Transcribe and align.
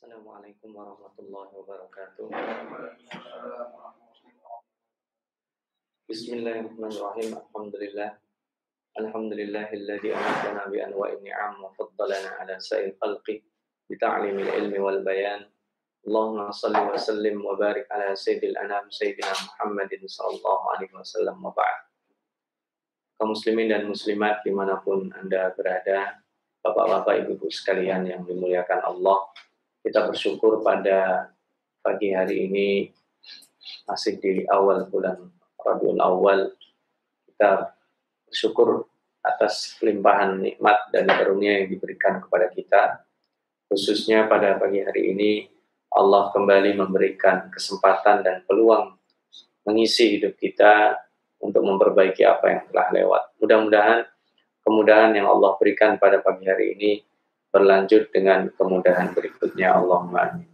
Assalamualaikum 0.00 0.72
warahmatullahi 0.72 1.52
wabarakatuh. 1.60 2.32
Bismillahirrahmanirrahim. 6.08 7.36
Alhamdulillah. 7.36 8.16
Alhamdulillahilladzi 8.96 10.08
amatana 10.16 10.72
bi 10.72 10.80
anwa'in 10.80 11.20
ni'am 11.20 11.60
wa 11.60 11.68
faddalana 11.76 12.32
ala 12.40 12.56
sa'il 12.56 12.96
khalqi 12.96 13.44
bi 13.44 13.94
ta'limil 14.00 14.48
ilmi 14.48 14.80
wal 14.80 15.04
bayan. 15.04 15.44
Allahumma 16.08 16.48
salli 16.48 16.80
wa 16.80 16.96
sallim 16.96 17.36
wa 17.44 17.60
barik 17.60 17.84
ala 17.92 18.16
sayyidil 18.16 18.56
anam 18.56 18.88
sayyidina 18.88 19.36
Muhammadin 19.36 20.00
sallallahu 20.08 20.80
alaihi 20.80 20.96
wasallam 20.96 21.44
wa 21.44 21.52
ba'd. 21.52 21.92
Kaum 23.20 23.36
muslimin 23.36 23.68
dan 23.68 23.84
muslimat 23.84 24.40
di 24.48 24.48
mana 24.48 24.80
pun 24.80 25.12
Anda 25.12 25.52
berada, 25.52 26.24
Bapak-bapak, 26.64 27.20
ibu-ibu 27.20 27.52
sekalian 27.52 28.08
yang 28.08 28.24
dimuliakan 28.24 28.80
Allah, 28.80 29.28
kita 29.80 30.06
bersyukur 30.08 30.60
pada 30.60 31.32
pagi 31.80 32.12
hari 32.12 32.48
ini 32.48 32.68
masih 33.88 34.20
di 34.20 34.44
awal 34.46 34.86
bulan 34.86 35.16
Rabiul 35.56 36.00
Awal. 36.00 36.52
Kita 37.26 37.72
bersyukur 38.28 38.84
atas 39.24 39.76
limpahan 39.80 40.40
nikmat 40.40 40.92
dan 40.92 41.08
karunia 41.08 41.64
yang 41.64 41.68
diberikan 41.72 42.20
kepada 42.20 42.52
kita. 42.52 42.82
Khususnya 43.72 44.28
pada 44.28 44.60
pagi 44.60 44.84
hari 44.84 45.16
ini 45.16 45.30
Allah 45.90 46.28
kembali 46.32 46.76
memberikan 46.76 47.50
kesempatan 47.50 48.22
dan 48.22 48.44
peluang 48.44 48.94
mengisi 49.64 50.18
hidup 50.18 50.36
kita 50.36 50.96
untuk 51.40 51.64
memperbaiki 51.64 52.22
apa 52.24 52.46
yang 52.52 52.62
telah 52.68 52.88
lewat. 52.92 53.22
Mudah-mudahan 53.40 53.98
kemudahan 54.60 55.16
yang 55.16 55.26
Allah 55.26 55.56
berikan 55.56 55.96
pada 55.96 56.20
pagi 56.20 56.44
hari 56.46 56.76
ini 56.76 56.90
berlanjut 57.50 58.14
dengan 58.14 58.46
kemudahan 58.54 59.10
berikutnya 59.10 59.74
Allahumma 59.74 60.30
amin. 60.30 60.48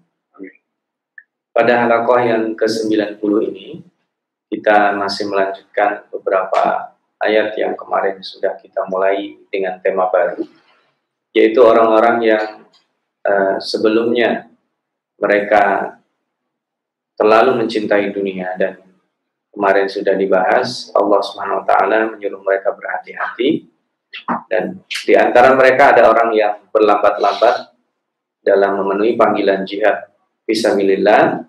Pada 1.57 1.89
halakoh 1.89 2.21
yang 2.21 2.53
ke-90 2.53 3.21
ini 3.49 3.81
kita 4.53 4.93
masih 4.93 5.33
melanjutkan 5.33 6.05
beberapa 6.13 6.93
ayat 7.17 7.57
yang 7.57 7.73
kemarin 7.73 8.21
sudah 8.21 8.61
kita 8.61 8.85
mulai 8.93 9.41
dengan 9.49 9.81
tema 9.81 10.09
baru 10.13 10.45
yaitu 11.33 11.61
orang-orang 11.61 12.17
yang 12.25 12.47
uh, 13.25 13.57
sebelumnya 13.61 14.49
mereka 15.17 15.97
terlalu 17.17 17.65
mencintai 17.65 18.13
dunia 18.13 18.53
dan 18.61 18.81
kemarin 19.53 19.89
sudah 19.89 20.13
dibahas 20.13 20.93
Allah 20.93 21.21
Subhanahu 21.25 21.65
wa 21.65 21.65
taala 21.65 22.13
menyuruh 22.13 22.45
mereka 22.45 22.77
berhati-hati 22.77 23.65
dan 24.49 24.81
di 24.87 25.15
antara 25.15 25.53
mereka 25.55 25.93
ada 25.93 26.09
orang 26.09 26.31
yang 26.33 26.55
berlambat-lambat 26.71 27.75
dalam 28.47 28.79
memenuhi 28.81 29.19
panggilan 29.19 29.67
jihad. 29.67 30.11
Fisabilillah 30.47 31.43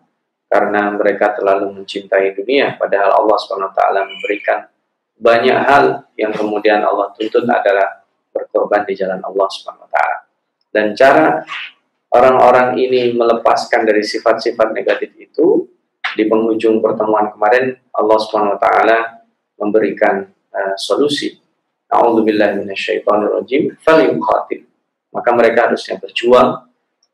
karena 0.48 0.90
mereka 0.96 1.36
terlalu 1.36 1.76
mencintai 1.82 2.34
dunia 2.34 2.80
padahal 2.80 3.20
Allah 3.20 3.38
SWT 3.38 3.82
memberikan 4.08 4.60
banyak 5.20 5.60
hal 5.68 6.08
yang 6.16 6.32
kemudian 6.32 6.80
Allah 6.82 7.12
tuntut 7.14 7.44
adalah 7.44 8.08
berkorban 8.32 8.88
di 8.88 8.96
jalan 8.96 9.20
Allah 9.20 9.48
SWT 9.52 9.98
dan 10.72 10.96
cara 10.96 11.44
orang-orang 12.16 12.80
ini 12.80 13.12
melepaskan 13.12 13.84
dari 13.84 14.02
sifat-sifat 14.02 14.72
negatif 14.72 15.12
itu 15.20 15.68
di 16.16 16.24
penghujung 16.26 16.80
pertemuan 16.80 17.28
kemarin 17.36 17.76
Allah 17.92 18.18
SWT 18.18 18.68
memberikan 19.60 20.26
uh, 20.56 20.74
solusi 20.80 21.36
A'udzubillahi. 21.88 22.64
Maka 25.12 25.30
mereka 25.34 25.60
harusnya 25.72 25.96
berjuang 25.98 26.50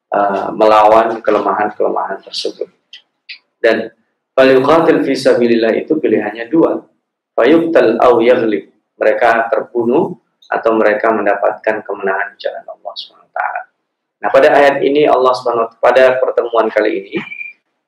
uh, 0.09 0.49
melawan 0.53 1.21
kelemahan-kelemahan 1.21 2.19
tersebut. 2.25 2.67
Dan 3.61 3.93
falyuqatil 4.33 5.05
fi 5.05 5.13
sabilillah 5.13 5.77
itu 5.77 5.93
pilihannya 5.97 6.49
dua. 6.49 6.83
Fayuqtal 7.37 8.01
aw 8.01 8.17
yaghlib. 8.19 8.73
Mereka 8.97 9.53
terbunuh 9.53 10.17
atau 10.49 10.71
mereka 10.77 11.09
mendapatkan 11.13 11.81
kemenangan 11.81 12.35
di 12.35 12.37
jalan 12.45 12.63
Allah 12.67 12.93
SWT. 12.93 13.39
Nah, 14.23 14.29
pada 14.29 14.47
ayat 14.53 14.75
ini 14.85 15.09
Allah 15.09 15.33
SWT, 15.33 15.81
pada 15.81 16.21
pertemuan 16.21 16.69
kali 16.69 16.91
ini 17.03 17.15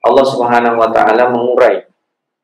Allah 0.05 0.25
Subhanahu 0.25 0.77
wa 0.77 0.89
taala 0.93 1.33
mengurai 1.33 1.89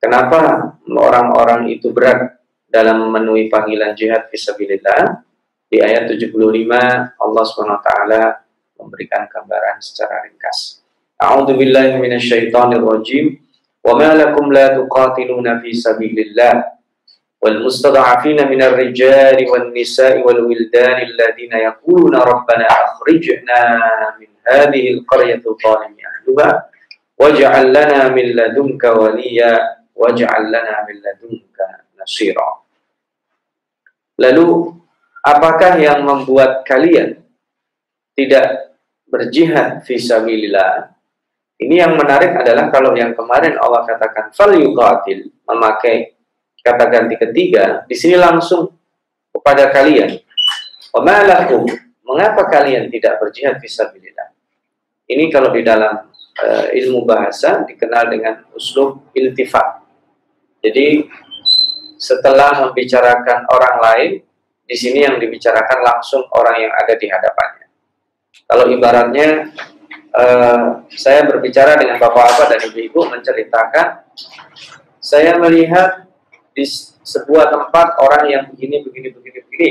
kenapa 0.01 0.73
orang-orang 0.89 1.69
itu 1.69 1.93
berat 1.93 2.40
dalam 2.71 3.03
memenuhi 3.03 3.51
panggilan 3.51 3.91
jihad 3.91 4.31
fisabilillah 4.31 5.27
di 5.67 5.83
ayat 5.83 6.07
75 6.07 6.71
Allah 7.19 7.45
taala 7.83 8.21
memberikan 8.79 9.27
gambaran 9.27 9.77
secara 9.83 10.23
ringkas. 10.25 10.81
A'udzu 11.21 11.53
billahi 11.53 12.01
minasyaitonir 12.01 12.81
rajim. 12.81 13.37
Wa 13.81 13.97
ma 13.97 14.13
lakum 14.13 14.49
la 14.49 14.73
tuqatiluna 14.73 15.61
fi 15.61 15.73
sabilillah 15.73 16.53
wal 17.41 17.65
wildani 20.45 21.01
alladhina 21.09 21.57
yaquluna 21.65 22.21
rabbana 22.21 22.69
akhrijna 22.69 23.59
min 24.21 24.29
hadhihi 24.45 25.01
al-qaryati 25.01 25.49
zalimi 25.57 26.01
ahluha 26.05 26.69
waj'al 27.17 27.73
lana 27.73 28.13
min 28.13 28.37
ladunka 28.37 28.93
waliya 28.93 29.81
waj'al 29.97 30.45
lana 30.53 30.85
min 30.85 31.01
ladunka 31.01 31.65
nasira. 31.97 32.60
Lalu 34.21 34.69
apakah 35.25 35.81
yang 35.81 36.05
membuat 36.05 36.61
kalian 36.61 37.17
tidak 38.13 38.77
berjihad 39.09 39.81
fisabilillah? 39.81 40.93
Ini 41.61 41.85
yang 41.85 41.93
menarik 41.97 42.37
adalah 42.37 42.69
kalau 42.69 42.93
yang 42.93 43.17
kemarin 43.17 43.57
Allah 43.57 43.85
katakan 43.85 44.33
fal 44.33 44.53
yuqatil 44.53 45.29
memakai 45.45 46.13
kata 46.61 46.85
ganti 46.89 47.17
ketiga, 47.17 47.85
di 47.89 47.97
sini 47.97 48.17
langsung 48.17 48.69
kepada 49.33 49.73
kalian. 49.73 50.21
Wamalakum, 50.93 51.65
mengapa 52.05 52.45
kalian 52.45 52.89
tidak 52.93 53.17
berjihad 53.17 53.57
fisabilillah? 53.57 54.29
Ini 55.09 55.29
kalau 55.33 55.49
di 55.49 55.65
dalam 55.65 56.11
uh, 56.37 56.65
ilmu 56.69 57.03
bahasa 57.05 57.65
dikenal 57.65 58.13
dengan 58.13 58.45
uslub 58.53 59.09
iltifat. 59.17 59.81
Jadi 60.61 61.09
setelah 62.01 62.65
membicarakan 62.65 63.45
orang 63.53 63.75
lain, 63.77 64.11
di 64.65 64.73
sini 64.73 65.05
yang 65.05 65.21
dibicarakan 65.21 65.85
langsung 65.85 66.25
orang 66.33 66.57
yang 66.65 66.73
ada 66.73 66.97
di 66.97 67.05
hadapannya. 67.05 67.67
Kalau 68.49 68.65
ibaratnya 68.73 69.53
uh, 70.15 70.81
saya 70.89 71.29
berbicara 71.29 71.77
dengan 71.77 72.01
bapak-bapak 72.01 72.57
dan 72.57 72.59
ibu-ibu 72.73 73.05
menceritakan, 73.05 73.87
saya 74.97 75.37
melihat 75.37 76.09
di 76.57 76.65
sebuah 77.05 77.53
tempat 77.53 78.01
orang 78.01 78.23
yang 78.33 78.43
begini, 78.49 78.81
begini, 78.81 79.13
begini, 79.13 79.39
begini, 79.45 79.69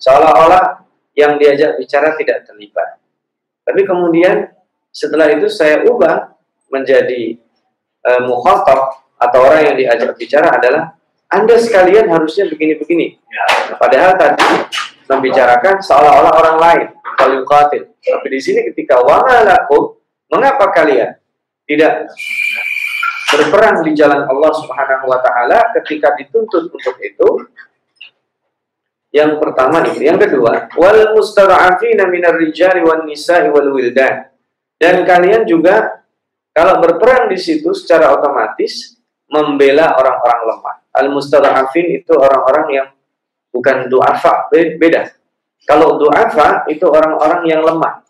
seolah-olah 0.00 0.88
yang 1.12 1.36
diajak 1.36 1.76
bicara 1.76 2.16
tidak 2.16 2.48
terlibat. 2.48 2.96
Tapi 3.68 3.84
kemudian 3.84 4.48
setelah 4.88 5.28
itu 5.28 5.52
saya 5.52 5.84
ubah 5.84 6.32
menjadi 6.72 7.36
mukhatab 8.26 8.98
atau 9.20 9.38
orang 9.46 9.72
yang 9.72 9.76
diajak 9.78 10.18
bicara 10.18 10.58
adalah 10.58 10.98
anda 11.32 11.56
sekalian 11.56 12.12
harusnya 12.12 12.44
begini-begini. 12.52 13.16
Padahal 13.80 14.20
tadi 14.20 14.44
membicarakan 15.08 15.80
seolah-olah 15.80 16.32
orang 16.36 16.58
lain. 16.60 16.88
Kalau 17.16 17.44
Tapi 17.44 18.26
di 18.28 18.40
sini 18.40 18.60
ketika 18.72 19.00
wa'alakum, 19.00 19.96
mengapa 20.28 20.68
kalian 20.72 21.16
tidak 21.64 22.12
berperang 23.32 23.80
di 23.80 23.96
jalan 23.96 24.28
Allah 24.28 24.52
Subhanahu 24.52 25.04
wa 25.08 25.18
taala 25.24 25.72
ketika 25.80 26.12
dituntut 26.20 26.68
untuk 26.68 26.96
itu? 27.00 27.28
Yang 29.12 29.44
pertama 29.44 29.84
itu, 29.84 30.00
yang 30.08 30.16
kedua, 30.16 30.72
wal 30.72 31.12
mustada'afina 31.12 32.08
minar 32.08 32.32
rijali 32.36 32.80
wan 32.80 33.04
nisa'i 33.04 33.52
wal 33.52 33.72
wildan. 33.76 34.32
Dan 34.80 35.04
kalian 35.04 35.44
juga 35.44 36.00
kalau 36.52 36.80
berperang 36.80 37.28
di 37.28 37.36
situ 37.36 37.72
secara 37.76 38.12
otomatis 38.12 38.96
membela 39.28 39.96
orang-orang 39.96 40.40
lemah. 40.48 40.76
Al-mustada'afin 40.92 42.04
itu 42.04 42.12
orang-orang 42.12 42.66
yang 42.68 42.88
bukan 43.48 43.88
du'afa, 43.88 44.52
beda. 44.52 45.08
Kalau 45.64 45.96
du'afa 45.96 46.68
itu 46.68 46.84
orang-orang 46.84 47.48
yang 47.48 47.64
lemah. 47.64 48.04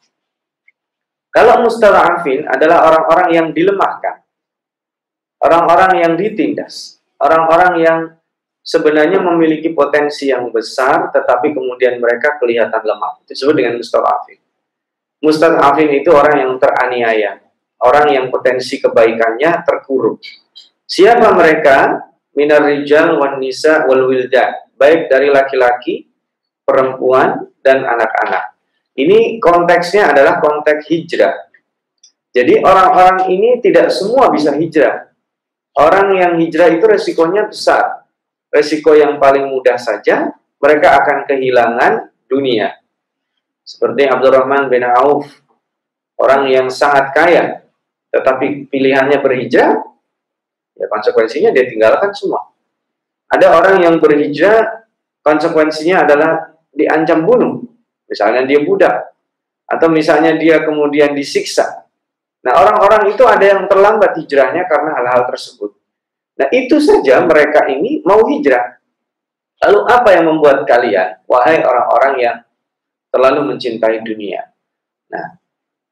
Kalau 1.33 1.65
mustada'afin 1.65 2.45
adalah 2.45 2.91
orang-orang 2.93 3.29
yang 3.33 3.47
dilemahkan. 3.55 4.21
Orang-orang 5.43 6.05
yang 6.05 6.13
ditindas. 6.15 7.01
Orang-orang 7.17 7.73
yang 7.81 7.99
sebenarnya 8.63 9.19
memiliki 9.19 9.71
potensi 9.75 10.31
yang 10.31 10.51
besar 10.55 11.11
tetapi 11.11 11.51
kemudian 11.57 11.99
mereka 11.99 12.37
kelihatan 12.37 12.83
lemah. 12.83 13.23
Itu 13.25 13.33
disebut 13.33 13.55
dengan 13.57 13.75
mustada'afin. 13.81 14.39
Mustada'afin 15.23 15.91
itu 16.03 16.11
orang 16.11 16.37
yang 16.43 16.53
teraniaya. 16.59 17.39
Orang 17.83 18.15
yang 18.15 18.31
potensi 18.31 18.79
kebaikannya 18.79 19.67
terkurung. 19.67 20.19
Siapa 20.87 21.35
mereka? 21.35 22.12
Minar 22.37 22.65
rijal 22.65 23.21
wan 23.21 23.39
nisa 23.41 23.85
wal 23.89 24.09
wildan, 24.09 24.73
baik 24.77 25.09
dari 25.09 25.29
laki-laki, 25.29 26.09
perempuan 26.65 27.53
dan 27.61 27.85
anak-anak. 27.85 28.57
Ini 28.93 29.41
konteksnya 29.41 30.13
adalah 30.13 30.41
konteks 30.41 30.89
hijrah. 30.89 31.33
Jadi 32.33 32.61
orang-orang 32.61 33.29
ini 33.33 33.61
tidak 33.61 33.93
semua 33.93 34.33
bisa 34.33 34.53
hijrah. 34.57 35.13
Orang 35.77 36.17
yang 36.17 36.37
hijrah 36.37 36.69
itu 36.73 36.85
resikonya 36.85 37.49
besar. 37.49 38.05
Resiko 38.53 38.93
yang 38.93 39.17
paling 39.17 39.49
mudah 39.49 39.81
saja, 39.81 40.29
mereka 40.61 41.01
akan 41.01 41.25
kehilangan 41.25 42.13
dunia. 42.29 42.77
Seperti 43.65 44.05
Abdurrahman 44.05 44.69
bin 44.69 44.85
Auf, 44.85 45.25
orang 46.21 46.53
yang 46.53 46.69
sangat 46.69 47.17
kaya, 47.17 47.45
tetapi 48.13 48.69
pilihannya 48.69 49.19
berhijrah, 49.25 49.81
ya 50.83 50.91
konsekuensinya 50.91 51.55
dia 51.55 51.71
tinggalkan 51.71 52.11
semua. 52.11 52.51
Ada 53.31 53.47
orang 53.55 53.77
yang 53.87 53.97
berhijrah, 54.03 54.91
konsekuensinya 55.23 56.03
adalah 56.03 56.59
diancam 56.75 57.23
bunuh. 57.23 57.63
Misalnya 58.11 58.45
dia 58.45 58.61
budak, 58.61 59.15
atau 59.65 59.89
misalnya 59.89 60.37
dia 60.37 60.61
kemudian 60.61 61.17
disiksa. 61.17 61.89
Nah, 62.43 62.53
orang-orang 62.59 63.15
itu 63.15 63.23
ada 63.25 63.41
yang 63.41 63.65
terlambat 63.71 64.19
hijrahnya 64.21 64.69
karena 64.69 64.99
hal-hal 65.01 65.25
tersebut. 65.31 65.73
Nah, 66.37 66.49
itu 66.53 66.77
saja 66.83 67.25
mereka 67.25 67.65
ini 67.71 68.05
mau 68.05 68.21
hijrah. 68.27 68.83
Lalu 69.63 69.79
apa 69.89 70.09
yang 70.13 70.27
membuat 70.29 70.67
kalian, 70.67 71.23
wahai 71.25 71.63
orang-orang 71.63 72.15
yang 72.19 72.37
terlalu 73.15 73.55
mencintai 73.55 74.03
dunia? 74.03 74.51
Nah, 75.09 75.39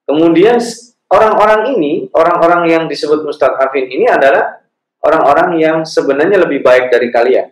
kemudian 0.04 0.58
orang-orang 1.08 1.78
ini, 1.78 2.10
orang-orang 2.12 2.68
yang 2.68 2.84
disebut 2.90 3.24
mustadhafin 3.24 3.86
ini 3.88 4.10
adalah 4.10 4.59
orang-orang 5.04 5.50
yang 5.60 5.78
sebenarnya 5.84 6.44
lebih 6.44 6.60
baik 6.60 6.92
dari 6.92 7.08
kalian. 7.08 7.48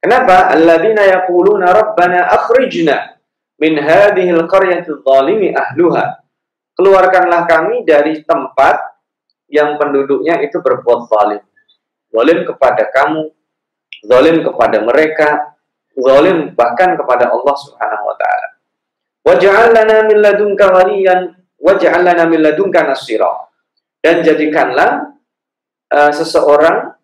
Kenapa? 0.00 0.52
Alladzina 0.52 1.02
yaquluna 1.02 1.72
rabbana 1.72 2.30
akhrijna 2.30 3.16
min 3.58 3.80
hadhil 3.80 4.44
qaryati 4.44 4.92
zalimi 5.02 5.56
ahluha. 5.56 6.20
Keluarkanlah 6.76 7.48
kami 7.48 7.88
dari 7.88 8.20
tempat 8.20 9.00
yang 9.48 9.80
penduduknya 9.80 10.44
itu 10.44 10.60
berbuat 10.60 11.08
zalim. 11.08 11.42
Zalim 12.12 12.44
kepada 12.44 12.84
kamu, 12.92 13.32
zalim 14.04 14.44
kepada 14.44 14.78
mereka, 14.84 15.56
zalim 15.96 16.52
bahkan 16.52 16.94
kepada 16.94 17.32
Allah 17.32 17.54
Subhanahu 17.56 18.04
wa 18.04 18.16
taala. 18.20 18.48
Waj'al 19.26 19.72
lana 19.72 20.06
min 20.06 20.22
ladunka 20.22 20.70
waliyan 20.70 21.34
waj'al 21.58 22.04
lana 22.04 22.28
min 22.28 22.44
ladunka 22.44 22.84
nasira. 22.84 23.48
Dan 24.04 24.22
jadikanlah 24.22 25.15
uh, 25.92 26.12
seseorang 26.12 26.94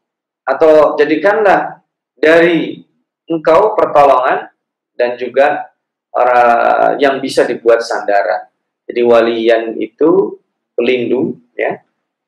atau 0.42 0.98
jadikanlah 0.98 1.82
dari 2.18 2.82
engkau 3.30 3.74
pertolongan 3.78 4.50
dan 4.94 5.16
juga 5.16 5.72
orang 6.12 7.00
yang 7.00 7.18
bisa 7.18 7.48
dibuat 7.48 7.80
sandaran. 7.80 8.52
Jadi 8.84 9.00
waliyan 9.00 9.78
itu 9.80 10.36
pelindung, 10.76 11.40
ya, 11.56 11.80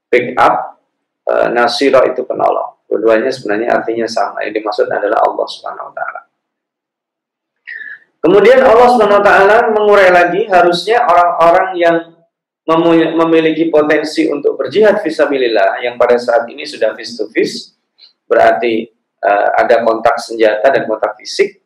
backup, 0.08 0.80
e, 1.26 1.32
nasiro 1.52 2.00
itu 2.08 2.24
penolong. 2.24 2.80
Keduanya 2.88 3.28
sebenarnya 3.28 3.76
artinya 3.76 4.08
sama. 4.08 4.40
Yang 4.46 4.62
dimaksud 4.62 4.86
adalah 4.88 5.20
Allah 5.20 5.46
Subhanahu 5.50 5.88
Wa 5.90 5.94
Taala. 5.98 6.20
Kemudian 8.24 8.60
Allah 8.64 8.88
Subhanahu 8.88 9.20
Wa 9.20 9.26
Taala 9.26 9.56
mengurai 9.74 10.08
lagi 10.08 10.48
harusnya 10.48 11.04
orang-orang 11.04 11.68
yang 11.76 11.96
memiliki 12.64 13.68
potensi 13.68 14.24
untuk 14.24 14.56
berjihad 14.56 15.04
visabilillah 15.04 15.84
yang 15.84 16.00
pada 16.00 16.16
saat 16.16 16.48
ini 16.48 16.64
sudah 16.64 16.96
face 16.96 17.12
to 17.12 17.28
face 17.28 17.76
berarti 18.24 18.88
uh, 19.20 19.48
ada 19.60 19.84
kontak 19.84 20.16
senjata 20.16 20.72
dan 20.72 20.88
kontak 20.88 21.12
fisik. 21.20 21.60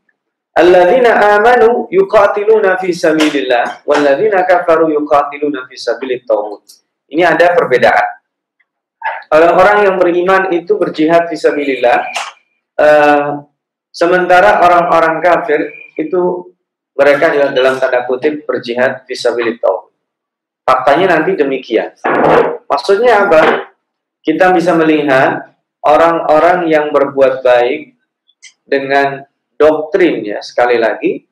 Alladzina 0.58 1.38
amanu 1.38 1.86
yuqatiluna 1.86 2.82
fi 2.82 2.90
sabilillah 2.90 3.86
walladzina 3.86 4.42
kafaru 4.42 4.90
yuqatiluna 4.90 5.70
fi 5.70 5.78
sabilit 5.78 6.26
Ini 7.08 7.22
ada 7.22 7.54
perbedaan. 7.54 8.08
Orang-orang 9.30 9.86
yang 9.86 9.96
beriman 10.02 10.42
itu 10.50 10.74
berjihad 10.74 11.30
fi 11.30 11.38
sabilillah 11.38 11.98
uh, 12.74 13.46
sementara 13.94 14.58
orang-orang 14.66 15.22
kafir 15.22 15.70
itu 15.94 16.52
mereka 16.98 17.30
dalam 17.54 17.78
tanda 17.78 18.02
kutip 18.10 18.42
berjihad 18.42 19.06
fi 19.06 19.14
sabilit 19.14 19.62
Faktanya 20.68 21.16
nanti 21.16 21.32
demikian. 21.32 21.96
Maksudnya 22.68 23.24
apa? 23.24 23.72
Kita 24.20 24.52
bisa 24.52 24.76
melihat 24.76 25.56
orang-orang 25.80 26.68
yang 26.68 26.92
berbuat 26.92 27.40
baik 27.40 27.96
dengan 28.68 29.24
doktrin 29.58 30.22
ya 30.22 30.38
sekali 30.44 30.78
lagi 30.78 31.26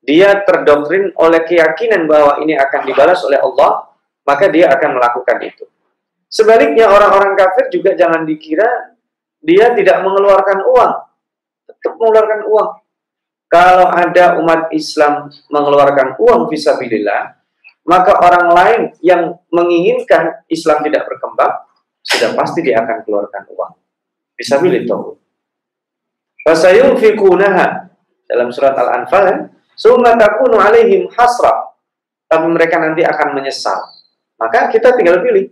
dia 0.00 0.46
terdoktrin 0.46 1.12
oleh 1.18 1.44
keyakinan 1.44 2.08
bahwa 2.08 2.40
ini 2.40 2.56
akan 2.56 2.80
dibalas 2.88 3.20
oleh 3.26 3.36
Allah 3.36 3.90
maka 4.24 4.48
dia 4.48 4.72
akan 4.72 4.96
melakukan 4.96 5.38
itu 5.44 5.64
sebaliknya 6.30 6.88
orang-orang 6.88 7.36
kafir 7.36 7.68
juga 7.68 7.92
jangan 7.92 8.24
dikira 8.24 8.96
dia 9.44 9.76
tidak 9.76 10.00
mengeluarkan 10.00 10.58
uang 10.64 10.94
tetap 11.68 11.92
mengeluarkan 12.00 12.40
uang 12.48 12.70
kalau 13.46 13.86
ada 13.92 14.40
umat 14.40 14.72
Islam 14.72 15.28
mengeluarkan 15.52 16.16
uang 16.16 16.48
visabilillah 16.48 17.35
maka 17.86 18.12
orang 18.18 18.46
lain 18.50 18.80
yang 19.00 19.38
menginginkan 19.54 20.42
Islam 20.50 20.82
tidak 20.82 21.06
berkembang 21.06 21.64
sudah 22.02 22.34
pasti 22.34 22.62
dia 22.66 22.82
akan 22.82 23.06
keluarkan 23.06 23.42
uang 23.50 23.72
visabilillah 24.36 25.26
Fasayunfikunaha 26.46 27.90
dalam 28.30 28.54
surat 28.54 28.78
Al-Anfal 28.78 29.24
ya. 29.26 29.36
Summa 29.74 30.14
takunu 30.14 30.62
alaihim 30.62 31.10
hasra. 31.10 31.74
Tapi 32.30 32.46
mereka 32.46 32.78
nanti 32.78 33.02
akan 33.02 33.34
menyesal. 33.34 33.82
Maka 34.38 34.70
kita 34.70 34.94
tinggal 34.94 35.26
pilih. 35.26 35.50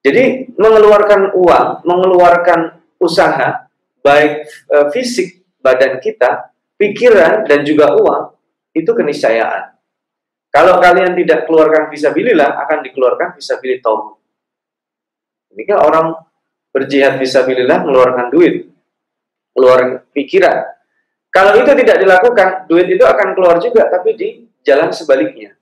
Jadi 0.00 0.52
mengeluarkan 0.56 1.36
uang, 1.36 1.84
mengeluarkan 1.84 2.76
usaha, 3.00 3.68
baik 4.04 4.48
e, 4.68 4.76
fisik 4.92 5.44
badan 5.64 5.96
kita, 5.96 6.52
pikiran 6.76 7.48
dan 7.48 7.64
juga 7.64 7.96
uang, 7.96 8.36
itu 8.76 8.92
keniscayaan. 8.92 9.73
Kalau 10.54 10.78
kalian 10.78 11.18
tidak 11.18 11.50
keluarkan 11.50 11.90
visabilillah, 11.90 12.62
akan 12.62 12.86
dikeluarkan 12.86 13.34
visabilillah. 13.34 14.14
Ini 15.50 15.62
kan 15.66 15.78
orang 15.82 16.06
berjihad 16.70 17.18
visabilillah 17.18 17.82
mengeluarkan 17.82 18.30
duit, 18.30 18.70
keluar 19.50 20.06
pikiran. 20.14 20.62
Kalau 21.34 21.58
itu 21.58 21.74
tidak 21.74 21.98
dilakukan, 21.98 22.70
duit 22.70 22.86
itu 22.86 23.02
akan 23.02 23.34
keluar 23.34 23.58
juga, 23.58 23.90
tapi 23.90 24.14
di 24.14 24.28
jalan 24.62 24.94
sebaliknya. 24.94 25.58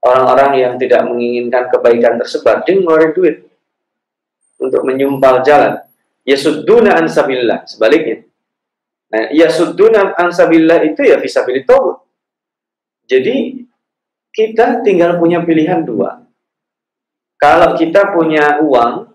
Orang-orang 0.00 0.50
yang 0.56 0.74
tidak 0.80 1.04
menginginkan 1.04 1.68
kebaikan 1.68 2.16
tersebar, 2.16 2.64
dia 2.64 2.80
ngeluarin 2.80 3.12
duit 3.12 3.36
untuk 4.56 4.80
menyumpal 4.88 5.44
jalan. 5.44 5.84
Yasudduna 6.24 6.96
ansabillah, 6.96 7.68
sebaliknya. 7.68 8.24
Nah, 9.12 9.28
yasudduna 9.32 10.16
ansabillah 10.16 10.84
itu 10.88 11.04
ya 11.04 11.20
visabilitah. 11.20 12.00
Jadi, 13.08 13.67
kita 14.32 14.84
tinggal 14.86 15.16
punya 15.18 15.42
pilihan 15.42 15.82
dua. 15.82 16.22
Kalau 17.38 17.78
kita 17.78 18.10
punya 18.14 18.58
uang, 18.58 19.06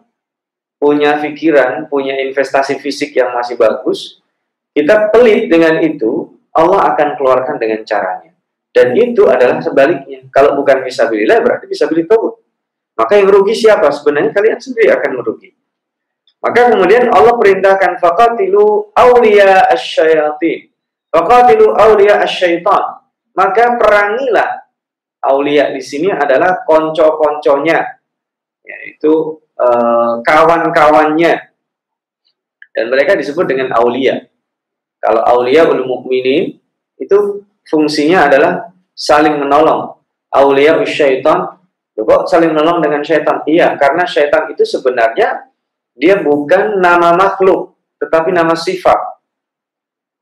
punya 0.80 1.20
pikiran, 1.20 1.88
punya 1.92 2.16
investasi 2.24 2.80
fisik 2.80 3.16
yang 3.16 3.36
masih 3.36 3.60
bagus, 3.60 4.24
kita 4.72 5.12
pelit 5.12 5.52
dengan 5.52 5.80
itu, 5.84 6.40
Allah 6.56 6.96
akan 6.96 7.20
keluarkan 7.20 7.60
dengan 7.60 7.84
caranya. 7.84 8.32
Dan 8.74 8.98
itu 8.98 9.30
adalah 9.30 9.62
sebaliknya. 9.62 10.26
Kalau 10.34 10.58
bukan 10.58 10.82
bisa 10.82 11.06
bilillah, 11.06 11.46
berarti 11.46 11.70
bisa 11.70 11.86
beli 11.86 12.10
taubat. 12.10 12.42
Maka 12.98 13.22
yang 13.22 13.30
rugi 13.30 13.54
siapa? 13.54 13.90
Sebenarnya 13.94 14.34
kalian 14.34 14.58
sendiri 14.58 14.90
akan 14.94 15.12
merugi. 15.22 15.54
Maka 16.42 16.74
kemudian 16.74 17.08
Allah 17.14 17.38
perintahkan 17.38 18.02
faqatilu 18.02 18.92
awliya 18.98 19.70
asyayatin. 19.72 20.74
Faqatilu 21.14 21.78
awliya 21.78 22.26
asyaitan. 22.26 23.06
Maka 23.38 23.78
perangilah 23.78 24.63
aulia 25.24 25.72
di 25.72 25.80
sini 25.80 26.12
adalah 26.12 26.68
konco-konconya. 26.68 27.80
Yaitu 28.64 29.44
uh, 29.60 30.24
kawan-kawannya 30.24 31.34
dan 32.74 32.86
mereka 32.90 33.14
disebut 33.14 33.46
dengan 33.46 33.72
aulia. 33.78 34.24
Kalau 35.04 35.22
aulia 35.24 35.68
ul 35.68 35.84
mukminin 35.84 36.58
itu 36.96 37.44
fungsinya 37.68 38.28
adalah 38.28 38.72
saling 38.96 39.38
menolong. 39.38 40.00
Aulia 40.34 40.82
syaitan, 40.88 41.62
kok 41.94 42.26
saling 42.26 42.56
menolong 42.56 42.82
dengan 42.82 43.06
syaitan? 43.06 43.46
Iya, 43.46 43.78
karena 43.78 44.08
syaitan 44.10 44.50
itu 44.50 44.66
sebenarnya 44.66 45.46
dia 45.94 46.18
bukan 46.18 46.82
nama 46.82 47.14
makhluk, 47.14 47.78
tetapi 48.02 48.34
nama 48.34 48.58
sifat. 48.58 48.98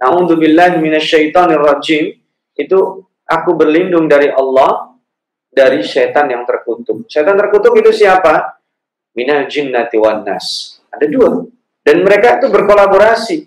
Na'udzubillah 0.04 0.82
minasyaitonir 0.82 1.64
rajim 1.64 2.20
itu 2.60 2.80
aku 3.24 3.52
berlindung 3.56 4.12
dari 4.12 4.28
Allah 4.28 4.91
dari 5.52 5.84
syaitan 5.84 6.32
yang 6.32 6.48
terkutuk. 6.48 7.06
Syaitan 7.12 7.36
terkutuk 7.36 7.76
itu 7.78 7.92
siapa? 7.92 8.62
minal 9.16 9.48
jinnati 9.48 9.98
wan 10.00 10.24
nas. 10.24 10.80
Ada 10.92 11.08
dua. 11.08 11.44
Dan 11.82 12.04
mereka 12.06 12.40
itu 12.40 12.48
berkolaborasi. 12.52 13.38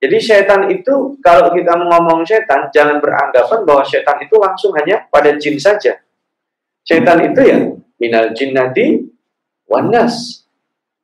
Jadi 0.00 0.16
setan 0.16 0.72
itu 0.72 1.20
kalau 1.20 1.52
kita 1.52 1.76
ngomong 1.76 2.24
setan 2.24 2.72
jangan 2.72 3.04
beranggapan 3.04 3.68
bahwa 3.68 3.84
setan 3.84 4.16
itu 4.24 4.34
langsung 4.40 4.72
hanya 4.80 5.04
pada 5.12 5.36
jin 5.36 5.60
saja. 5.60 6.00
Setan 6.80 7.20
itu 7.20 7.40
ya 7.44 7.58
minal 8.00 8.32
jinnati 8.32 9.04
wan 9.68 9.92
nas. 9.92 10.44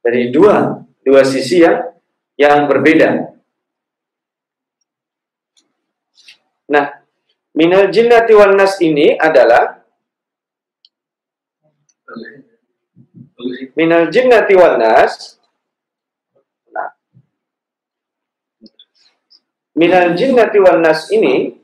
Dari 0.01 0.33
dua 0.33 0.81
dua 1.05 1.21
sisi 1.29 1.61
yang 1.61 1.93
yang 2.41 2.65
berbeda. 2.65 3.37
Nah, 6.73 6.87
minal 7.53 7.93
jinnati 7.93 8.33
wan 8.33 8.57
nas 8.57 8.81
ini 8.81 9.13
adalah 9.13 9.76
minal 13.77 14.09
jinnati 14.09 14.55
wan 14.57 14.79
nas 14.81 15.37
nah, 16.73 16.91
minal 19.77 20.15
jinnati 20.17 20.59
wan 20.63 20.81
nas 20.81 21.11
ini 21.13 21.57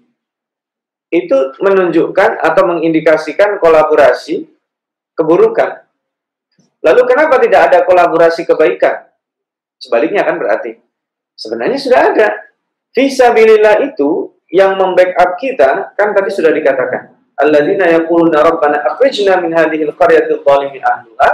itu 1.13 1.37
menunjukkan 1.61 2.41
atau 2.41 2.63
mengindikasikan 2.73 3.61
kolaborasi 3.61 4.49
keburukan. 5.13 5.85
Lalu 6.81 7.03
kenapa 7.05 7.37
tidak 7.37 7.61
ada 7.69 7.79
kolaborasi 7.85 8.49
kebaikan? 8.49 9.07
Sebaliknya 9.77 10.25
kan 10.25 10.41
berarti 10.41 10.81
sebenarnya 11.37 11.79
sudah 11.79 12.01
ada. 12.01 12.29
Fisabilillah 12.97 13.93
itu 13.93 14.33
yang 14.49 14.77
membackup 14.81 15.37
kita 15.37 15.93
kan 15.93 16.17
tadi 16.17 16.33
sudah 16.33 16.51
dikatakan. 16.51 17.22
Alladzina 17.43 17.91
yaquluna 17.91 18.39
rabbana 18.47 18.79
akhrijna 18.87 19.43
min 19.43 19.51
hadhihi 19.51 19.91
al-qaryati 19.91 20.39
adh-dhalimi 20.39 20.79
ahliha 20.79 21.31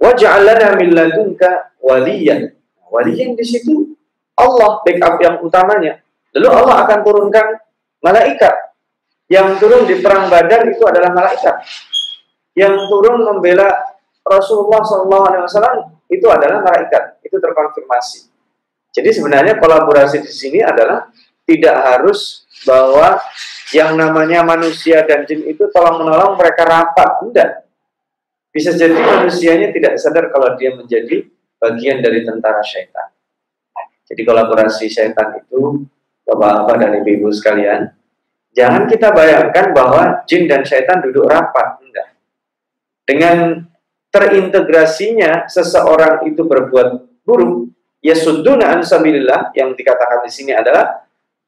waj'al 0.00 0.42
lana 0.44 0.68
min 0.80 0.88
ladunka 0.96 1.76
waliyan. 1.84 2.48
Waliyan 2.88 3.36
di 3.36 3.44
situ 3.44 3.92
Allah 4.36 4.80
backup 4.84 5.16
yang 5.20 5.36
utamanya. 5.44 6.00
Lalu 6.36 6.48
Allah 6.52 6.76
akan 6.84 6.98
turunkan 7.04 7.46
malaikat. 8.04 8.54
Yang 9.26 9.58
turun 9.58 9.82
di 9.88 9.98
perang 9.98 10.30
Badar 10.30 10.62
itu 10.70 10.84
adalah 10.86 11.10
malaikat. 11.10 11.66
Yang 12.54 12.86
turun 12.86 13.26
membela 13.26 13.68
Rasulullah 14.22 14.80
SAW 14.84 15.96
itu 16.06 16.26
adalah 16.30 16.62
malaikat. 16.62 17.18
Itu 17.26 17.42
terkonfirmasi. 17.42 18.30
Jadi 18.94 19.10
sebenarnya 19.12 19.58
kolaborasi 19.60 20.22
di 20.22 20.30
sini 20.30 20.60
adalah 20.62 21.10
tidak 21.44 21.76
harus 21.84 22.48
bahwa 22.64 23.18
yang 23.74 23.98
namanya 23.98 24.46
manusia 24.46 25.02
dan 25.02 25.26
jin 25.26 25.42
itu 25.46 25.66
tolong 25.74 26.04
menolong 26.04 26.38
mereka 26.38 26.62
rapat. 26.62 27.24
Tidak. 27.26 27.50
Bisa 28.54 28.72
jadi 28.72 28.94
manusianya 28.94 29.74
tidak 29.74 29.98
sadar 29.98 30.30
kalau 30.30 30.54
dia 30.54 30.72
menjadi 30.72 31.26
bagian 31.58 32.00
dari 32.00 32.22
tentara 32.22 32.62
syaitan. 32.62 33.10
Jadi 34.06 34.22
kolaborasi 34.22 34.86
syaitan 34.86 35.34
itu 35.34 35.82
Bapak-bapak 36.26 36.74
dan 36.82 36.90
ibu-ibu 36.98 37.30
sekalian, 37.30 37.86
jangan 38.50 38.90
kita 38.90 39.14
bayangkan 39.14 39.70
bahwa 39.70 40.26
jin 40.26 40.50
dan 40.50 40.66
syaitan 40.66 40.98
duduk 40.98 41.22
rapat. 41.30 41.78
Enggak. 41.78 42.18
Dengan 43.06 43.62
terintegrasinya 44.10 45.46
seseorang 45.46 46.26
itu 46.26 46.42
berbuat 46.42 47.22
buruk, 47.22 47.70
ya 48.02 48.18
suduna 48.18 48.74
ansabilillah 48.74 49.54
yang 49.54 49.78
dikatakan 49.78 50.26
di 50.26 50.30
sini 50.34 50.50
adalah 50.50 51.05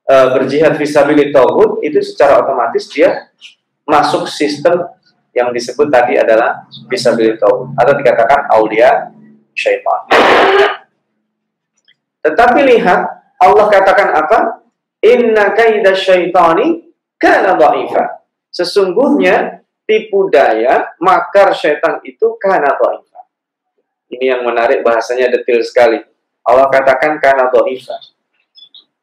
e, 0.08 0.14
berjihad 0.32 0.74
visabilit 0.80 1.30
tauhid 1.36 1.84
itu 1.84 2.00
secara 2.00 2.40
otomatis 2.40 2.88
dia 2.88 3.28
masuk 3.84 4.24
sistem 4.24 4.88
yang 5.36 5.52
disebut 5.52 5.92
tadi 5.92 6.16
adalah 6.16 6.64
visabilit 6.88 7.36
tauhid 7.36 7.76
atau 7.76 7.92
dikatakan 7.94 8.40
aulia 8.56 9.12
syaitan. 9.52 10.00
Tetapi 12.24 12.60
lihat 12.64 13.00
Allah 13.38 13.66
katakan 13.70 14.08
apa? 14.16 14.38
Inna 14.98 15.54
kaida 15.54 15.94
syaitani 15.94 16.90
kana 17.14 17.54
dha'ifa. 17.54 18.26
Sesungguhnya 18.50 19.62
tipu 19.86 20.26
daya 20.26 20.90
makar 20.98 21.54
syaitan 21.54 22.02
itu 22.02 22.34
kana 22.42 22.74
dha'ifa. 22.74 23.20
Ini 24.10 24.24
yang 24.34 24.42
menarik 24.42 24.82
bahasanya 24.82 25.30
detail 25.30 25.62
sekali. 25.62 26.02
Allah 26.42 26.66
katakan 26.66 27.22
kana 27.22 27.46
dha'ifa. 27.54 28.17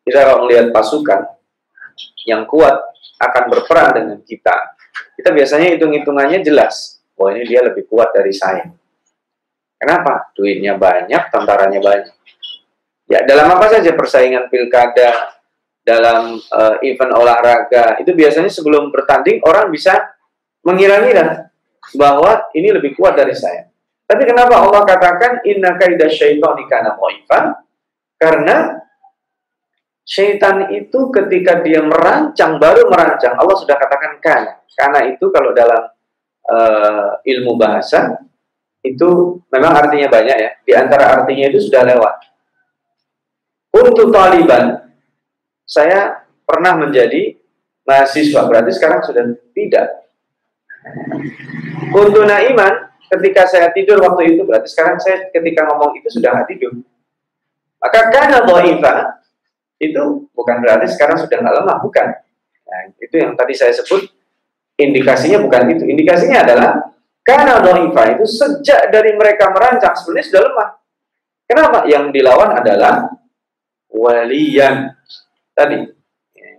Kita 0.06 0.22
kalau 0.22 0.46
melihat 0.46 0.70
pasukan 0.70 1.34
yang 2.30 2.46
kuat 2.46 2.78
akan 3.18 3.44
berperang 3.50 3.90
dengan 3.98 4.20
kita, 4.22 4.78
kita 5.18 5.34
biasanya 5.34 5.74
hitung-hitungannya 5.74 6.46
jelas. 6.46 7.02
Bahwa 7.16 7.32
ini 7.34 7.48
dia 7.48 7.64
lebih 7.64 7.88
kuat 7.88 8.12
dari 8.12 8.36
saya. 8.36 8.70
Kenapa? 9.80 10.30
Duitnya 10.36 10.76
banyak, 10.76 11.32
tentaranya 11.32 11.80
banyak. 11.80 12.16
Ya, 13.08 13.24
dalam 13.24 13.56
apa 13.56 13.72
saja 13.72 13.96
persaingan 13.96 14.52
pilkada, 14.52 15.36
dalam 15.86 16.42
uh, 16.42 16.76
event 16.82 17.14
olahraga 17.14 18.02
itu 18.02 18.10
biasanya 18.18 18.50
sebelum 18.50 18.90
bertanding 18.90 19.38
orang 19.46 19.70
bisa 19.70 19.94
mengira-ngira 20.66 21.54
bahwa 21.94 22.50
ini 22.58 22.74
lebih 22.74 22.98
kuat 22.98 23.14
dari 23.14 23.38
saya. 23.38 23.70
Tapi 24.10 24.26
kenapa 24.26 24.58
Allah 24.58 24.82
katakan 24.82 25.46
inna 25.46 25.78
kaidah 25.78 26.10
syaitani 26.10 26.66
kana 26.66 26.98
Karena 28.18 28.85
syaitan 30.06 30.70
itu 30.70 31.10
ketika 31.10 31.66
dia 31.66 31.82
merancang 31.82 32.62
baru 32.62 32.88
merancang 32.88 33.34
Allah 33.36 33.58
sudah 33.58 33.76
katakan 33.76 34.22
kana. 34.22 34.54
Karena 34.78 35.10
itu 35.10 35.34
kalau 35.34 35.52
dalam 35.52 35.90
uh, 36.46 37.18
ilmu 37.26 37.58
bahasa 37.58 38.22
itu 38.86 39.42
memang 39.50 39.74
artinya 39.74 40.08
banyak 40.08 40.38
ya. 40.38 40.52
Di 40.62 40.74
antara 40.78 41.20
artinya 41.20 41.50
itu 41.50 41.60
sudah 41.66 41.82
lewat. 41.84 42.16
Untuk 43.76 44.14
Taliban 44.14 44.94
saya 45.66 46.24
pernah 46.46 46.78
menjadi 46.78 47.36
mahasiswa, 47.84 48.46
berarti 48.46 48.72
sekarang 48.72 49.02
sudah 49.02 49.26
tidak. 49.58 50.06
Untuk 51.90 52.30
iman, 52.30 52.74
ketika 53.10 53.50
saya 53.50 53.74
tidur 53.74 53.98
waktu 54.06 54.38
itu, 54.38 54.46
berarti 54.46 54.70
sekarang 54.70 55.02
saya 55.02 55.34
ketika 55.34 55.66
ngomong 55.66 55.98
itu 55.98 56.08
sudah 56.14 56.30
nggak 56.38 56.50
tidur. 56.54 56.74
Maka 57.82 58.00
karena 58.14 58.46
doiva, 58.46 59.25
itu 59.82 60.29
bukan 60.32 60.55
berarti 60.63 60.88
sekarang 60.91 61.20
sudah 61.20 61.38
nggak 61.39 61.55
lemah, 61.63 61.77
bukan. 61.84 62.08
Nah, 62.65 62.79
itu 62.98 63.15
yang 63.20 63.36
tadi 63.36 63.53
saya 63.53 63.75
sebut, 63.75 64.08
indikasinya 64.79 65.44
bukan 65.44 65.63
itu. 65.75 65.84
Indikasinya 65.86 66.44
adalah, 66.44 66.70
karena 67.22 67.60
doiva 67.60 68.03
itu 68.15 68.25
sejak 68.25 68.89
dari 68.89 69.13
mereka 69.13 69.51
merancang, 69.51 69.94
sebenarnya 69.96 70.25
sudah 70.32 70.41
lemah. 70.48 70.70
Kenapa? 71.46 71.79
Yang 71.86 72.05
dilawan 72.15 72.51
adalah 72.58 72.94
waliyan 73.91 74.98
tadi. 75.53 75.86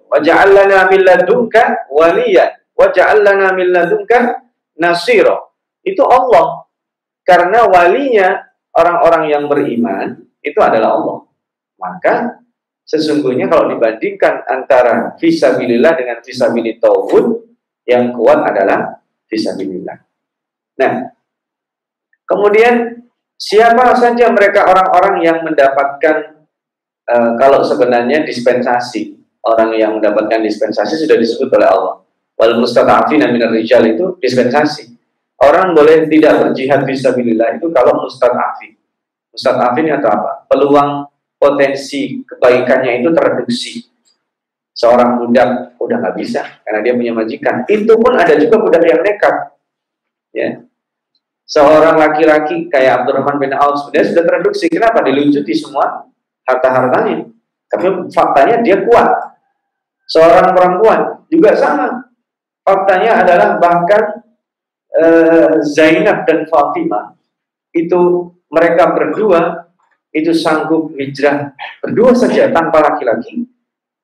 Waja'allana 0.07 0.87
min 0.87 1.01
ladunka 1.03 1.91
waliyan. 1.91 2.51
Waja'allana 2.79 3.51
min 3.59 3.75
ladunka 3.75 4.47
nasiro. 4.79 5.59
Itu 5.83 6.07
Allah. 6.07 6.63
Karena 7.27 7.67
walinya 7.67 8.39
orang-orang 8.71 9.35
yang 9.35 9.45
beriman 9.51 10.23
itu 10.39 10.59
adalah 10.63 10.95
Allah. 10.95 11.19
Maka 11.75 12.15
sesungguhnya 12.87 13.51
kalau 13.51 13.67
dibandingkan 13.75 14.47
antara 14.47 15.19
visabilillah 15.19 15.93
dengan 15.99 16.23
visabilit 16.23 16.79
tauhid 16.79 17.27
yang 17.83 18.15
kuat 18.15 18.47
adalah 18.47 19.03
visabilillah. 19.27 19.99
Nah, 20.79 20.93
kemudian 22.23 23.03
siapa 23.35 23.91
saja 23.99 24.31
mereka 24.31 24.71
orang-orang 24.71 25.15
yang 25.27 25.39
mendapatkan 25.43 26.47
uh, 27.11 27.31
kalau 27.35 27.67
sebenarnya 27.67 28.23
dispensasi 28.23 29.19
orang 29.43 29.75
yang 29.75 29.99
mendapatkan 29.99 30.43
dispensasi 30.43 30.95
sudah 31.07 31.19
disebut 31.19 31.51
oleh 31.59 31.69
Allah. 31.71 31.97
Wal 32.37 32.61
mustada'afin 32.61 33.25
minar 33.33 33.51
rijal 33.51 33.83
itu 33.87 34.21
dispensasi. 34.21 34.93
Orang 35.41 35.73
boleh 35.73 36.09
tidak 36.09 36.49
berjihad 36.49 36.85
fisabilillah 36.85 37.57
itu 37.57 37.67
kalau 37.73 38.05
mustada'afin. 38.05 38.77
Mustada'afin 39.33 39.87
atau 39.97 40.11
apa? 40.13 40.33
Peluang 40.49 40.91
potensi 41.37 42.25
kebaikannya 42.25 43.05
itu 43.05 43.09
tereduksi. 43.13 43.73
Seorang 44.77 45.25
budak 45.25 45.81
udah 45.81 45.97
nggak 46.05 46.17
bisa 46.21 46.45
karena 46.61 46.85
dia 46.85 46.93
punya 46.93 47.13
majikan. 47.17 47.65
Itu 47.65 47.97
pun 47.97 48.13
ada 48.13 48.37
juga 48.37 48.61
budak 48.61 48.85
yang 48.85 49.01
nekat. 49.01 49.37
Ya. 50.37 50.49
Seorang 51.47 51.97
laki-laki 51.97 52.67
kayak 52.69 53.07
Abdurrahman 53.07 53.39
bin 53.39 53.55
Auf 53.57 53.89
sudah 53.89 54.03
sudah 54.03 54.25
tereduksi. 54.27 54.67
Kenapa? 54.69 55.01
Dilunjuti 55.01 55.55
semua 55.57 56.11
harta-hartanya. 56.45 57.31
Tapi 57.71 57.87
faktanya 58.11 58.61
dia 58.61 58.83
kuat. 58.85 59.09
Seorang 60.11 60.53
perempuan 60.53 61.01
juga 61.31 61.55
sama. 61.55 62.11
Faktanya 62.67 63.23
adalah 63.23 63.49
bahkan 63.63 64.27
eh, 64.91 65.55
Zainab 65.63 66.27
dan 66.27 66.51
Fatimah 66.51 67.15
itu 67.71 68.33
mereka 68.51 68.91
berdua 68.91 69.66
itu 70.17 70.33
sanggup 70.33 70.97
hijrah 70.97 71.53
berdua 71.85 72.17
saja 72.17 72.49
tanpa 72.49 72.81
laki-laki 72.81 73.45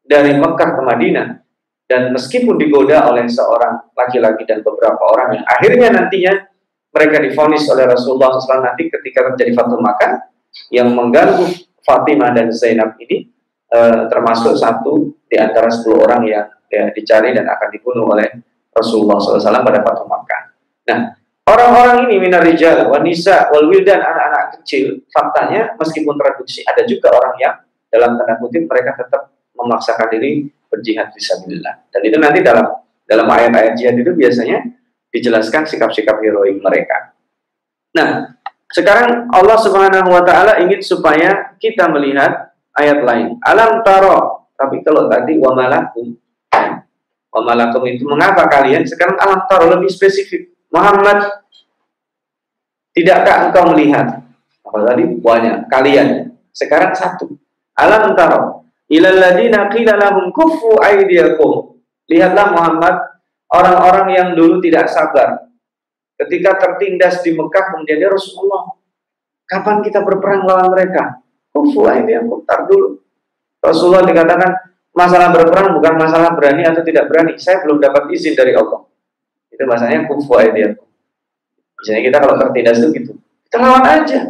dari 0.04 0.36
Mekah 0.36 0.70
ke 0.76 0.82
Madinah 0.84 1.28
dan 1.88 2.12
meskipun 2.12 2.60
digoda 2.60 3.08
oleh 3.08 3.24
seorang 3.28 3.92
laki-laki 3.96 4.44
dan 4.44 4.60
beberapa 4.60 5.00
orang 5.00 5.40
yang 5.40 5.44
akhirnya 5.48 5.88
nantinya 5.88 6.32
mereka 6.92 7.24
difonis 7.24 7.64
oleh 7.72 7.88
Rasulullah 7.88 8.36
SAW 8.36 8.60
nanti 8.60 8.92
ketika 8.92 9.32
terjadi 9.32 9.56
Fatul 9.56 9.80
Makkah 9.80 10.28
yang 10.68 10.92
mengganggu 10.92 11.48
Fatimah 11.80 12.36
dan 12.36 12.52
Zainab 12.52 13.00
ini 13.00 13.32
uh, 13.72 14.08
termasuk 14.12 14.60
satu 14.60 15.16
di 15.24 15.40
antara 15.40 15.72
10 15.72 15.88
orang 15.96 16.22
yang 16.28 16.46
ya, 16.68 16.92
dicari 16.92 17.32
dan 17.32 17.48
akan 17.48 17.68
dibunuh 17.72 18.12
oleh 18.12 18.28
Rasulullah 18.72 19.16
SAW 19.16 19.40
pada 19.40 19.80
Fatul 19.80 20.08
Makkah. 20.08 20.42
Nah, 20.92 21.00
Orang-orang 21.42 22.06
ini 22.06 22.22
minar 22.22 22.46
rijal, 22.46 22.86
wanisa, 22.86 23.50
wal 23.50 23.66
wildan, 23.66 23.98
anak-anak 23.98 24.62
kecil, 24.62 25.02
faktanya 25.10 25.74
meskipun 25.74 26.14
traduksi 26.14 26.62
ada 26.62 26.86
juga 26.86 27.10
orang 27.10 27.34
yang 27.42 27.54
dalam 27.90 28.14
tanda 28.14 28.38
kutip 28.38 28.70
mereka 28.70 28.94
tetap 28.94 29.34
memaksakan 29.58 30.06
diri 30.14 30.46
berjihad 30.70 31.10
fisabilillah. 31.10 31.90
Dan 31.90 32.00
itu 32.06 32.16
nanti 32.22 32.40
dalam 32.46 32.66
dalam 33.02 33.26
ayat-ayat 33.26 33.74
jihad 33.74 33.98
itu 33.98 34.14
biasanya 34.14 34.62
dijelaskan 35.10 35.66
sikap-sikap 35.66 36.22
heroik 36.22 36.62
mereka. 36.62 37.12
Nah, 37.92 38.38
sekarang 38.72 39.28
Allah 39.28 39.58
Subhanahu 39.60 40.08
wa 40.08 40.22
taala 40.24 40.62
ingin 40.64 40.80
supaya 40.80 41.58
kita 41.60 41.90
melihat 41.92 42.54
ayat 42.72 43.04
lain. 43.04 43.36
Alam 43.44 43.84
taro. 43.84 44.48
Tapi 44.56 44.80
kalau 44.86 45.10
tadi 45.10 45.36
wa 45.36 45.52
malakum 45.52 46.16
wa 47.32 47.40
malakum 47.44 47.82
itu 47.88 48.06
mengapa 48.06 48.46
kalian 48.48 48.86
sekarang 48.86 49.18
alam 49.20 49.44
taro 49.50 49.68
lebih 49.68 49.90
spesifik. 49.90 50.51
Muhammad, 50.72 51.44
tidakkah 52.96 53.52
engkau 53.52 53.76
melihat? 53.76 54.24
Apa 54.64 54.78
tadi? 54.88 55.04
Banyak. 55.20 55.68
Kalian. 55.68 56.32
Sekarang 56.48 56.96
satu. 56.96 57.28
Alam 57.76 58.16
taro. 58.16 58.64
Ilal 58.88 59.20
ladina 59.20 59.68
qila 59.68 60.00
lahum 60.00 60.32
kufu 60.32 60.80
aydiyakum. 60.80 61.76
Lihatlah 62.08 62.56
Muhammad, 62.56 62.94
orang-orang 63.52 64.06
yang 64.16 64.28
dulu 64.32 64.60
tidak 64.64 64.88
sabar. 64.88 65.48
Ketika 66.16 66.56
tertindas 66.60 67.20
di 67.24 67.36
Mekah, 67.36 67.72
kemudian 67.72 68.00
dia 68.00 68.08
Rasulullah, 68.12 68.72
kapan 69.48 69.80
kita 69.84 70.00
berperang 70.04 70.44
lawan 70.44 70.72
mereka? 70.72 71.20
Kufu 71.52 71.84
aydiyakum. 71.84 72.48
Tar 72.48 72.64
dulu. 72.64 73.00
Rasulullah 73.60 74.04
dikatakan, 74.08 74.50
masalah 74.92 75.28
berperang 75.32 75.76
bukan 75.76 75.94
masalah 76.00 76.32
berani 76.32 76.64
atau 76.64 76.80
tidak 76.80 77.08
berani. 77.12 77.36
Saya 77.36 77.60
belum 77.64 77.80
dapat 77.80 78.08
izin 78.12 78.36
dari 78.36 78.56
Allah. 78.56 78.91
Itu 79.62 79.70
bahasanya 79.70 80.10
kufu 80.10 80.34
aydiyakum. 80.34 80.90
Misalnya 81.78 82.02
kita 82.02 82.16
kalau 82.18 82.34
tertindas 82.34 82.82
itu 82.82 82.88
gitu, 82.98 83.12
kita 83.46 83.62
lawan 83.62 83.86
aja. 83.86 84.20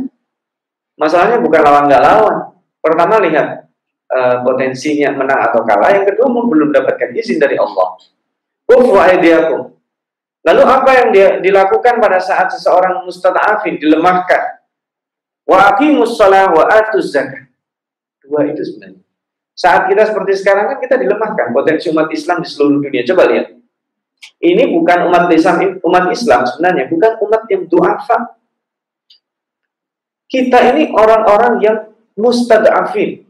Masalahnya 1.00 1.40
bukan 1.40 1.60
lawan 1.64 1.88
nggak 1.88 2.04
lawan. 2.04 2.36
Pertama 2.84 3.16
lihat 3.24 3.64
uh, 4.12 4.44
potensinya 4.44 5.08
menang 5.16 5.40
atau 5.48 5.64
kalah. 5.64 5.88
Yang 5.96 6.12
kedua 6.12 6.28
belum 6.28 6.68
dapatkan 6.68 7.16
izin 7.16 7.40
dari 7.40 7.56
Allah. 7.56 7.96
Kufu 8.68 8.92
aydiyakum. 8.92 9.72
Lalu 10.44 10.62
apa 10.68 10.90
yang 11.00 11.08
dia 11.16 11.28
dilakukan 11.40 11.96
pada 11.96 12.20
saat 12.20 12.52
seseorang 12.52 13.08
mustada'afin 13.08 13.80
dilemahkan? 13.80 14.60
Wa 15.48 15.72
aqimus 15.72 16.20
shalah 16.20 16.52
wa 16.52 16.68
atuz 16.68 17.08
zakat. 17.08 17.48
Dua 18.20 18.44
itu 18.52 18.60
sebenarnya. 18.60 19.00
Saat 19.56 19.88
kita 19.88 20.12
seperti 20.12 20.44
sekarang 20.44 20.76
kan 20.76 20.78
kita 20.82 21.00
dilemahkan 21.00 21.56
potensi 21.56 21.88
umat 21.88 22.12
Islam 22.12 22.44
di 22.44 22.48
seluruh 22.52 22.84
dunia. 22.84 23.00
Coba 23.08 23.32
lihat 23.32 23.61
ini 24.42 24.74
bukan 24.74 25.06
umat 25.06 25.30
Islam, 25.30 25.78
umat 25.86 26.10
Islam 26.10 26.42
sebenarnya 26.42 26.90
bukan 26.90 27.12
umat 27.26 27.42
yang 27.46 27.62
duafa. 27.70 28.18
Kita 30.26 30.58
ini 30.74 30.90
orang-orang 30.90 31.54
yang 31.62 31.78
mustadafin. 32.18 33.22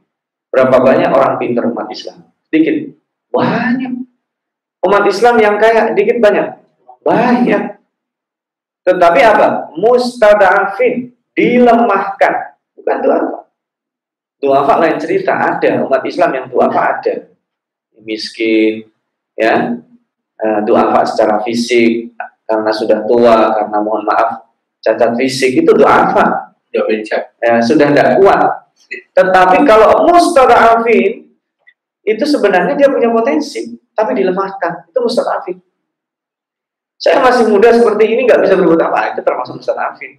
Berapa 0.49 0.81
banyak 0.81 1.13
orang 1.13 1.37
pintar 1.37 1.69
umat 1.69 1.89
Islam? 1.93 2.33
Sedikit. 2.49 2.97
Banyak. 3.29 3.93
Umat 4.89 5.05
Islam 5.05 5.37
yang 5.41 5.57
kaya, 5.61 5.93
dikit 5.93 6.17
banyak. 6.17 6.49
Banyak. 7.05 7.77
Tetapi 8.89 9.21
apa? 9.21 9.73
Mustadafin. 9.77 11.13
Dilemahkan. 11.37 12.57
Bukan 12.77 12.97
duafa. 13.05 13.41
Duafa 14.41 14.75
lain 14.81 14.97
cerita. 14.97 15.33
Ada. 15.37 15.85
Umat 15.85 16.05
Islam 16.09 16.31
yang 16.37 16.47
duafa 16.49 16.81
ada. 17.01 17.15
Miskin. 18.01 18.89
Ya 19.37 19.81
uh, 20.43 20.61
doa 20.67 21.01
secara 21.07 21.41
fisik 21.47 22.13
karena 22.45 22.71
sudah 22.75 23.07
tua, 23.07 23.55
karena 23.57 23.79
mohon 23.81 24.03
maaf 24.05 24.53
cacat 24.83 25.15
fisik 25.15 25.63
itu 25.63 25.71
doa 25.73 26.11
apa? 26.11 26.25
Ya, 26.75 27.63
sudah 27.63 27.93
tidak 27.95 28.19
kuat. 28.19 28.43
Tetapi 29.15 29.63
kalau 29.65 30.09
mustadafin 30.11 31.33
itu 32.03 32.25
sebenarnya 32.27 32.75
dia 32.75 32.89
punya 32.91 33.09
potensi, 33.15 33.79
tapi 33.95 34.19
dilemahkan. 34.19 34.91
Itu 34.91 35.05
mustadafin. 35.05 35.61
Saya 36.99 37.19
masih 37.23 37.51
muda 37.51 37.71
seperti 37.75 38.15
ini 38.15 38.27
nggak 38.27 38.43
bisa 38.43 38.55
berbuat 38.59 38.83
apa, 38.91 39.15
itu 39.15 39.21
termasuk 39.23 39.59
mustadafin. 39.59 40.19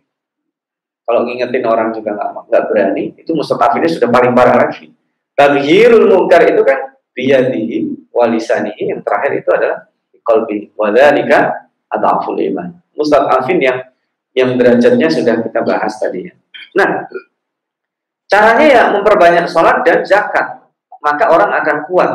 Kalau 1.03 1.27
ngingetin 1.27 1.63
orang 1.67 1.91
juga 1.91 2.15
nggak 2.47 2.63
berani, 2.71 3.11
itu 3.19 3.31
mustadafinnya 3.35 3.91
sudah 3.91 4.07
paling 4.07 4.31
parah 4.31 4.55
lagi. 4.67 4.87
Taghirul 5.35 6.07
mungkar 6.07 6.47
itu 6.47 6.61
kan 6.63 6.95
biyadihi 7.11 8.07
walisanihi 8.13 8.93
yang 8.93 9.01
terakhir 9.01 9.43
itu 9.43 9.49
adalah 9.51 9.89
qalbi 10.25 10.71
wa 10.73 10.89
dzalika 10.89 11.69
adhaful 11.91 12.35
iman. 12.39 12.73
Mustad'afin 12.97 13.59
yang 13.61 13.79
yang 14.33 14.57
derajatnya 14.57 15.07
sudah 15.13 15.45
kita 15.45 15.61
bahas 15.61 15.93
tadi 16.01 16.29
ya. 16.29 16.33
Nah, 16.73 17.05
caranya 18.25 18.65
ya 18.65 18.83
memperbanyak 18.89 19.45
sholat 19.45 19.85
dan 19.85 20.01
zakat. 20.01 20.65
Maka 21.03 21.29
orang 21.29 21.51
akan 21.61 21.77
kuat. 21.85 22.11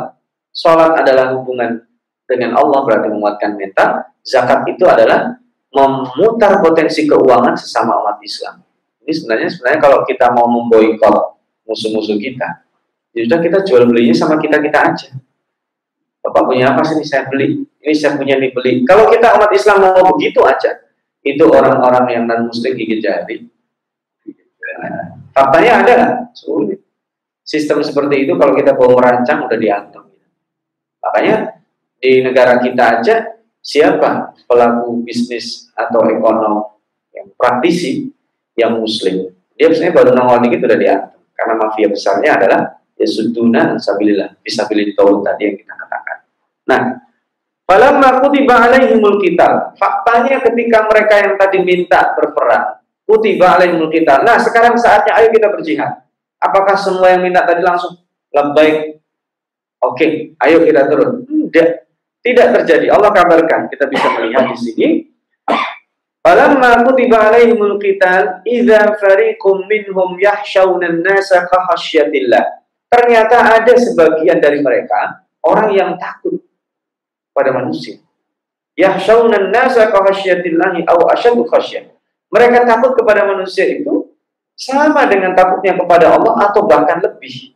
Sholat 0.51 0.99
adalah 0.99 1.31
hubungan 1.37 1.85
dengan 2.27 2.57
Allah 2.59 2.83
berarti 2.83 3.07
menguatkan 3.07 3.55
mental. 3.55 4.03
Zakat 4.25 4.67
itu 4.67 4.83
adalah 4.83 5.39
memutar 5.69 6.59
potensi 6.59 7.05
keuangan 7.05 7.53
sesama 7.55 8.01
umat 8.03 8.17
Islam. 8.25 8.65
Ini 9.05 9.13
sebenarnya 9.13 9.49
sebenarnya 9.53 9.79
kalau 9.79 9.99
kita 10.03 10.33
mau 10.33 10.49
memboikot 10.49 11.39
musuh-musuh 11.69 12.17
kita, 12.17 12.65
ya 13.13 13.29
sudah 13.29 13.39
kita 13.41 13.57
jual 13.61 13.85
belinya 13.85 14.17
sama 14.17 14.41
kita 14.41 14.57
kita 14.57 14.79
aja. 14.81 15.09
Bapak 16.25 16.49
punya 16.49 16.73
apa 16.73 16.81
sih 16.83 17.05
saya 17.05 17.29
beli? 17.29 17.68
Ini 17.79 17.93
saya 17.95 18.19
punya 18.19 18.35
beli. 18.35 18.83
Kalau 18.83 19.07
kita 19.07 19.39
umat 19.39 19.51
Islam 19.55 19.87
mau 19.87 20.03
begitu 20.15 20.43
aja, 20.43 20.83
itu 21.23 21.43
orang-orang 21.47 22.05
yang 22.11 22.23
non 22.27 22.51
muslim 22.51 22.75
gigit 22.75 22.99
jari. 22.99 23.47
faktanya 25.31 25.71
ada 25.83 25.97
sulit. 26.35 26.83
Sistem 27.43 27.79
seperti 27.81 28.27
itu 28.27 28.35
kalau 28.35 28.53
kita 28.53 28.75
mau 28.75 28.91
merancang 28.93 29.47
udah 29.47 29.59
diatur. 29.59 30.05
Makanya 30.99 31.63
di 31.99 32.23
negara 32.23 32.59
kita 32.59 32.99
aja 32.99 33.15
siapa 33.59 34.35
pelaku 34.47 35.03
bisnis 35.03 35.71
atau 35.75 36.07
ekonom 36.07 36.79
yang 37.11 37.27
praktisi 37.35 38.07
yang 38.55 38.79
muslim 38.79 39.35
dia 39.59 39.67
sebenarnya 39.67 39.95
baru 39.95 40.09
nongol 40.15 40.39
dikit 40.47 40.63
udah 40.63 40.79
diatur 40.79 41.19
karena 41.35 41.53
mafia 41.59 41.87
besarnya 41.91 42.29
adalah 42.39 42.61
ya 42.95 43.07
suduna 43.07 43.75
sabilillah 43.75 44.39
fisabilillah 44.39 45.19
tadi 45.27 45.41
yang 45.43 45.55
kita 45.59 45.73
katakan 45.75 46.17
Nah, 46.69 46.81
Falamma 47.69 48.17
kutiba 48.17 48.65
alaihimul 48.65 49.21
kitab. 49.21 49.77
Faktanya 49.77 50.41
ketika 50.41 50.89
mereka 50.89 51.13
yang 51.21 51.33
tadi 51.37 51.61
minta 51.61 52.17
berperang, 52.17 52.81
kutiba 53.05 53.61
alaihimul 53.61 53.93
kitab. 53.93 54.25
Nah, 54.25 54.41
sekarang 54.41 54.73
saatnya 54.73 55.13
ayo 55.21 55.29
kita 55.29 55.53
berjihad. 55.53 56.01
Apakah 56.41 56.73
semua 56.73 57.13
yang 57.13 57.21
minta 57.21 57.45
tadi 57.45 57.61
langsung 57.61 57.93
lebih 58.33 58.97
Oke, 59.79 59.95
okay, 59.95 60.11
ayo 60.43 60.65
kita 60.65 60.91
turun. 60.91 61.23
Tidak. 61.23 61.67
Tidak 62.19 62.47
terjadi. 62.51 62.91
Allah 62.91 63.15
kabarkan. 63.15 63.71
Kita 63.71 63.87
bisa 63.87 64.11
melihat 64.17 64.51
di 64.51 64.57
sini. 64.59 64.87
Falamma 66.19 66.83
kutiba 66.83 67.31
alaihimul 67.31 67.79
qital 67.79 68.43
idza 68.43 68.99
fariqum 68.99 69.69
minhum 69.71 70.19
yahshawna 70.19 70.89
an-nasa 70.89 71.47
Ternyata 72.91 73.37
ada 73.39 73.73
sebagian 73.77 74.43
dari 74.43 74.59
mereka 74.59 75.23
orang 75.47 75.71
yang 75.71 75.91
takut 75.95 76.48
pada 77.39 77.55
manusia. 77.55 78.03
Yahshawna 78.75 79.47
nasa 79.47 79.87
kahasyiatillahi 79.87 80.83
aw 80.83 80.99
asyadu 81.15 81.47
khasyah. 81.47 81.87
Mereka 82.27 82.67
takut 82.67 82.99
kepada 82.99 83.23
manusia 83.23 83.63
itu 83.63 84.11
sama 84.59 85.07
dengan 85.07 85.31
takutnya 85.35 85.79
kepada 85.79 86.11
Allah 86.11 86.51
atau 86.51 86.67
bahkan 86.67 86.99
lebih. 86.99 87.55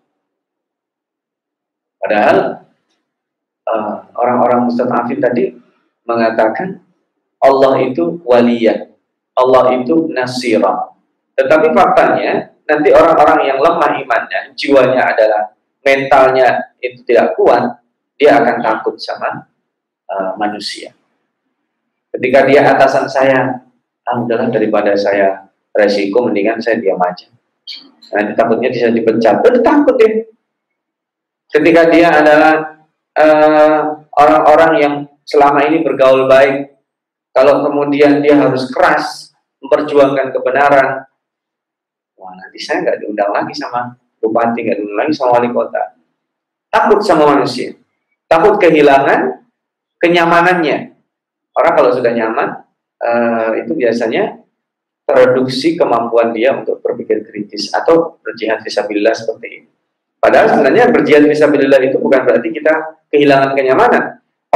Padahal 2.00 2.68
uh, 3.68 3.96
orang-orang 4.16 4.72
mustadafin 4.72 5.20
tadi 5.20 5.56
mengatakan 6.04 6.84
Allah 7.40 7.80
itu 7.84 8.20
waliyah, 8.24 8.88
Allah 9.36 9.80
itu 9.80 10.12
nasira. 10.12 10.92
Tetapi 11.36 11.72
faktanya 11.76 12.56
nanti 12.68 12.92
orang-orang 12.92 13.40
yang 13.48 13.60
lemah 13.60 13.92
imannya, 14.00 14.56
jiwanya 14.56 15.12
adalah 15.12 15.56
mentalnya 15.84 16.76
itu 16.80 17.04
tidak 17.08 17.36
kuat, 17.36 17.84
dia 18.16 18.40
akan 18.40 18.64
takut 18.64 18.96
sama 19.00 19.53
uh, 20.14 20.32
manusia. 20.38 20.94
Ketika 22.14 22.46
dia 22.46 22.62
atasan 22.62 23.10
saya, 23.10 23.66
adalah 24.06 24.52
daripada 24.52 24.94
saya 24.94 25.50
resiko, 25.74 26.30
mendingan 26.30 26.62
saya 26.62 26.78
diam 26.78 27.02
aja. 27.02 27.26
Nanti 28.14 28.38
takutnya 28.38 28.70
bisa 28.70 28.94
dipecat, 28.94 29.42
itu 29.42 29.60
takut 29.66 29.96
deh. 29.98 30.30
Ketika 31.50 31.90
dia 31.90 32.10
adalah 32.10 32.54
eh, 33.14 33.82
orang-orang 34.18 34.72
uh, 34.74 34.80
yang 34.82 34.96
selama 35.26 35.66
ini 35.66 35.86
bergaul 35.86 36.30
baik, 36.30 36.78
kalau 37.34 37.66
kemudian 37.66 38.22
dia 38.22 38.38
harus 38.38 38.70
keras 38.70 39.34
memperjuangkan 39.62 40.34
kebenaran, 40.34 41.06
wah 42.18 42.34
nanti 42.38 42.58
saya 42.62 42.86
nggak 42.86 42.98
diundang 43.02 43.32
lagi 43.34 43.54
sama 43.58 43.98
bupati, 44.22 44.60
nggak 44.62 44.78
diundang 44.82 45.00
lagi 45.06 45.14
sama 45.14 45.30
wali 45.42 45.50
kota. 45.50 45.98
Takut 46.70 47.00
sama 47.06 47.38
manusia, 47.38 47.74
takut 48.26 48.58
kehilangan 48.58 49.43
kenyamanannya. 50.04 50.92
Orang 51.56 51.74
kalau 51.80 51.96
sudah 51.96 52.12
nyaman, 52.12 52.68
uh, 53.00 53.56
itu 53.56 53.72
biasanya 53.72 54.44
produksi 55.08 55.80
kemampuan 55.80 56.36
dia 56.36 56.52
untuk 56.52 56.84
berpikir 56.84 57.24
kritis 57.24 57.72
atau 57.72 58.20
berjihad 58.20 58.60
visabilillah 58.60 59.16
seperti 59.16 59.48
ini. 59.48 59.70
Padahal 60.20 60.56
sebenarnya 60.56 60.92
berjihad 60.92 61.24
visabilillah 61.28 61.80
itu 61.84 62.00
bukan 62.00 62.24
berarti 62.24 62.50
kita 62.52 62.74
kehilangan 63.12 63.56
kenyamanan. 63.56 64.04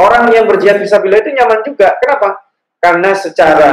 Orang 0.00 0.32
yang 0.32 0.48
berjihad 0.48 0.80
visabilillah 0.80 1.20
itu 1.24 1.32
nyaman 1.36 1.60
juga. 1.64 1.96
Kenapa? 2.00 2.28
Karena 2.80 3.10
secara 3.12 3.70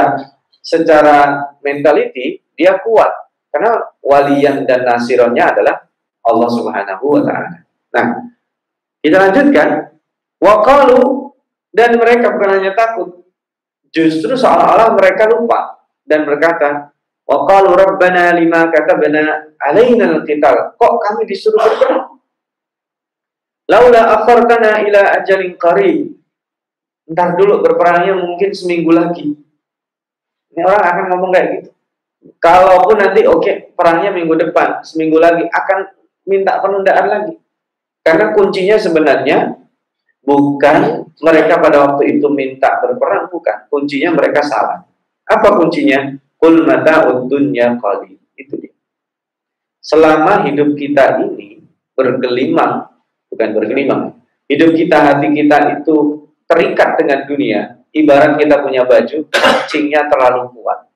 secara 0.60 1.18
mentality 1.64 2.44
dia 2.52 2.76
kuat. 2.84 3.12
Karena 3.48 3.80
waliyan 4.04 4.68
dan 4.68 4.84
nasironnya 4.84 5.56
adalah 5.56 5.88
Allah 6.20 6.50
Subhanahu 6.52 7.04
wa 7.08 7.20
taala. 7.24 7.64
Nah, 7.96 8.06
kita 9.00 9.16
lanjutkan. 9.16 9.96
Waqalu 10.36 11.25
dan 11.76 12.00
mereka 12.00 12.32
bukan 12.32 12.56
hanya 12.56 12.72
takut, 12.72 13.28
justru 13.92 14.32
seolah-olah 14.32 14.96
mereka 14.96 15.28
lupa 15.28 15.84
dan 16.08 16.24
berkata, 16.24 16.96
Wa 17.26 17.42
qalu 17.42 17.74
rabbana 17.74 18.38
lima 18.38 18.70
katabna 18.70 19.50
alaina 19.58 20.14
al-qital. 20.14 20.78
Kok 20.78 20.94
kami 21.02 21.26
disuruh 21.26 21.58
berperang? 21.58 22.22
Laula 23.66 24.22
akhartana 24.22 24.86
ila 24.86 25.00
ajalin 25.18 25.58
qarib. 25.58 26.14
Ntar 27.10 27.34
dulu 27.34 27.66
berperangnya 27.66 28.14
mungkin 28.14 28.54
seminggu 28.54 28.94
lagi. 28.94 29.34
Ini 30.54 30.62
orang 30.62 30.86
akan 30.86 31.04
ngomong 31.12 31.30
kayak 31.34 31.48
gitu. 31.60 31.70
Kalaupun 32.38 32.96
nanti 32.98 33.26
oke 33.26 33.42
okay, 33.42 33.54
perangnya 33.74 34.14
minggu 34.14 34.34
depan, 34.38 34.82
seminggu 34.86 35.18
lagi 35.18 35.46
akan 35.50 35.78
minta 36.30 36.62
penundaan 36.62 37.06
lagi. 37.10 37.34
Karena 38.06 38.30
kuncinya 38.38 38.78
sebenarnya 38.78 39.65
bukan 40.26 41.06
mereka 41.22 41.62
pada 41.62 41.86
waktu 41.86 42.18
itu 42.18 42.26
minta 42.28 42.82
berperang, 42.82 43.30
bukan. 43.30 43.70
Kuncinya 43.70 44.10
mereka 44.12 44.42
salah. 44.42 44.82
Apa 45.22 45.54
kuncinya? 45.56 46.18
Kul 46.36 46.68
mata 46.68 47.08
dunya 47.24 47.80
kali 47.80 48.20
Itu 48.36 48.60
dia. 48.60 48.74
Selama 49.80 50.44
hidup 50.44 50.74
kita 50.76 51.22
ini 51.24 51.62
bergelimang, 51.96 52.90
bukan 53.30 53.48
bergelimang, 53.54 54.02
hidup 54.50 54.74
kita, 54.74 54.98
hati 54.98 55.30
kita 55.32 55.80
itu 55.80 56.26
terikat 56.44 56.98
dengan 57.00 57.24
dunia, 57.24 57.60
ibarat 57.94 58.36
kita 58.36 58.60
punya 58.60 58.82
baju, 58.84 59.18
kancingnya 59.30 60.10
terlalu 60.10 60.52
kuat. 60.58 60.90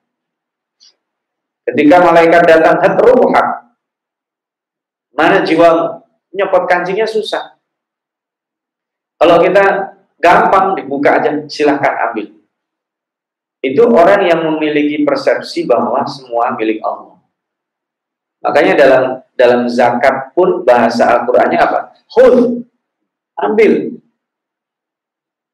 Ketika 1.65 1.97
malaikat 2.03 2.43
datang, 2.45 2.77
hatruhak, 2.83 3.47
mana 5.15 5.39
jiwa 5.41 6.03
nyopot 6.35 6.67
kancingnya 6.67 7.07
susah. 7.07 7.60
Kalau 9.21 9.37
kita 9.37 9.93
gampang 10.17 10.73
dibuka 10.73 11.21
aja, 11.21 11.29
silahkan 11.45 12.09
ambil 12.09 12.41
itu 13.61 13.81
orang 13.85 14.25
yang 14.25 14.41
memiliki 14.41 15.05
persepsi 15.05 15.69
bahwa 15.69 16.01
semua 16.09 16.57
milik 16.57 16.81
Allah. 16.81 17.21
Makanya 18.41 18.73
dalam 18.73 19.03
dalam 19.37 19.61
zakat 19.69 20.33
pun 20.33 20.65
bahasa 20.65 21.05
Al-Qur'annya 21.05 21.61
apa? 21.61 21.93
Hud. 22.17 22.65
Ambil. 23.37 24.01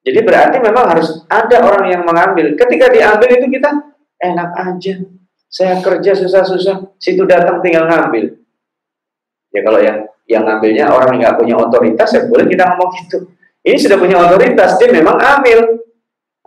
Jadi 0.08 0.20
berarti 0.24 0.58
memang 0.64 0.88
harus 0.88 1.28
ada 1.28 1.68
orang 1.68 1.92
yang 1.92 2.08
mengambil. 2.08 2.56
Ketika 2.56 2.88
diambil 2.88 3.28
itu 3.44 3.60
kita 3.60 3.92
enak 4.24 4.56
aja. 4.56 5.04
Saya 5.48 5.80
kerja 5.80 6.12
susah-susah, 6.16 6.96
situ 7.00 7.24
datang 7.28 7.60
tinggal 7.60 7.88
ngambil. 7.88 8.40
Ya 9.52 9.64
kalau 9.64 9.80
yang 9.84 10.08
yang 10.28 10.44
ngambilnya 10.48 10.92
orang 10.92 11.20
yang 11.20 11.32
nggak 11.32 11.38
punya 11.40 11.56
otoritas, 11.60 12.08
ya 12.16 12.24
boleh 12.28 12.48
kita 12.48 12.72
ngomong 12.72 12.92
gitu. 13.04 13.18
Ini 13.68 13.76
sudah 13.76 14.00
punya 14.00 14.16
otoritas, 14.24 14.80
dia 14.80 14.88
memang 14.96 15.20
ambil. 15.20 15.84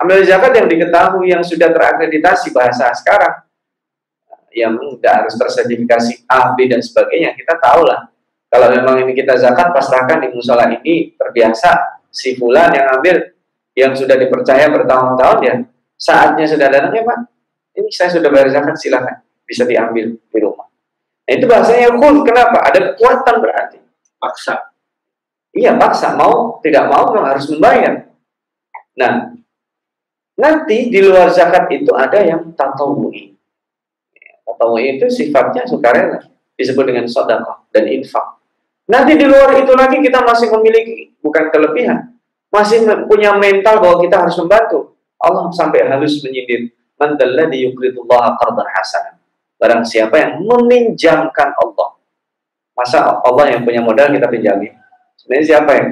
Ambil 0.00 0.24
zakat 0.24 0.56
yang 0.56 0.64
diketahui 0.64 1.28
yang 1.28 1.44
sudah 1.44 1.68
terakreditasi 1.68 2.56
bahasa 2.56 2.88
sekarang. 2.96 3.44
Yang 4.48 4.96
tidak 4.96 5.12
harus 5.20 5.34
tersertifikasi 5.36 6.24
A, 6.24 6.56
B 6.56 6.64
dan 6.64 6.80
sebagainya 6.80 7.36
kita 7.36 7.60
tahu 7.60 7.84
lah 7.84 8.08
kalau 8.50 8.66
memang 8.74 8.98
ini 9.06 9.14
kita 9.14 9.38
zakat 9.38 9.70
pasrahkan 9.70 10.26
di 10.26 10.34
musola 10.34 10.66
ini 10.66 11.14
terbiasa 11.14 12.02
si 12.10 12.34
fulan 12.34 12.74
yang 12.74 12.98
ambil 12.98 13.30
yang 13.78 13.94
sudah 13.94 14.18
dipercaya 14.18 14.66
bertahun-tahun 14.74 15.38
ya 15.46 15.54
saatnya 15.94 16.50
sudah 16.50 16.66
datang 16.66 16.90
ya 16.90 17.06
pak. 17.06 17.18
Ini 17.78 17.88
saya 17.94 18.10
sudah 18.10 18.26
bayar 18.26 18.50
zakat 18.50 18.74
silahkan 18.74 19.22
bisa 19.46 19.62
diambil 19.62 20.18
di 20.18 20.38
rumah. 20.42 20.66
Nah 21.30 21.32
itu 21.38 21.46
bahasanya 21.46 21.94
kul 21.94 22.26
kenapa? 22.26 22.58
Ada 22.66 22.78
kekuatan 22.90 23.34
berarti. 23.38 23.78
Paksa 24.18 24.69
iya 25.54 25.74
paksa 25.76 26.14
mau 26.14 26.58
tidak 26.62 26.86
mau 26.88 27.10
memang 27.10 27.36
harus 27.36 27.46
membayar 27.50 28.10
nah 28.94 29.30
Nanti 30.40 30.88
di 30.88 31.04
luar 31.04 31.28
zakat 31.28 31.68
itu 31.68 31.92
ada 31.92 32.16
yang 32.24 32.56
tatawu'i. 32.56 33.36
Tatawu'i 34.48 34.96
itu 34.96 35.06
sifatnya 35.12 35.68
sukarela, 35.68 36.16
disebut 36.56 36.84
dengan 36.88 37.04
sodakoh 37.04 37.68
dan 37.68 37.84
infak. 37.92 38.40
Nanti 38.88 39.20
di 39.20 39.28
luar 39.28 39.52
itu 39.60 39.76
lagi 39.76 40.00
kita 40.00 40.24
masih 40.24 40.48
memiliki, 40.56 41.12
bukan 41.20 41.52
kelebihan, 41.52 42.16
masih 42.48 42.88
punya 43.04 43.36
mental 43.36 43.84
bahwa 43.84 44.00
kita 44.00 44.16
harus 44.16 44.34
membantu. 44.40 44.96
Allah 45.20 45.52
sampai 45.52 45.84
halus 45.84 46.24
menyindir, 46.24 46.72
mandalla 46.96 47.44
di 47.52 47.68
yukridullah 47.68 48.40
qardan 48.40 48.64
hasanah. 48.72 49.20
Barang 49.60 49.84
siapa 49.84 50.16
yang 50.16 50.40
meminjamkan 50.40 51.52
Allah. 51.52 52.00
Masa 52.72 53.20
Allah 53.20 53.52
yang 53.52 53.60
punya 53.60 53.84
modal 53.84 54.08
kita 54.08 54.24
pinjami? 54.32 54.72
Sebenarnya 55.20 55.46
siapa 55.46 55.70
yang 55.76 55.88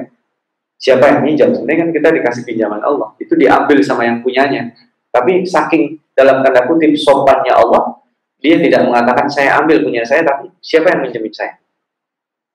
siapa 0.79 1.03
yang 1.05 1.19
minjam? 1.21 1.49
Sebenarnya 1.53 1.79
kan 1.85 1.89
kita 1.93 2.09
dikasih 2.17 2.43
pinjaman 2.49 2.81
Allah. 2.81 3.13
Itu 3.21 3.37
diambil 3.37 3.77
sama 3.85 4.09
yang 4.09 4.25
punyanya. 4.25 4.73
Tapi 5.13 5.45
saking 5.45 6.01
dalam 6.17 6.41
tanda 6.41 6.65
kutip 6.65 6.97
sopannya 6.97 7.53
Allah 7.53 8.01
dia 8.39 8.55
tidak 8.55 8.87
mengatakan 8.87 9.27
saya 9.27 9.59
ambil 9.59 9.83
punya 9.83 10.03
saya 10.07 10.23
tapi 10.23 10.49
siapa 10.59 10.91
yang 10.91 11.05
minjemin 11.05 11.33
saya? 11.33 11.59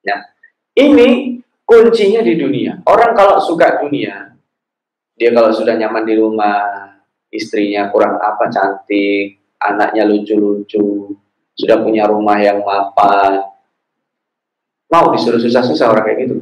Nah 0.05 0.21
ini 0.75 1.41
kuncinya 1.63 2.21
di 2.21 2.35
dunia. 2.37 2.83
Orang 2.85 3.15
kalau 3.15 3.39
suka 3.39 3.81
dunia 3.85 4.35
dia 5.15 5.31
kalau 5.31 5.55
sudah 5.55 5.79
nyaman 5.79 6.03
di 6.03 6.15
rumah 6.19 6.91
istrinya 7.31 7.91
kurang 7.91 8.19
apa 8.19 8.51
cantik 8.51 9.39
anaknya 9.63 10.07
lucu-lucu 10.07 11.15
sudah 11.55 11.79
punya 11.83 12.11
rumah 12.11 12.39
yang 12.43 12.63
mapan 12.63 13.47
mau 14.91 15.11
disuruh 15.15 15.39
susah-susah 15.39 15.87
orang 15.91 16.05
kayak 16.07 16.19
gitu 16.27 16.35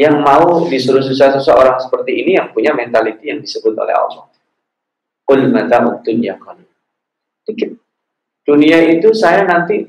yang 0.00 0.24
mau 0.24 0.64
disuruh 0.64 1.04
susah 1.04 1.36
seseorang 1.36 1.76
seperti 1.76 2.24
ini 2.24 2.40
yang 2.40 2.48
punya 2.56 2.72
mentality 2.72 3.28
yang 3.28 3.44
disebut 3.44 3.76
oleh 3.76 3.92
Allah. 3.92 4.32
Kul 5.28 5.52
mata 5.52 6.00
dunya 6.00 6.40
Dikit. 7.44 7.76
Dunia 8.40 8.80
itu 8.88 9.12
saya 9.12 9.44
nanti 9.44 9.84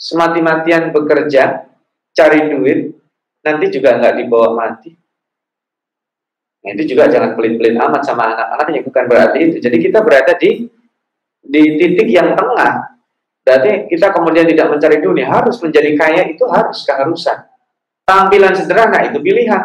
semati-matian 0.00 0.96
bekerja, 0.96 1.68
cari 2.16 2.40
duit, 2.56 2.96
nanti 3.44 3.68
juga 3.68 4.00
nggak 4.00 4.14
dibawa 4.24 4.48
mati. 4.56 4.96
Nah, 6.64 6.72
itu 6.72 6.96
juga 6.96 7.12
jangan 7.12 7.36
pelit-pelit 7.36 7.76
amat 7.76 8.02
sama 8.08 8.32
anak-anaknya, 8.32 8.80
bukan 8.88 9.04
berarti 9.04 9.38
itu. 9.44 9.56
Jadi 9.60 9.76
kita 9.76 10.00
berada 10.00 10.32
di 10.40 10.64
di 11.44 11.62
titik 11.76 12.08
yang 12.08 12.32
tengah. 12.32 12.96
Berarti 13.44 13.92
kita 13.92 14.08
kemudian 14.16 14.48
tidak 14.48 14.72
mencari 14.72 15.04
dunia, 15.04 15.28
harus 15.28 15.60
menjadi 15.60 15.92
kaya 15.92 16.32
itu 16.32 16.48
harus 16.48 16.80
keharusan. 16.88 17.53
Tampilan 18.04 18.52
sederhana 18.52 19.00
itu 19.08 19.16
pilihan. 19.16 19.64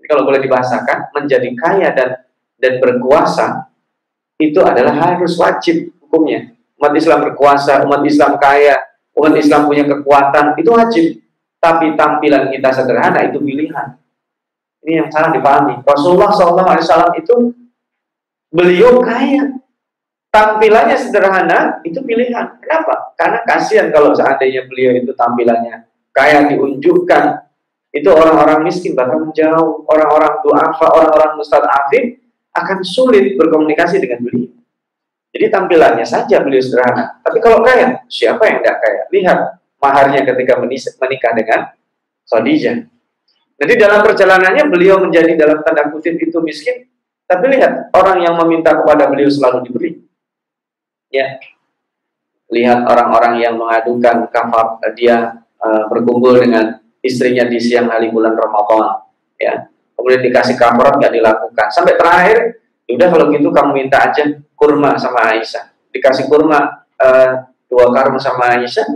Jadi 0.00 0.06
kalau 0.08 0.24
boleh 0.24 0.40
dibahasakan, 0.40 1.12
menjadi 1.12 1.48
kaya 1.52 1.92
dan 1.92 2.10
dan 2.56 2.80
berkuasa 2.80 3.68
itu 4.40 4.58
adalah 4.64 4.96
harus 4.96 5.36
wajib 5.36 5.92
hukumnya. 6.00 6.56
Umat 6.80 6.96
Islam 6.96 7.28
berkuasa, 7.28 7.84
umat 7.84 8.02
Islam 8.08 8.40
kaya, 8.40 8.74
umat 9.14 9.36
Islam 9.36 9.68
punya 9.68 9.84
kekuatan, 9.84 10.56
itu 10.58 10.70
wajib. 10.72 11.04
Tapi 11.62 11.94
tampilan 11.94 12.50
kita 12.50 12.74
sederhana 12.74 13.22
itu 13.22 13.38
pilihan. 13.38 13.94
Ini 14.82 14.92
yang 14.98 15.08
salah 15.14 15.30
dipahami. 15.30 15.78
Rasulullah 15.86 16.34
SAW 16.34 17.14
itu 17.14 17.54
beliau 18.50 18.98
kaya. 18.98 19.62
Tampilannya 20.32 20.96
sederhana, 20.98 21.78
itu 21.86 22.02
pilihan. 22.02 22.58
Kenapa? 22.58 23.14
Karena 23.14 23.44
kasihan 23.46 23.92
kalau 23.94 24.10
seandainya 24.16 24.66
beliau 24.66 24.96
itu 24.96 25.12
tampilannya 25.14 25.91
kaya 26.12 26.48
diunjukkan. 26.52 27.24
Itu 27.92 28.08
orang-orang 28.08 28.64
miskin 28.64 28.96
bahkan 28.96 29.20
menjauh. 29.20 29.84
Orang-orang 29.84 30.40
duafa 30.40 30.86
orang-orang 30.96 31.36
mustadafin 31.36 32.20
akan 32.52 32.78
sulit 32.84 33.36
berkomunikasi 33.36 34.00
dengan 34.00 34.24
beliau. 34.24 34.48
Jadi 35.32 35.48
tampilannya 35.48 36.04
saja 36.04 36.44
beliau 36.44 36.60
sederhana. 36.60 37.20
Tapi 37.24 37.40
kalau 37.40 37.64
kaya 37.64 38.04
siapa 38.08 38.44
yang 38.44 38.60
tidak 38.60 38.76
kaya? 38.84 39.00
Lihat 39.08 39.38
maharnya 39.80 40.20
ketika 40.28 40.60
menikah 40.60 41.32
dengan 41.32 41.60
Khadijah. 42.28 42.76
Jadi 43.56 43.72
dalam 43.80 44.00
perjalanannya 44.04 44.64
beliau 44.68 45.00
menjadi 45.00 45.32
dalam 45.36 45.64
tanda 45.64 45.88
kutip 45.88 46.20
itu 46.20 46.36
miskin. 46.44 46.88
Tapi 47.24 47.48
lihat 47.56 47.94
orang 47.96 48.20
yang 48.20 48.36
meminta 48.44 48.76
kepada 48.76 49.08
beliau 49.08 49.32
selalu 49.32 49.64
diberi. 49.64 49.90
Ya. 51.08 51.40
Lihat 52.52 52.84
orang-orang 52.84 53.40
yang 53.40 53.56
mengadukan 53.56 54.28
kafar 54.28 54.76
dia 54.92 55.41
uh, 55.62 55.86
berkumpul 55.88 56.36
dengan 56.36 56.82
istrinya 57.00 57.46
di 57.46 57.58
siang 57.62 57.88
hari 57.88 58.10
bulan 58.10 58.34
Ramadan 58.34 59.06
ya 59.38 59.70
kemudian 59.94 60.22
dikasih 60.26 60.58
kafarat 60.58 60.98
nggak 60.98 61.14
dilakukan 61.14 61.66
sampai 61.70 61.94
terakhir 61.94 62.62
udah 62.92 63.08
kalau 63.08 63.24
gitu 63.32 63.48
kamu 63.48 63.70
minta 63.72 63.98
aja 64.10 64.24
kurma 64.56 64.94
sama 65.00 65.34
Aisyah. 65.34 65.72
Dikasih 65.92 66.28
kurma 66.28 66.86
uh, 67.00 67.30
dua 67.68 67.86
karung 67.92 68.20
sama 68.20 68.60
Aisyah, 68.60 68.86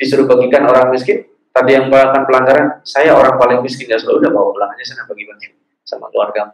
disuruh 0.00 0.24
bagikan 0.26 0.64
orang 0.66 0.92
miskin. 0.92 1.28
Tadi 1.52 1.72
yang 1.72 1.88
melakukan 1.88 2.28
pelanggaran, 2.28 2.66
saya 2.84 3.16
orang 3.16 3.40
paling 3.40 3.64
miskin 3.64 3.88
ya 3.88 3.96
sudah 3.96 4.28
bawa 4.28 4.52
pulang 4.52 4.68
aja 4.76 4.92
sana 4.92 5.08
bagi-bagi 5.08 5.56
sama 5.88 6.12
keluarga. 6.12 6.52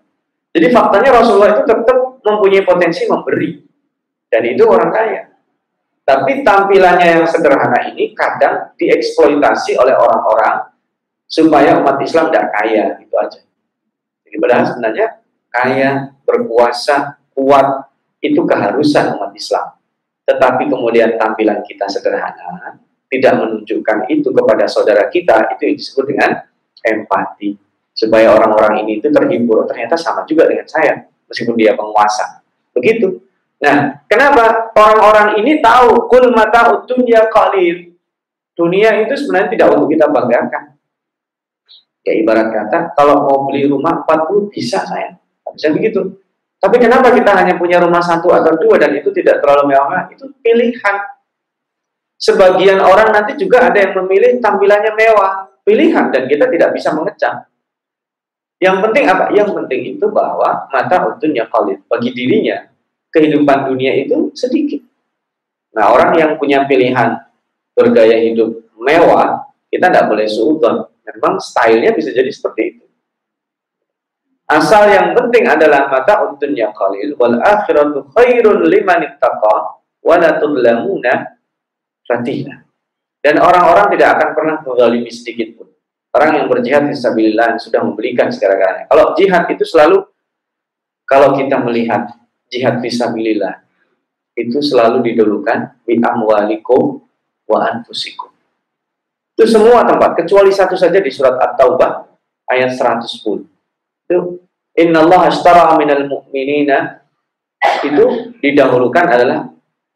Jadi 0.55 0.71
faktanya 0.71 1.11
Rasulullah 1.19 1.59
itu 1.59 1.63
tetap 1.67 2.23
mempunyai 2.23 2.63
potensi 2.63 3.03
memberi. 3.11 3.67
Dan 4.31 4.43
itu 4.47 4.63
orang 4.63 4.95
kaya. 4.95 5.32
Tapi 6.03 6.43
tampilannya 6.43 7.23
yang 7.23 7.25
sederhana 7.31 7.95
ini 7.95 8.11
kadang 8.11 8.75
dieksploitasi 8.75 9.79
oleh 9.79 9.95
orang-orang 9.95 10.75
supaya 11.31 11.79
umat 11.79 11.97
Islam 12.03 12.29
tidak 12.29 12.51
kaya, 12.53 12.85
gitu 12.99 13.15
aja. 13.17 13.41
Jadi 14.27 14.37
padahal 14.37 14.65
sebenarnya 14.67 15.07
kaya, 15.49 15.91
berkuasa, 16.27 17.23
kuat, 17.33 17.89
itu 18.19 18.43
keharusan 18.43 19.15
umat 19.17 19.33
Islam. 19.33 19.79
Tetapi 20.27 20.69
kemudian 20.69 21.17
tampilan 21.17 21.63
kita 21.63 21.87
sederhana, 21.87 22.79
tidak 23.09 23.35
menunjukkan 23.39 24.11
itu 24.11 24.29
kepada 24.31 24.65
saudara 24.67 25.07
kita, 25.07 25.55
itu 25.55 25.79
disebut 25.79 26.05
dengan 26.11 26.31
empati. 26.83 27.57
Supaya 27.93 28.33
orang-orang 28.33 28.83
ini 28.83 28.99
itu 28.99 29.13
terhibur, 29.13 29.69
ternyata 29.69 29.95
sama 30.01 30.25
juga 30.25 30.49
dengan 30.49 30.65
saya, 30.65 31.05
meskipun 31.29 31.55
dia 31.55 31.77
penguasa. 31.77 32.41
Begitu. 32.73 33.21
Nah, 33.63 34.03
kenapa 34.11 34.75
orang-orang 34.75 35.39
ini 35.39 35.63
tahu 35.63 36.11
kul 36.11 36.35
mata 36.35 36.83
dunya 36.83 37.31
qalil. 37.31 37.95
Dunia 38.59 39.07
itu 39.07 39.15
sebenarnya 39.15 39.49
tidak 39.55 39.69
untuk 39.79 39.89
kita 39.95 40.11
banggakan. 40.11 40.77
Ya 42.03 42.19
ibarat 42.19 42.51
kata, 42.51 42.99
kalau 42.99 43.23
mau 43.23 43.39
beli 43.47 43.71
rumah 43.71 44.03
40 44.03 44.51
bisa 44.51 44.83
saya. 44.83 45.15
Bisa 45.55 45.71
begitu. 45.71 46.19
Tapi 46.59 46.79
kenapa 46.83 47.15
kita 47.15 47.31
hanya 47.39 47.55
punya 47.55 47.79
rumah 47.79 48.03
satu 48.03 48.35
atau 48.35 48.59
dua 48.59 48.79
dan 48.83 48.95
itu 48.99 49.15
tidak 49.15 49.39
terlalu 49.39 49.75
mewah? 49.75 50.11
Itu 50.11 50.31
pilihan. 50.43 50.97
Sebagian 52.19 52.83
orang 52.83 53.15
nanti 53.15 53.39
juga 53.39 53.71
ada 53.71 53.79
yang 53.79 53.95
memilih 54.03 54.43
tampilannya 54.43 54.95
mewah. 54.95 55.51
Pilihan 55.63 56.11
dan 56.11 56.27
kita 56.27 56.51
tidak 56.51 56.75
bisa 56.75 56.91
mengecam. 56.91 57.47
Yang 58.59 58.77
penting 58.79 59.05
apa? 59.11 59.25
Yang 59.35 59.51
penting 59.59 59.81
itu 59.99 60.07
bahwa 60.11 60.67
mata 60.71 60.97
utuhnya 61.11 61.47
khalid. 61.51 61.83
Bagi 61.87 62.11
dirinya, 62.15 62.63
kehidupan 63.13 63.69
dunia 63.69 63.93
itu 64.03 64.33
sedikit. 64.33 64.81
Nah, 65.77 65.93
orang 65.93 66.17
yang 66.17 66.31
punya 66.41 66.65
pilihan 66.65 67.21
bergaya 67.73 68.19
hidup 68.25 68.73
mewah, 68.77 69.53
kita 69.69 69.89
tidak 69.89 70.09
boleh 70.09 70.27
suudon. 70.29 70.89
Memang 71.03 71.41
stylenya 71.41 71.93
bisa 71.93 72.13
jadi 72.13 72.29
seperti 72.29 72.63
itu. 72.77 72.85
Asal 74.49 74.85
yang 74.93 75.17
penting 75.17 75.49
adalah 75.49 75.89
mata 75.89 76.29
untunya 76.29 76.69
qalil 76.77 77.17
wal 77.17 77.41
akhiratu 77.41 78.13
khairun 78.13 78.69
liman 78.69 79.01
ittaqa 79.01 79.81
wa 79.81 80.15
la 80.21 80.37
tudlamuna. 80.37 81.41
Dan 83.23 83.41
orang-orang 83.41 83.89
tidak 83.97 84.21
akan 84.21 84.29
pernah 84.37 84.57
menzalimi 84.61 85.09
sedikit 85.09 85.57
pun. 85.57 85.73
Orang 86.13 86.37
yang 86.37 86.47
berjihad 86.53 86.85
fisabilillah 86.93 87.57
sudah 87.57 87.81
memberikan 87.81 88.29
segala-galanya. 88.29 88.85
Kalau 88.93 89.17
jihad 89.17 89.49
itu 89.49 89.65
selalu 89.65 90.05
kalau 91.09 91.33
kita 91.33 91.57
melihat 91.65 92.13
jihad 92.53 92.85
fisabilillah 92.85 93.65
itu 94.37 94.61
selalu 94.61 95.01
didulukan 95.13 95.81
bi 95.89 95.97
amwalikum 95.97 97.01
wa 97.49 97.59
anfusikum. 97.73 98.29
Itu 99.33 99.49
semua 99.49 99.89
tempat 99.89 100.21
kecuali 100.21 100.53
satu 100.53 100.77
saja 100.77 101.01
di 101.01 101.09
surat 101.09 101.41
At-Taubah 101.41 102.05
ayat 102.53 102.77
110 102.77 103.49
itu 104.13 104.19
Allah 104.77 105.21
ashtara 105.29 105.73
minal 105.81 106.05
mu'minina 106.09 107.01
itu 107.85 108.35
didahulukan 108.41 109.07
adalah 109.09 109.49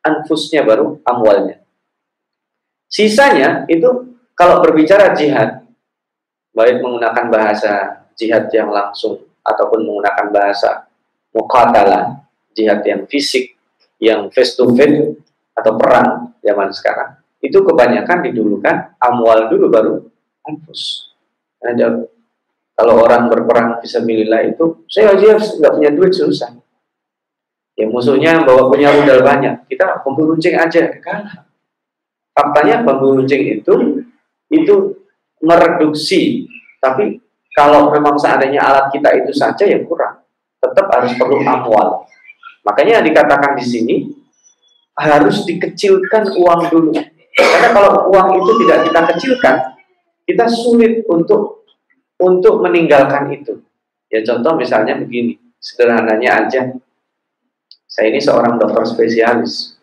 anfusnya 0.05 0.63
baru 0.65 1.01
amwalnya. 1.05 1.61
Sisanya 2.87 3.67
itu 3.67 4.17
kalau 4.37 4.63
berbicara 4.63 5.13
jihad 5.17 5.65
baik 6.55 6.81
menggunakan 6.81 7.27
bahasa 7.29 8.05
jihad 8.17 8.49
yang 8.53 8.73
langsung 8.73 9.21
ataupun 9.45 9.85
menggunakan 9.85 10.33
bahasa 10.33 10.89
muqatalah, 11.35 12.26
jihad 12.57 12.81
yang 12.89 13.05
fisik, 13.05 13.55
yang 14.01 14.33
face 14.33 14.57
to 14.57 14.73
face 14.73 15.13
atau 15.53 15.77
perang 15.77 16.33
zaman 16.41 16.73
sekarang, 16.73 17.21
itu 17.45 17.61
kebanyakan 17.61 18.25
didulukan 18.25 18.97
amwal 18.97 19.53
dulu 19.53 19.67
baru 19.69 19.93
anfus. 20.49 21.13
Ada 21.61 22.09
kalau 22.77 23.01
orang 23.05 23.33
berperang 23.33 23.81
bisa 23.81 24.05
milih 24.05 24.53
itu, 24.53 24.65
saya 24.89 25.17
aja 25.17 25.37
nggak 25.41 25.73
punya 25.81 25.91
duit 25.93 26.13
susah. 26.13 26.53
Ya 27.77 27.85
musuhnya 27.89 28.41
bawa 28.45 28.73
punya 28.73 28.89
modal 28.93 29.21
banyak, 29.21 29.69
kita 29.69 30.01
pemburu 30.01 30.37
runcing 30.37 30.57
aja 30.57 30.89
kalah. 31.01 31.45
Faktanya 32.33 32.85
pemburu 32.85 33.21
runcing 33.21 33.61
itu 33.61 34.05
itu 34.49 34.75
mereduksi, 35.45 36.49
tapi 36.81 37.21
kalau 37.53 37.89
memang 37.93 38.17
seandainya 38.21 38.61
alat 38.61 38.93
kita 38.93 39.13
itu 39.25 39.33
saja 39.33 39.65
ya 39.65 39.81
kurang, 39.85 40.21
tetap 40.61 40.89
harus 40.93 41.13
perlu 41.17 41.41
amwal. 41.41 42.05
Makanya 42.67 42.99
dikatakan 43.07 43.55
di 43.55 43.65
sini 43.65 43.97
harus 44.99 45.47
dikecilkan 45.47 46.35
uang 46.35 46.61
dulu. 46.67 46.91
Karena 47.37 47.69
kalau 47.71 48.11
uang 48.11 48.43
itu 48.43 48.51
tidak 48.65 48.79
kita 48.91 49.01
kecilkan, 49.15 49.57
kita 50.27 50.45
sulit 50.51 51.07
untuk 51.07 51.69
untuk 52.19 52.65
meninggalkan 52.65 53.31
itu. 53.31 53.63
Ya 54.11 54.25
contoh 54.27 54.59
misalnya 54.59 54.99
begini, 54.99 55.39
sederhananya 55.63 56.47
aja. 56.47 56.75
Saya 57.87 58.11
ini 58.11 58.19
seorang 58.19 58.59
dokter 58.59 58.83
spesialis, 58.89 59.77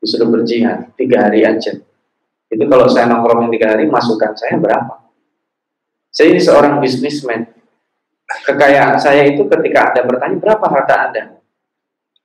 disuruh 0.00 0.30
berjihad 0.30 0.96
tiga 0.96 1.28
hari 1.28 1.44
aja. 1.44 1.76
Itu 2.50 2.64
kalau 2.66 2.86
saya 2.90 3.06
nongkrongin 3.06 3.50
tiga 3.54 3.74
hari, 3.74 3.86
masukan 3.86 4.34
saya 4.34 4.58
berapa? 4.58 5.06
Saya 6.10 6.34
ini 6.34 6.42
seorang 6.42 6.82
bisnismen. 6.82 7.46
Kekayaan 8.46 8.98
saya 8.98 9.26
itu 9.26 9.46
ketika 9.46 9.90
Anda 9.90 10.02
bertanya, 10.06 10.36
berapa 10.38 10.66
harta 10.66 10.94
Anda? 11.10 11.22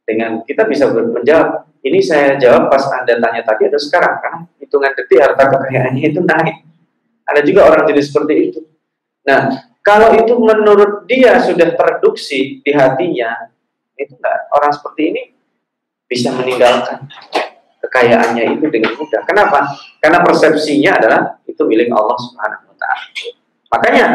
Dengan 0.05 0.45
kita 0.45 0.69
bisa 0.69 0.85
menjawab, 0.93 1.65
ini 1.81 1.97
saya 1.97 2.37
jawab 2.37 2.69
pas 2.69 2.85
Anda 2.93 3.17
tanya 3.17 3.41
tadi 3.41 3.65
atau 3.67 3.81
sekarang, 3.81 4.15
kan 4.21 4.33
hitungan 4.61 4.93
detik 4.93 5.17
harta 5.17 5.43
kekayaannya 5.49 6.13
itu 6.13 6.21
naik. 6.21 6.61
Ada 7.25 7.41
juga 7.41 7.65
orang 7.65 7.89
jenis 7.89 8.13
seperti 8.13 8.33
itu 8.53 8.61
Nah, 9.25 9.41
kalau 9.81 10.13
itu 10.13 10.33
menurut 10.37 11.09
dia 11.09 11.41
sudah 11.41 11.73
tereduksi 11.73 12.61
di 12.61 12.71
hatinya, 12.71 13.49
itu 13.97 14.13
enggak 14.13 14.37
orang 14.53 14.71
seperti 14.71 15.01
ini 15.09 15.21
bisa 16.05 16.29
meninggalkan 16.37 17.09
kekayaannya 17.81 18.61
itu 18.61 18.65
dengan 18.69 18.93
mudah. 18.93 19.25
Kenapa? 19.25 19.73
Karena 19.97 20.21
persepsinya 20.21 21.01
adalah 21.01 21.21
itu 21.49 21.61
milik 21.65 21.89
Allah 21.89 22.17
Subhanahu 22.21 22.69
wa 22.69 22.77
taala. 22.77 23.05
Makanya 23.73 24.05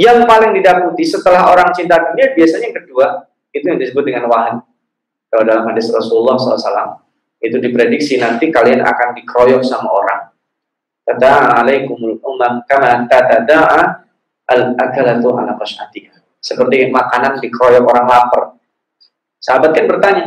yang 0.00 0.24
paling 0.24 0.56
didaputi 0.56 1.04
setelah 1.04 1.52
orang 1.52 1.70
cinta 1.76 2.00
dunia 2.00 2.32
biasanya 2.32 2.72
yang 2.72 2.76
kedua 2.80 3.06
itu 3.52 3.64
yang 3.68 3.78
disebut 3.78 4.02
dengan 4.08 4.24
wahan. 4.32 4.64
Kalau 5.34 5.50
dalam 5.50 5.66
hadis 5.66 5.90
Rasulullah 5.90 6.38
SAW 6.38 7.02
itu 7.42 7.58
diprediksi 7.58 8.22
nanti 8.22 8.54
kalian 8.54 8.86
akan 8.86 9.18
dikeroyok 9.18 9.66
sama 9.66 9.90
orang. 9.90 10.30
Tada'a 11.02 11.58
alaikumul 11.58 12.22
umam 12.22 12.62
kama 12.70 13.02
al-akalatu 14.46 15.34
ala 15.34 15.58
qashatiha. 15.58 16.38
Seperti 16.38 16.86
makanan 16.86 17.42
dikeroyok 17.42 17.82
orang 17.82 18.06
lapar. 18.06 18.42
Sahabat 19.42 19.74
kan 19.74 19.90
bertanya, 19.90 20.24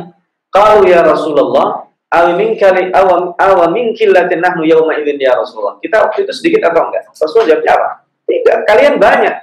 kalau 0.51 0.83
ya 0.83 1.07
Rasulullah, 1.07 1.87
awamin 2.11 2.59
kali 2.59 2.91
awam 2.91 3.31
awamin 3.39 3.95
killatin 3.95 4.43
nahnu 4.43 4.67
yauma 4.67 4.99
ya 4.99 5.39
Rasulullah." 5.39 5.79
Kita 5.79 6.03
waktu 6.03 6.27
itu 6.27 6.35
sedikit 6.35 6.67
atau 6.67 6.91
enggak? 6.91 7.15
Rasulullah 7.15 7.55
jawabnya 7.55 7.71
apa? 7.79 7.89
Tidak, 8.27 8.57
kalian 8.67 8.95
banyak. 8.99 9.35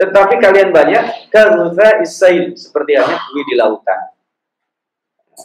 Tetapi 0.00 0.34
kalian 0.40 0.72
banyak 0.72 1.28
karutha 1.28 2.00
isail 2.00 2.56
seperti 2.56 2.96
halnya 2.96 3.44
di 3.44 3.54
lautan. 3.60 4.15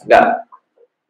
Enggak. 0.00 0.48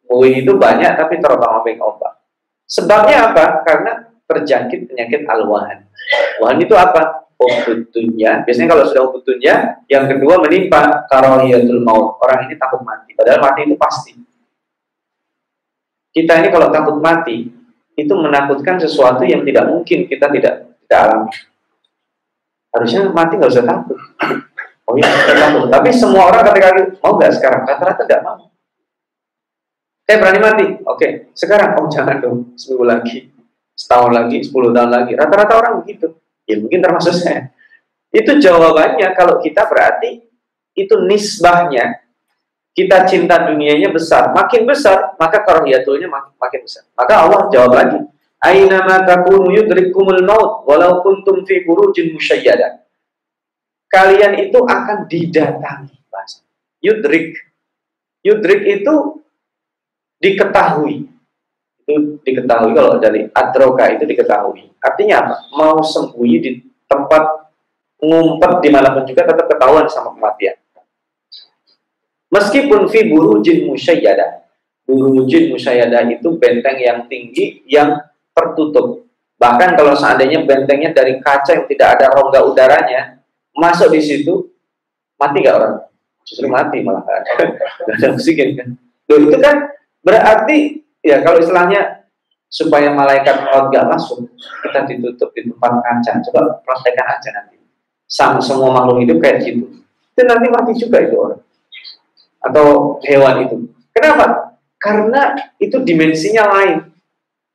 Bui 0.03 0.45
itu 0.45 0.53
banyak 0.59 0.93
tapi 0.99 1.23
terombang-ambing 1.23 1.79
ombak. 1.81 2.21
Sebabnya 2.69 3.33
apa? 3.33 3.65
Karena 3.65 3.93
terjangkit 4.29 4.93
penyakit 4.93 5.23
al-wahan. 5.29 5.89
Wahan 6.43 6.59
itu 6.61 6.75
apa? 6.77 7.29
Ubutunya. 7.37 8.45
Biasanya 8.47 8.69
kalau 8.71 8.85
sudah 8.87 9.03
ubutunya, 9.09 9.83
yang 9.91 10.07
kedua 10.07 10.39
menimpa 10.41 11.09
karohiyatul 11.11 11.83
maut. 11.83 12.21
Orang 12.23 12.47
ini 12.47 12.55
takut 12.61 12.85
mati. 12.85 13.17
Padahal 13.19 13.41
mati 13.41 13.61
itu 13.67 13.75
pasti. 13.75 14.13
Kita 16.13 16.39
ini 16.45 16.53
kalau 16.53 16.69
takut 16.69 17.01
mati, 17.01 17.49
itu 17.97 18.13
menakutkan 18.13 18.77
sesuatu 18.77 19.25
yang 19.25 19.45
tidak 19.49 19.65
mungkin 19.69 20.05
kita 20.09 20.29
tidak 20.29 20.77
tidak 20.85 20.99
alami. 21.09 21.33
Harusnya 22.73 23.01
mati 23.13 23.33
nggak 23.41 23.53
usah 23.53 23.65
takut. 23.65 23.99
Oh 24.85 24.95
iya, 24.97 25.09
takut. 25.09 25.73
Tapi 25.73 25.89
semua 25.93 26.29
orang 26.29 26.53
ketika 26.53 26.69
mau 27.01 27.17
nggak 27.17 27.33
sekarang, 27.33 27.65
rata-rata 27.65 28.03
nggak 28.05 28.23
mau. 28.29 28.52
Saya 30.03 30.17
berani 30.19 30.41
mati. 30.43 30.67
Oke, 30.85 31.31
sekarang 31.33 31.79
oh 31.79 31.87
jangan 31.87 32.19
dong, 32.19 32.39
seminggu 32.59 32.85
lagi, 32.85 33.31
setahun 33.73 34.11
lagi, 34.11 34.43
sepuluh 34.43 34.75
tahun 34.75 34.91
lagi. 34.91 35.13
Rata-rata 35.15 35.55
orang 35.59 35.75
begitu. 35.83 36.11
Ya 36.45 36.59
mungkin 36.59 36.83
termasuk 36.83 37.15
saya. 37.15 37.55
Itu 38.13 38.37
jawabannya 38.37 39.09
kalau 39.15 39.41
kita 39.41 39.65
berarti 39.71 40.27
itu 40.77 40.95
nisbahnya 41.07 42.03
kita 42.73 43.05
cinta 43.05 43.53
dunianya 43.53 43.93
besar, 43.93 44.33
makin 44.33 44.65
besar, 44.65 45.13
maka 45.21 45.45
karohiyatulnya 45.45 46.09
makin, 46.09 46.33
makin 46.41 46.61
besar. 46.65 46.83
Maka 46.97 47.15
Allah 47.21 47.41
jawab 47.53 47.73
lagi, 47.77 48.01
Aina 48.43 48.83
ma 48.83 49.07
takunu 49.07 49.55
yudrikumul 49.55 50.25
maut 50.27 50.67
walau 50.67 51.05
kuntum 51.05 51.47
fi 51.47 51.63
burujin 51.63 52.11
musyayyada. 52.17 52.83
Kalian 53.87 54.41
itu 54.41 54.57
akan 54.57 55.07
didatangi. 55.07 56.01
Yudrik. 56.83 57.39
Yudrik 58.27 58.63
itu 58.67 59.23
diketahui. 60.23 61.11
Itu 61.83 62.23
diketahui 62.23 62.71
kalau 62.73 63.03
dari 63.03 63.27
adroka 63.35 63.91
itu 63.91 64.07
diketahui. 64.07 64.71
Artinya 64.79 65.15
apa? 65.27 65.35
Mau 65.59 65.83
sembunyi 65.83 66.39
di 66.39 66.51
tempat 66.87 67.51
ngumpet 67.99 68.53
di 68.63 68.69
malam 68.71 69.03
juga 69.03 69.27
tetap 69.27 69.47
ketahuan 69.51 69.91
sama 69.91 70.15
kematian. 70.15 70.57
Meskipun 72.33 72.89
fi 72.89 73.11
burujin 73.11 73.67
musyayyada. 73.67 74.47
Burujin 74.87 75.53
musyayyada 75.53 76.07
itu 76.09 76.29
benteng 76.39 76.79
yang 76.79 77.05
tinggi 77.11 77.61
yang 77.67 77.99
tertutup. 78.33 79.05
Bahkan 79.37 79.75
kalau 79.75 79.93
seandainya 79.99 80.47
bentengnya 80.47 80.95
dari 80.95 81.19
kaca 81.19 81.51
yang 81.51 81.67
tidak 81.67 81.99
ada 81.99 82.15
rongga 82.15 82.41
udaranya, 82.47 83.21
masuk 83.59 83.91
di 83.91 84.01
situ, 84.01 84.49
mati 85.19 85.43
nggak 85.43 85.57
orang? 85.59 85.75
Justru 86.23 86.47
mati 86.47 86.79
malah 86.81 87.03
ada 87.19 87.31
kan. 87.37 88.69
Itu 89.11 89.39
kan 89.43 89.57
berarti 90.03 90.83
ya 91.01 91.23
kalau 91.23 91.41
istilahnya 91.41 92.03
supaya 92.53 92.93
malaikat 92.93 93.49
maut 93.49 93.73
gak 93.73 93.89
masuk, 93.89 94.29
kita 94.61 94.85
ditutup 94.85 95.33
di 95.33 95.49
tempat 95.49 95.73
kaca. 95.81 96.13
Coba 96.29 96.41
praktekkan 96.61 97.17
aja 97.17 97.31
nanti. 97.33 97.57
Sama 98.05 98.45
semua 98.45 98.69
makhluk 98.77 99.09
hidup 99.09 99.25
kayak 99.25 99.41
gitu. 99.41 99.81
Itu 100.13 100.21
nanti 100.29 100.47
mati 100.53 100.77
juga 100.77 101.01
itu 101.01 101.17
orang. 101.17 101.41
Atau 102.45 103.01
hewan 103.09 103.49
itu. 103.49 103.57
Kenapa? 103.97 104.53
Karena 104.77 105.33
itu 105.57 105.81
dimensinya 105.81 106.45
lain. 106.53 106.93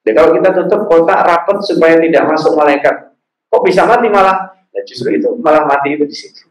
Jadi 0.02 0.12
kalau 0.18 0.34
kita 0.34 0.50
tutup 0.64 0.82
kotak 0.90 1.20
rapat 1.22 1.62
supaya 1.62 2.02
tidak 2.02 2.24
masuk 2.26 2.58
malaikat, 2.58 3.14
kok 3.54 3.62
bisa 3.62 3.86
mati 3.86 4.08
malah? 4.10 4.56
Ya 4.74 4.82
justru 4.88 5.14
itu 5.14 5.36
malah 5.38 5.68
mati 5.68 5.94
itu 5.94 6.10
di 6.10 6.16
situ. 6.16 6.48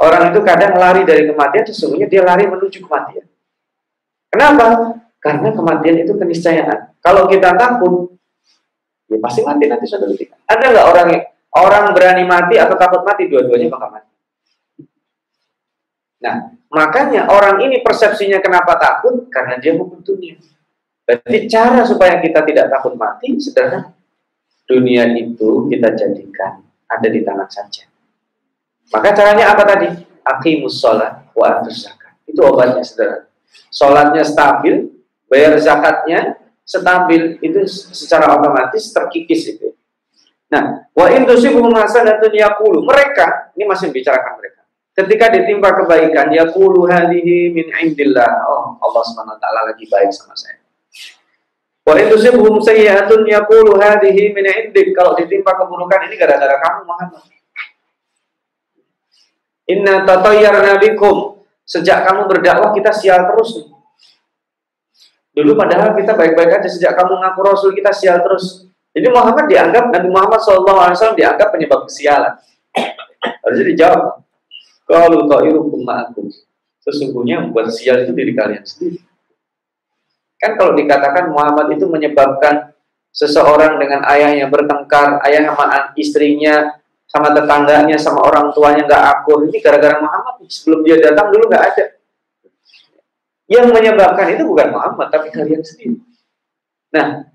Orang 0.00 0.32
itu 0.32 0.40
kadang 0.40 0.80
lari 0.80 1.04
dari 1.04 1.28
kematian, 1.28 1.68
sesungguhnya 1.68 2.08
dia 2.08 2.24
lari 2.24 2.48
menuju 2.48 2.80
kematian. 2.88 3.26
Kenapa? 4.32 4.96
Karena 5.20 5.52
kematian 5.52 6.00
itu 6.00 6.16
keniscayaan. 6.16 6.96
Kalau 7.04 7.28
kita 7.28 7.52
takut, 7.52 8.16
ya 9.04 9.20
pasti 9.20 9.44
mati 9.44 9.68
nanti 9.68 9.84
suatu 9.84 10.08
ketika. 10.16 10.40
Ada 10.48 10.64
nggak 10.72 10.86
orang 10.88 11.08
orang 11.60 11.84
berani 11.92 12.24
mati 12.24 12.56
atau 12.56 12.74
takut 12.80 13.04
mati 13.04 13.28
dua-duanya 13.28 13.68
bakal 13.68 13.92
mati. 13.92 14.10
Nah, 16.20 16.52
makanya 16.72 17.28
orang 17.28 17.64
ini 17.64 17.84
persepsinya 17.84 18.40
kenapa 18.40 18.80
takut? 18.80 19.28
Karena 19.28 19.60
dia 19.60 19.76
membutuhnya. 19.76 20.40
Jadi 21.04 21.38
cara 21.50 21.82
supaya 21.82 22.22
kita 22.22 22.44
tidak 22.46 22.72
takut 22.72 22.94
mati 22.94 23.36
sederhana. 23.40 23.92
Dunia 24.68 25.02
itu 25.18 25.66
kita 25.66 25.98
jadikan 25.98 26.62
ada 26.86 27.08
di 27.10 27.26
tangan 27.26 27.50
saja. 27.50 27.90
Maka 28.94 29.08
caranya 29.12 29.50
apa 29.50 29.62
tadi? 29.66 29.88
Aqimus 30.22 30.78
sholat 30.78 31.26
wa 31.34 31.58
zakat. 31.66 32.14
Itu 32.24 32.40
obatnya 32.46 32.84
sederhana. 32.86 33.26
Sholatnya 33.74 34.22
stabil, 34.22 34.99
bayar 35.30 35.54
zakatnya 35.62 36.34
stabil 36.66 37.38
itu 37.38 37.62
secara 37.70 38.34
otomatis 38.34 38.90
terkikis 38.90 39.54
itu. 39.54 39.70
Nah, 40.50 40.90
wa 40.90 41.06
in 41.14 41.22
tusibuhum 41.22 41.70
hasanatun 41.78 42.34
yaqulu. 42.34 42.82
Mereka, 42.82 43.54
ini 43.54 43.70
masih 43.70 43.94
bicarakan 43.94 44.42
mereka. 44.42 44.66
Ketika 44.90 45.30
ditimpa 45.30 45.70
kebaikan, 45.70 46.34
yaqulu 46.34 46.90
hadhihi 46.90 47.54
min 47.54 47.70
indillah. 47.70 48.26
Oh, 48.50 48.74
Allah 48.82 49.02
Subhanahu 49.06 49.38
wa 49.38 49.40
taala 49.40 49.60
lagi 49.70 49.86
baik 49.86 50.10
sama 50.10 50.34
saya. 50.34 50.58
Wa 51.86 51.94
in 51.94 52.10
tusibuhum 52.10 52.58
sayyi'atun 52.58 53.22
yaqulu 53.30 53.78
hadhihi 53.78 54.34
min 54.34 54.44
indik. 54.50 54.90
Kalau 54.90 55.14
ditimpa 55.14 55.54
keburukan 55.54 56.10
ini 56.10 56.18
gara-gara 56.18 56.58
kamu 56.58 56.80
Muhammad. 56.82 57.22
Inna 59.70 59.94
tatayyarna 60.02 60.82
bikum. 60.82 61.46
Sejak 61.62 62.02
kamu 62.02 62.26
berdakwah 62.26 62.74
kita 62.74 62.90
sial 62.90 63.30
terus 63.30 63.62
nih. 63.62 63.79
Dulu 65.40 65.56
padahal 65.56 65.96
kita 65.96 66.12
baik-baik 66.12 66.60
aja 66.60 66.68
sejak 66.68 66.92
kamu 67.00 67.16
ngaku 67.16 67.40
Rasul 67.40 67.72
kita 67.72 67.96
sial 67.96 68.20
terus. 68.20 68.68
Jadi 68.92 69.08
Muhammad 69.08 69.48
dianggap 69.48 69.88
Nabi 69.88 70.08
Muhammad 70.12 70.40
SAW 70.44 71.16
dianggap 71.16 71.48
penyebab 71.48 71.88
kesialan. 71.88 72.36
Harusnya 73.40 73.66
dijawab. 73.72 74.20
Kalau 74.84 75.24
ta'irukum 75.24 75.80
ma'akum. 75.80 76.28
Sesungguhnya 76.84 77.40
membuat 77.40 77.72
sial 77.72 78.04
itu 78.04 78.12
diri 78.12 78.36
kalian 78.36 78.60
sendiri. 78.68 79.00
Kan 80.36 80.60
kalau 80.60 80.76
dikatakan 80.76 81.32
Muhammad 81.32 81.72
itu 81.72 81.88
menyebabkan 81.88 82.76
seseorang 83.08 83.80
dengan 83.80 84.04
ayahnya 84.12 84.44
bertengkar, 84.52 85.24
ayah 85.24 85.48
sama 85.48 85.64
istrinya, 85.96 86.76
sama 87.08 87.32
tetangganya, 87.32 87.96
sama 87.96 88.20
orang 88.28 88.52
tuanya 88.52 88.84
nggak 88.84 89.04
akur. 89.08 89.48
Ini 89.48 89.56
gara-gara 89.64 90.04
Muhammad. 90.04 90.44
Sebelum 90.52 90.84
dia 90.84 91.00
datang 91.00 91.32
dulu 91.32 91.48
nggak 91.48 91.64
ada. 91.64 91.84
Yang 93.50 93.66
menyebabkan 93.74 94.30
itu 94.30 94.46
bukan 94.46 94.70
Muhammad, 94.70 95.10
tapi 95.10 95.34
kalian 95.34 95.58
sendiri. 95.58 95.98
Nah, 96.94 97.26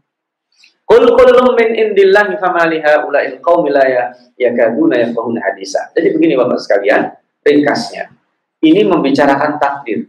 Kul 0.86 1.02
kullum 1.18 1.58
min 1.58 1.74
indillahi 1.76 2.38
famali 2.38 2.78
haula'il 2.78 3.42
qaumi 3.42 3.74
la 3.74 3.84
ya, 3.84 4.04
yakaduna 4.38 5.02
yafqahuna 5.02 5.42
hadisa. 5.42 5.92
Jadi 5.98 6.14
begini 6.14 6.38
Bapak 6.38 6.62
sekalian, 6.62 7.10
ringkasnya. 7.42 8.14
Ini 8.62 8.86
membicarakan 8.86 9.58
takdir. 9.58 10.08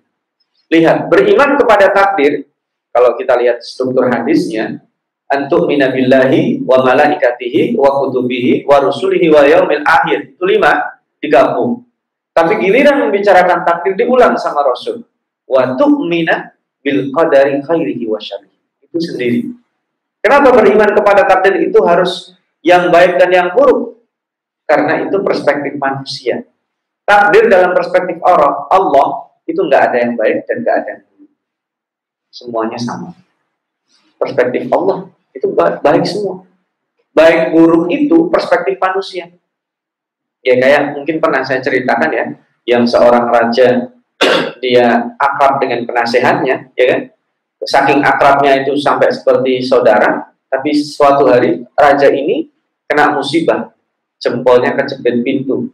Lihat, 0.69 1.09
beriman 1.09 1.57
kepada 1.57 1.91
takdir, 1.97 2.45
kalau 2.93 3.17
kita 3.17 3.41
lihat 3.41 3.65
struktur 3.65 4.05
hadisnya, 4.13 4.85
antuk 5.33 5.65
minabillahi 5.65 6.61
wa 6.63 6.85
malaikatihi 6.85 7.75
wa 7.75 7.97
kutubihi 8.05 8.69
wa 8.69 8.77
rusulihi 8.85 9.33
wa 9.33 9.49
yaumil 9.49 9.81
akhir. 9.81 10.37
Itu 10.37 10.45
lima, 10.45 10.77
digabung. 11.19 11.89
Tapi 12.37 12.61
giliran 12.61 13.09
membicarakan 13.09 13.65
takdir 13.65 13.97
diulang 13.97 14.37
sama 14.37 14.61
Rasul 14.61 15.09
wa 15.47 15.79
tu'mina 15.79 16.55
bil 16.83 17.11
qadari 17.15 17.63
khairihi 17.63 18.05
wa 18.07 18.19
syarrihi. 18.19 18.59
Itu 18.83 18.99
sendiri. 18.99 19.41
Kenapa 20.23 20.51
beriman 20.55 20.91
kepada 20.91 21.23
takdir 21.27 21.71
itu 21.71 21.79
harus 21.87 22.35
yang 22.63 22.91
baik 22.91 23.19
dan 23.19 23.31
yang 23.31 23.49
buruk? 23.55 24.03
Karena 24.67 25.07
itu 25.07 25.23
perspektif 25.23 25.79
manusia. 25.79 26.43
Takdir 27.07 27.47
dalam 27.47 27.71
perspektif 27.71 28.19
orang, 28.27 28.67
Allah 28.67 29.31
itu 29.47 29.63
nggak 29.63 29.83
ada 29.91 29.97
yang 30.03 30.19
baik 30.19 30.43
dan 30.51 30.57
nggak 30.67 30.77
ada 30.83 30.89
yang 30.91 31.03
buruk. 31.07 31.33
Semuanya 32.35 32.79
sama. 32.83 33.15
Perspektif 34.19 34.67
Allah 34.75 35.07
itu 35.31 35.47
baik 35.55 36.03
semua. 36.03 36.43
Baik 37.15 37.55
buruk 37.55 37.87
itu 37.95 38.27
perspektif 38.27 38.77
manusia. 38.83 39.31
Ya 40.43 40.55
kayak 40.59 40.99
mungkin 40.99 41.23
pernah 41.23 41.47
saya 41.47 41.63
ceritakan 41.63 42.11
ya, 42.11 42.25
yang 42.67 42.83
seorang 42.83 43.31
raja 43.31 43.96
dia 44.65 45.13
akrab 45.17 45.61
dengan 45.61 45.85
penasehatnya, 45.85 46.73
ya 46.73 46.87
kan? 46.93 47.01
Saking 47.67 48.01
akrabnya 48.05 48.63
itu 48.63 48.77
sampai 48.79 49.11
seperti 49.11 49.65
saudara, 49.65 50.29
tapi 50.47 50.77
suatu 50.77 51.27
hari 51.27 51.65
raja 51.75 52.13
ini 52.13 52.47
kena 52.87 53.17
musibah, 53.17 53.75
jempolnya 54.21 54.77
kejepit 54.77 55.25
pintu, 55.27 55.73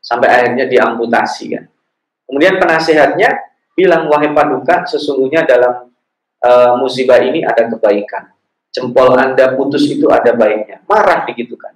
sampai 0.00 0.28
akhirnya 0.28 0.66
diamputasi 0.66 1.44
kan. 1.54 1.64
Kemudian 2.26 2.58
penasehatnya 2.58 3.30
bilang 3.76 4.10
wahai 4.10 4.32
paduka, 4.34 4.86
sesungguhnya 4.86 5.46
dalam 5.46 5.90
uh, 6.44 6.72
musibah 6.80 7.20
ini 7.20 7.44
ada 7.44 7.68
kebaikan. 7.68 8.32
Jempol 8.70 9.18
anda 9.18 9.58
putus 9.58 9.90
itu 9.90 10.06
ada 10.06 10.30
baiknya. 10.34 10.78
Marah 10.86 11.26
begitu 11.26 11.58
kan. 11.58 11.74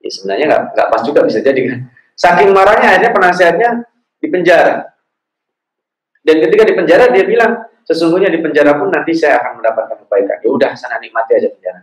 Ya 0.00 0.08
sebenarnya 0.08 0.72
nggak 0.72 0.88
pas 0.88 1.02
juga 1.04 1.20
bisa 1.26 1.44
jadi 1.44 1.60
kan. 1.68 1.78
Saking 2.16 2.50
marahnya 2.50 2.96
akhirnya 2.96 3.12
penasehatnya 3.12 3.70
di 4.18 4.26
penjara. 4.32 4.88
Dan 6.28 6.44
ketika 6.44 6.68
di 6.68 6.74
penjara 6.76 7.08
dia 7.08 7.24
bilang, 7.24 7.56
sesungguhnya 7.88 8.28
di 8.28 8.44
penjara 8.44 8.76
pun 8.76 8.92
nanti 8.92 9.16
saya 9.16 9.40
akan 9.40 9.64
mendapatkan 9.64 9.96
kebaikan. 10.04 10.36
Ya 10.44 10.48
udah, 10.52 10.70
sana 10.76 11.00
nikmati 11.00 11.32
aja 11.40 11.48
penjara. 11.48 11.80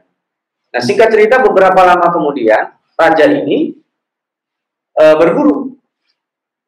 Nah, 0.70 0.82
singkat 0.86 1.10
cerita 1.10 1.42
beberapa 1.42 1.82
lama 1.82 2.14
kemudian 2.14 2.78
raja 2.94 3.26
ini 3.26 3.74
e, 4.94 5.04
berburu. 5.18 5.74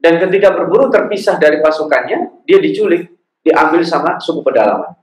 Dan 0.02 0.18
ketika 0.18 0.58
berburu 0.58 0.90
terpisah 0.90 1.38
dari 1.38 1.62
pasukannya, 1.62 2.42
dia 2.50 2.58
diculik, 2.58 3.14
diambil 3.46 3.86
sama 3.86 4.18
suku 4.18 4.42
pedalaman. 4.42 4.98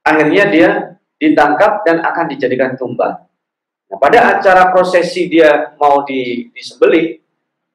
Akhirnya 0.00 0.48
dia 0.48 0.68
ditangkap 1.20 1.84
dan 1.84 2.00
akan 2.00 2.24
dijadikan 2.32 2.72
tumbal. 2.72 3.20
Nah, 3.92 3.98
pada 4.00 4.40
acara 4.40 4.72
prosesi 4.72 5.28
dia 5.28 5.76
mau 5.76 6.08
di, 6.08 6.48
disembelih, 6.56 7.20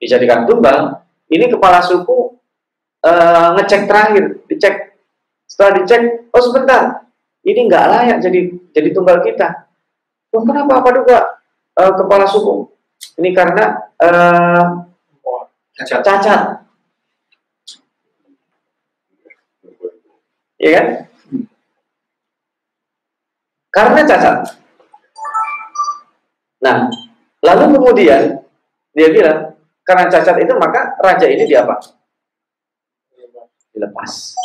dijadikan 0.01 0.49
tumbal, 0.49 1.05
ini 1.29 1.45
kepala 1.53 1.85
suku 1.85 2.33
uh, 3.03 3.47
ngecek 3.59 3.85
terakhir, 3.85 4.23
dicek. 4.47 4.75
Setelah 5.47 5.83
dicek, 5.83 6.01
oh 6.33 6.41
sebentar, 6.41 7.05
ini 7.45 7.67
nggak 7.69 7.85
layak 7.91 8.17
jadi 8.23 8.39
jadi 8.73 8.89
tunggal 8.95 9.21
kita. 9.21 9.69
Oh, 10.33 10.41
kenapa? 10.41 10.81
Apa 10.81 10.89
juga 10.97 11.17
uh, 11.77 11.93
kepala 11.93 12.25
suku? 12.25 12.73
Ini 13.21 13.29
karena 13.37 13.93
uh, 14.01 14.87
cacat. 15.77 16.01
cacat. 16.01 16.41
ya 20.63 20.69
kan? 20.79 20.85
Karena 23.73 24.01
cacat. 24.07 24.37
Nah, 26.63 26.87
lalu 27.43 27.63
kemudian 27.75 28.39
dia 28.95 29.07
bilang, 29.11 29.59
karena 29.83 30.07
cacat 30.07 30.39
itu 30.39 30.53
maka 30.55 30.95
raja 31.03 31.27
ini 31.27 31.43
diapa? 31.43 31.75
Dilepas. 33.73 34.37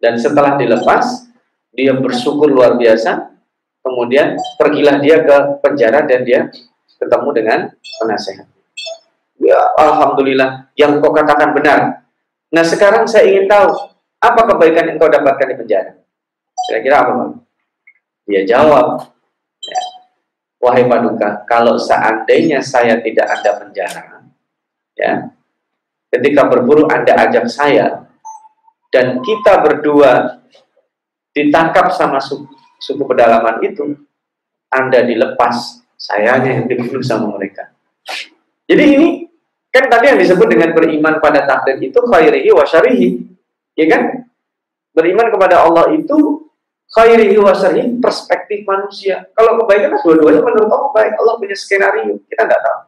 Dan 0.00 0.16
setelah 0.16 0.56
dilepas, 0.56 1.28
dia 1.76 1.92
bersyukur 1.92 2.48
luar 2.48 2.74
biasa, 2.80 3.30
kemudian 3.84 4.34
pergilah 4.56 4.96
dia 4.98 5.22
ke 5.22 5.36
penjara 5.60 6.08
dan 6.08 6.24
dia 6.24 6.48
ketemu 6.96 7.28
dengan 7.36 7.58
penasehat. 8.00 8.48
Ya, 9.40 9.60
Alhamdulillah, 9.80 10.72
yang 10.76 11.00
kau 11.00 11.12
katakan 11.12 11.56
benar. 11.56 12.04
Nah 12.52 12.64
sekarang 12.64 13.08
saya 13.08 13.28
ingin 13.28 13.48
tahu, 13.48 13.72
apa 14.20 14.40
kebaikan 14.52 14.84
yang 14.92 14.96
kau 15.00 15.08
dapatkan 15.08 15.48
di 15.48 15.56
penjara? 15.56 15.92
Kira-kira 16.68 16.96
apa 17.00 17.12
Bang? 17.16 17.32
Dia 18.28 18.44
jawab, 18.44 19.08
ya, 19.64 19.80
Wahai 20.60 20.84
Paduka, 20.84 21.48
kalau 21.48 21.80
seandainya 21.80 22.60
saya 22.60 23.00
tidak 23.00 23.32
ada 23.32 23.64
penjara, 23.64 24.28
ya, 24.92 25.32
ketika 26.12 26.44
berburu 26.52 26.84
Anda 26.92 27.16
ajak 27.16 27.48
saya, 27.48 28.09
dan 28.90 29.22
kita 29.22 29.62
berdua 29.62 30.42
ditangkap 31.30 31.94
sama 31.94 32.18
suku, 32.18 32.50
suku 32.82 33.02
pedalaman 33.06 33.62
itu, 33.62 33.94
Anda 34.70 35.06
dilepas, 35.06 35.86
sayanya 35.94 36.58
yang 36.58 36.66
dibunuh 36.66 37.02
sama 37.02 37.30
mereka. 37.38 37.70
Jadi 38.66 38.84
ini 38.98 39.08
kan 39.70 39.86
tadi 39.86 40.10
yang 40.10 40.18
disebut 40.18 40.46
dengan 40.50 40.74
beriman 40.74 41.22
pada 41.22 41.46
takdir 41.46 41.78
itu 41.78 41.98
khairihi 42.02 42.50
wa 42.50 42.66
syarihi, 42.66 43.08
ya 43.78 43.86
kan? 43.86 44.26
Beriman 44.90 45.30
kepada 45.30 45.62
Allah 45.62 45.94
itu 45.94 46.50
khairihi 46.90 47.38
wa 47.38 47.54
syarri 47.54 47.86
perspektif 48.02 48.66
manusia. 48.66 49.26
Kalau 49.38 49.54
kebaikan 49.62 49.94
kan 49.94 50.02
dua-duanya 50.02 50.42
menurut 50.42 50.70
Allah 50.70 50.90
baik. 50.90 51.12
Allah 51.14 51.34
punya 51.38 51.54
skenario, 51.54 52.18
kita 52.26 52.42
nggak 52.46 52.62
tahu. 52.62 52.78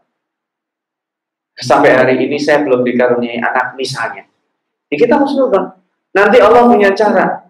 Sampai 1.62 1.94
hari 1.94 2.18
ini 2.26 2.42
saya 2.42 2.66
belum 2.66 2.82
dikaruniai 2.82 3.38
anak 3.38 3.78
misalnya. 3.78 4.26
Ya 4.90 4.96
kita 4.98 5.14
harus 5.14 5.38
nurut. 5.38 5.81
Nanti 6.12 6.36
Allah 6.40 6.68
punya 6.68 6.92
cara. 6.92 7.48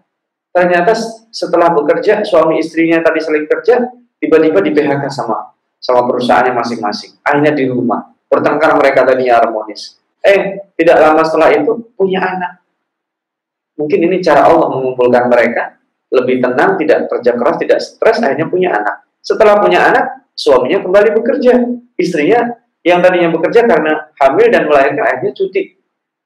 Ternyata 0.53 0.93
setelah 1.33 1.73
bekerja, 1.73 2.21
suami 2.23 2.61
istrinya 2.61 3.01
tadi 3.01 3.19
saling 3.19 3.49
kerja, 3.49 3.89
tiba-tiba 4.21 4.59
di 4.61 4.71
PHK 4.71 5.09
sama 5.09 5.53
sama 5.83 6.07
perusahaannya 6.07 6.55
masing-masing. 6.55 7.19
Akhirnya 7.25 7.51
di 7.51 7.67
rumah. 7.67 8.15
Bertengkar 8.31 8.79
mereka 8.79 9.03
tadinya 9.03 9.43
harmonis. 9.43 9.99
Eh, 10.23 10.71
tidak 10.79 10.97
lama 11.03 11.21
setelah 11.27 11.51
itu 11.51 11.91
punya 11.93 12.23
anak. 12.23 12.63
Mungkin 13.75 13.99
ini 14.07 14.23
cara 14.23 14.47
Allah 14.47 14.71
mengumpulkan 14.71 15.27
mereka 15.27 15.75
lebih 16.13 16.39
tenang, 16.39 16.79
tidak 16.79 17.09
kerja 17.11 17.31
keras, 17.35 17.55
tidak 17.59 17.79
stres, 17.83 18.17
akhirnya 18.23 18.47
punya 18.47 18.69
anak. 18.71 19.03
Setelah 19.19 19.59
punya 19.59 19.91
anak, 19.91 20.31
suaminya 20.37 20.79
kembali 20.79 21.09
bekerja. 21.19 21.53
Istrinya 21.99 22.53
yang 22.85 23.03
tadinya 23.03 23.33
bekerja 23.33 23.65
karena 23.67 24.13
hamil 24.21 24.47
dan 24.49 24.69
melahirkan 24.69 25.03
akhirnya 25.03 25.33
cuti. 25.35 25.82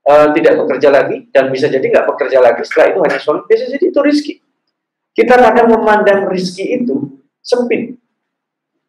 E, 0.07 0.13
tidak 0.39 0.63
bekerja 0.63 0.87
lagi 0.87 1.27
dan 1.35 1.51
bisa 1.51 1.67
jadi 1.67 1.83
nggak 1.83 2.07
bekerja 2.07 2.39
lagi 2.39 2.63
setelah 2.63 2.95
itu 2.95 2.99
hanya 3.03 3.19
suami. 3.19 3.41
Bisa 3.43 3.65
jadi 3.67 3.85
itu 3.91 3.99
rizki. 3.99 4.33
Kita 5.11 5.35
kadang 5.35 5.67
memandang 5.67 6.31
rizki 6.31 6.63
itu 6.79 7.19
sempit. 7.43 7.99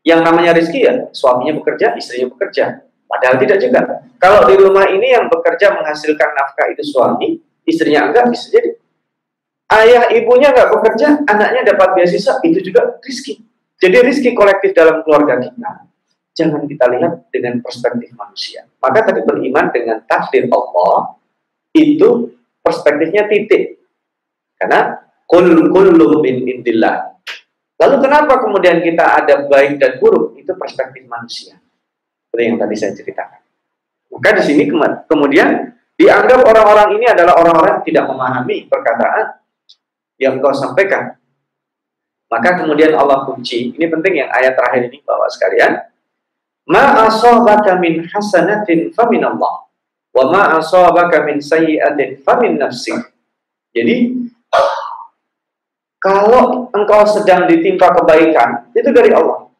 Yang 0.07 0.21
namanya 0.23 0.55
rizki 0.55 0.87
ya 0.87 1.11
suaminya 1.11 1.59
bekerja, 1.59 1.99
istrinya 1.99 2.31
bekerja. 2.31 2.87
Padahal 3.11 3.35
tidak 3.43 3.59
juga. 3.59 3.81
Kalau 4.23 4.47
di 4.47 4.55
rumah 4.63 4.87
ini 4.87 5.11
yang 5.11 5.27
bekerja 5.27 5.75
menghasilkan 5.75 6.31
nafkah 6.39 6.71
itu 6.71 6.87
suami, 6.87 7.43
istrinya 7.67 8.07
enggak 8.07 8.31
bisa 8.31 8.55
jadi 8.55 8.79
ayah 9.69 10.09
ibunya 10.15 10.49
nggak 10.55 10.71
bekerja, 10.71 11.25
anaknya 11.29 11.75
dapat 11.75 11.99
beasiswa, 11.99 12.41
itu 12.45 12.63
juga 12.63 13.01
rizki. 13.05 13.41
Jadi 13.79 13.97
rizki 14.07 14.31
kolektif 14.35 14.75
dalam 14.75 15.05
keluarga 15.07 15.39
kita, 15.39 15.88
jangan 16.39 16.63
kita 16.71 16.87
lihat 16.95 17.27
dengan 17.35 17.59
perspektif 17.59 18.15
manusia. 18.15 18.63
Maka 18.79 19.11
tadi 19.11 19.27
beriman 19.27 19.75
dengan 19.75 19.99
takdir 20.07 20.47
Allah, 20.47 21.19
itu 21.75 22.39
perspektifnya 22.63 23.27
titik. 23.27 23.83
Karena 24.55 25.03
kul 25.27 25.75
kullu 25.75 26.23
min 26.23 26.47
indillah. 26.47 27.19
Lalu 27.79 27.97
kenapa 28.03 28.39
kemudian 28.43 28.79
kita 28.83 29.23
ada 29.23 29.51
baik 29.51 29.83
dan 29.83 29.99
buruk? 29.99 30.39
Itu 30.39 30.55
perspektif 30.55 31.07
manusia. 31.11 31.59
Seperti 32.27 32.43
yang 32.47 32.59
tadi 32.59 32.75
saya 32.75 32.93
ceritakan. 32.95 33.41
Maka 34.15 34.31
di 34.39 34.43
sini 34.47 34.67
kemudian 35.07 35.79
dianggap 35.95 36.43
orang-orang 36.43 36.99
ini 36.99 37.07
adalah 37.07 37.39
orang-orang 37.39 37.83
yang 37.83 37.87
tidak 37.87 38.05
memahami 38.11 38.57
perkataan 38.67 39.27
yang 40.19 40.43
kau 40.43 40.55
sampaikan. 40.55 41.15
Maka 42.29 42.61
kemudian 42.61 42.93
Allah 42.93 43.25
kunci, 43.25 43.73
ini 43.73 43.87
penting 43.89 44.21
yang 44.21 44.29
ayat 44.29 44.53
terakhir 44.53 44.91
ini 44.91 45.01
bahwa 45.01 45.25
sekalian, 45.33 45.81
ma 46.69 47.09
min 47.81 48.05
hasanatin 48.05 48.93
Allah 48.97 49.55
wa 50.13 50.25
ma 50.29 50.61
min 51.25 51.37
sayyi'atin 51.41 52.23
nafsi. 52.61 52.93
Jadi 53.73 53.97
kalau 55.99 56.71
engkau 56.71 57.03
sedang 57.11 57.51
ditimpa 57.51 57.91
kebaikan, 57.91 58.71
itu 58.71 58.91
dari 58.95 59.11
Allah. 59.11 59.51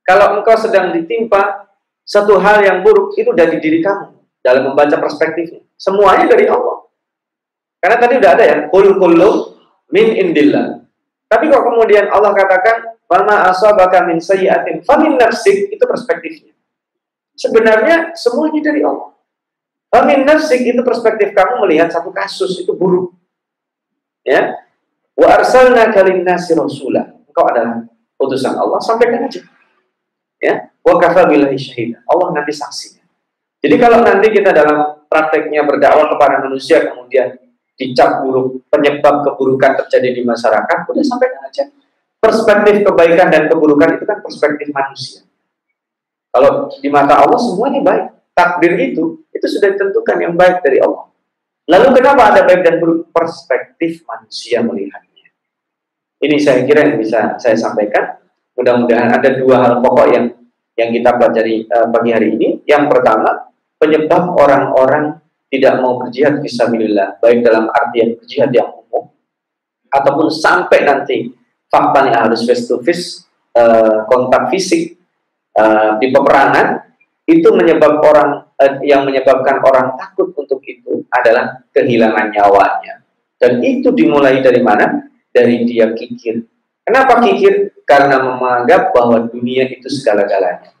Kalau 0.00 0.40
engkau 0.40 0.56
sedang 0.56 0.96
ditimpa 0.96 1.68
satu 2.00 2.40
hal 2.40 2.64
yang 2.64 2.80
buruk, 2.80 3.12
itu 3.20 3.28
dari 3.36 3.60
diri 3.60 3.84
kamu. 3.84 4.16
Dalam 4.40 4.72
membaca 4.72 4.96
perspektifnya. 4.96 5.60
Semuanya 5.76 6.24
dari 6.24 6.48
Allah. 6.48 6.88
Karena 7.78 7.96
tadi 8.00 8.14
udah 8.16 8.30
ada 8.32 8.44
ya, 8.48 8.56
kul 8.72 8.96
kullu 8.96 9.60
min 9.92 10.16
indillah. 10.16 10.80
Tapi 11.28 11.52
kok 11.52 11.60
kemudian 11.60 12.08
Allah 12.08 12.32
katakan 12.32 12.97
Mama 13.08 13.48
asabaka 13.48 14.04
min 14.04 14.20
sayyi'atin 14.20 14.84
famin 14.84 15.16
nafsik 15.16 15.72
itu 15.72 15.84
perspektifnya. 15.88 16.52
Sebenarnya 17.32 18.12
semuanya 18.12 18.60
dari 18.60 18.84
Allah. 18.84 19.16
Famin 19.88 20.28
nafsik 20.28 20.60
itu 20.60 20.84
perspektif 20.84 21.32
kamu 21.32 21.64
melihat 21.64 21.88
satu 21.88 22.12
kasus 22.12 22.60
itu 22.60 22.76
buruk. 22.76 23.16
Ya. 24.20 24.60
Wa 25.16 25.40
arsalna 25.40 25.88
kalin 25.88 26.20
nasi 26.20 26.52
rasulah. 26.52 27.16
Engkau 27.24 27.48
adalah 27.48 27.88
utusan 28.20 28.52
Allah, 28.52 28.76
sampaikan 28.84 29.24
aja. 29.24 29.40
Ya. 30.36 30.68
Wa 30.84 31.00
kafa 31.00 31.24
billahi. 31.24 31.96
Allah 32.04 32.28
nanti 32.36 32.52
saksinya. 32.52 33.00
Jadi 33.58 33.74
kalau 33.80 34.04
nanti 34.04 34.28
kita 34.30 34.52
dalam 34.52 35.02
prakteknya 35.08 35.64
berdakwah 35.66 36.12
kepada 36.12 36.44
manusia 36.46 36.84
kemudian 36.84 37.34
dicap 37.74 38.22
buruk, 38.22 38.62
penyebab 38.70 39.24
keburukan 39.24 39.78
terjadi 39.82 40.18
di 40.18 40.22
masyarakat, 40.22 40.78
udah 40.86 41.04
sampaikan 41.06 41.42
aja. 41.46 41.64
Perspektif 42.18 42.82
kebaikan 42.82 43.30
dan 43.30 43.46
keburukan 43.46 43.94
itu 43.94 44.04
kan 44.04 44.18
perspektif 44.18 44.68
manusia. 44.74 45.22
Kalau 46.34 46.66
di 46.70 46.88
mata 46.90 47.22
Allah 47.22 47.38
semuanya 47.38 47.80
baik. 47.82 48.04
Takdir 48.38 48.78
itu, 48.78 49.26
itu 49.34 49.46
sudah 49.50 49.74
ditentukan 49.74 50.16
yang 50.22 50.34
baik 50.38 50.62
dari 50.62 50.78
Allah. 50.78 51.10
Lalu 51.66 51.86
kenapa 51.98 52.30
ada 52.30 52.46
baik 52.46 52.62
dan 52.62 52.78
buruk? 52.78 53.10
Perspektif 53.10 54.06
manusia 54.06 54.62
melihatnya. 54.62 55.34
Ini 56.22 56.38
saya 56.38 56.62
kira 56.62 56.86
yang 56.86 57.02
bisa 57.02 57.34
saya 57.42 57.58
sampaikan. 57.58 58.18
Mudah-mudahan 58.54 59.10
ada 59.10 59.30
dua 59.38 59.56
hal 59.58 59.72
pokok 59.82 60.06
yang 60.14 60.26
yang 60.78 60.90
kita 60.94 61.18
pelajari 61.18 61.66
uh, 61.66 61.90
pagi 61.90 62.10
hari 62.14 62.38
ini. 62.38 62.48
Yang 62.62 62.94
pertama, 62.94 63.50
penyebab 63.82 64.38
orang-orang 64.38 65.18
tidak 65.50 65.74
mau 65.82 65.98
berjihad 65.98 66.38
fisabilillah, 66.38 67.18
baik 67.18 67.42
dalam 67.42 67.66
artian 67.74 68.14
berjihad 68.22 68.54
yang 68.54 68.70
umum 68.70 69.10
ataupun 69.88 70.28
sampai 70.28 70.84
nanti 70.84 71.32
faktanya 71.68 72.28
harus 72.28 72.44
face 72.44 72.64
to 72.66 72.80
face 72.84 73.28
uh, 73.56 74.04
kontak 74.08 74.48
fisik 74.52 74.96
uh, 75.56 76.00
di 76.00 76.08
peperangan 76.12 76.88
itu 77.28 77.48
menyebab 77.52 78.00
orang 78.00 78.48
uh, 78.56 78.72
yang 78.80 79.04
menyebabkan 79.04 79.60
orang 79.60 79.94
takut 80.00 80.32
untuk 80.32 80.64
itu 80.64 81.04
adalah 81.12 81.64
kehilangan 81.72 82.32
nyawanya. 82.32 83.04
Dan 83.38 83.62
itu 83.62 83.94
dimulai 83.94 84.42
dari 84.42 84.58
mana? 84.64 85.06
Dari 85.30 85.62
dia 85.62 85.92
kikir. 85.94 86.42
Kenapa 86.82 87.20
kikir? 87.22 87.84
Karena 87.84 88.18
menganggap 88.18 88.90
bahwa 88.96 89.28
dunia 89.28 89.68
itu 89.68 89.86
segala-galanya. 89.92 90.72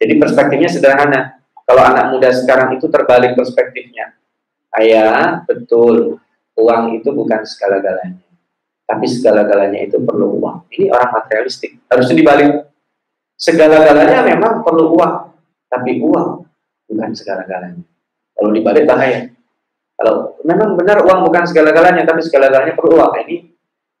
Jadi 0.00 0.18
perspektifnya 0.18 0.66
sederhana. 0.66 1.38
Kalau 1.62 1.82
anak 1.86 2.10
muda 2.10 2.34
sekarang 2.34 2.74
itu 2.74 2.90
terbalik 2.90 3.38
perspektifnya. 3.38 4.16
Ayah, 4.74 5.44
betul, 5.46 6.18
uang 6.58 6.98
itu 6.98 7.12
bukan 7.12 7.44
segala-galanya. 7.46 8.31
Tapi 8.92 9.08
segala-galanya 9.08 9.88
itu 9.88 9.96
perlu 10.04 10.36
uang. 10.36 10.68
Ini 10.68 10.92
orang 10.92 11.16
materialistik. 11.16 11.80
Harusnya 11.88 12.12
dibalik. 12.12 12.68
Segala-galanya 13.40 14.20
memang 14.36 14.60
perlu 14.60 14.92
uang. 14.92 15.14
Tapi 15.72 16.04
uang 16.04 16.28
bukan 16.92 17.10
segala-galanya. 17.16 17.80
Kalau 18.36 18.52
dibalik 18.52 18.84
bahaya. 18.84 19.32
Kalau 19.96 20.36
memang 20.44 20.76
benar 20.76 21.00
uang 21.08 21.24
bukan 21.24 21.48
segala-galanya, 21.48 22.04
tapi 22.04 22.20
segala-galanya 22.20 22.76
perlu 22.76 23.00
uang. 23.00 23.12
Ini 23.24 23.36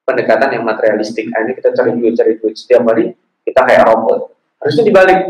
pendekatan 0.04 0.60
yang 0.60 0.64
materialistik. 0.68 1.32
Ini 1.32 1.56
kita 1.56 1.72
cari 1.72 1.96
duit, 1.96 2.12
cari 2.12 2.36
duit 2.36 2.52
setiap 2.52 2.84
hari. 2.84 3.16
Kita 3.48 3.64
kayak 3.64 3.88
robot. 3.88 4.28
Harusnya 4.60 4.84
dibalik. 4.84 5.20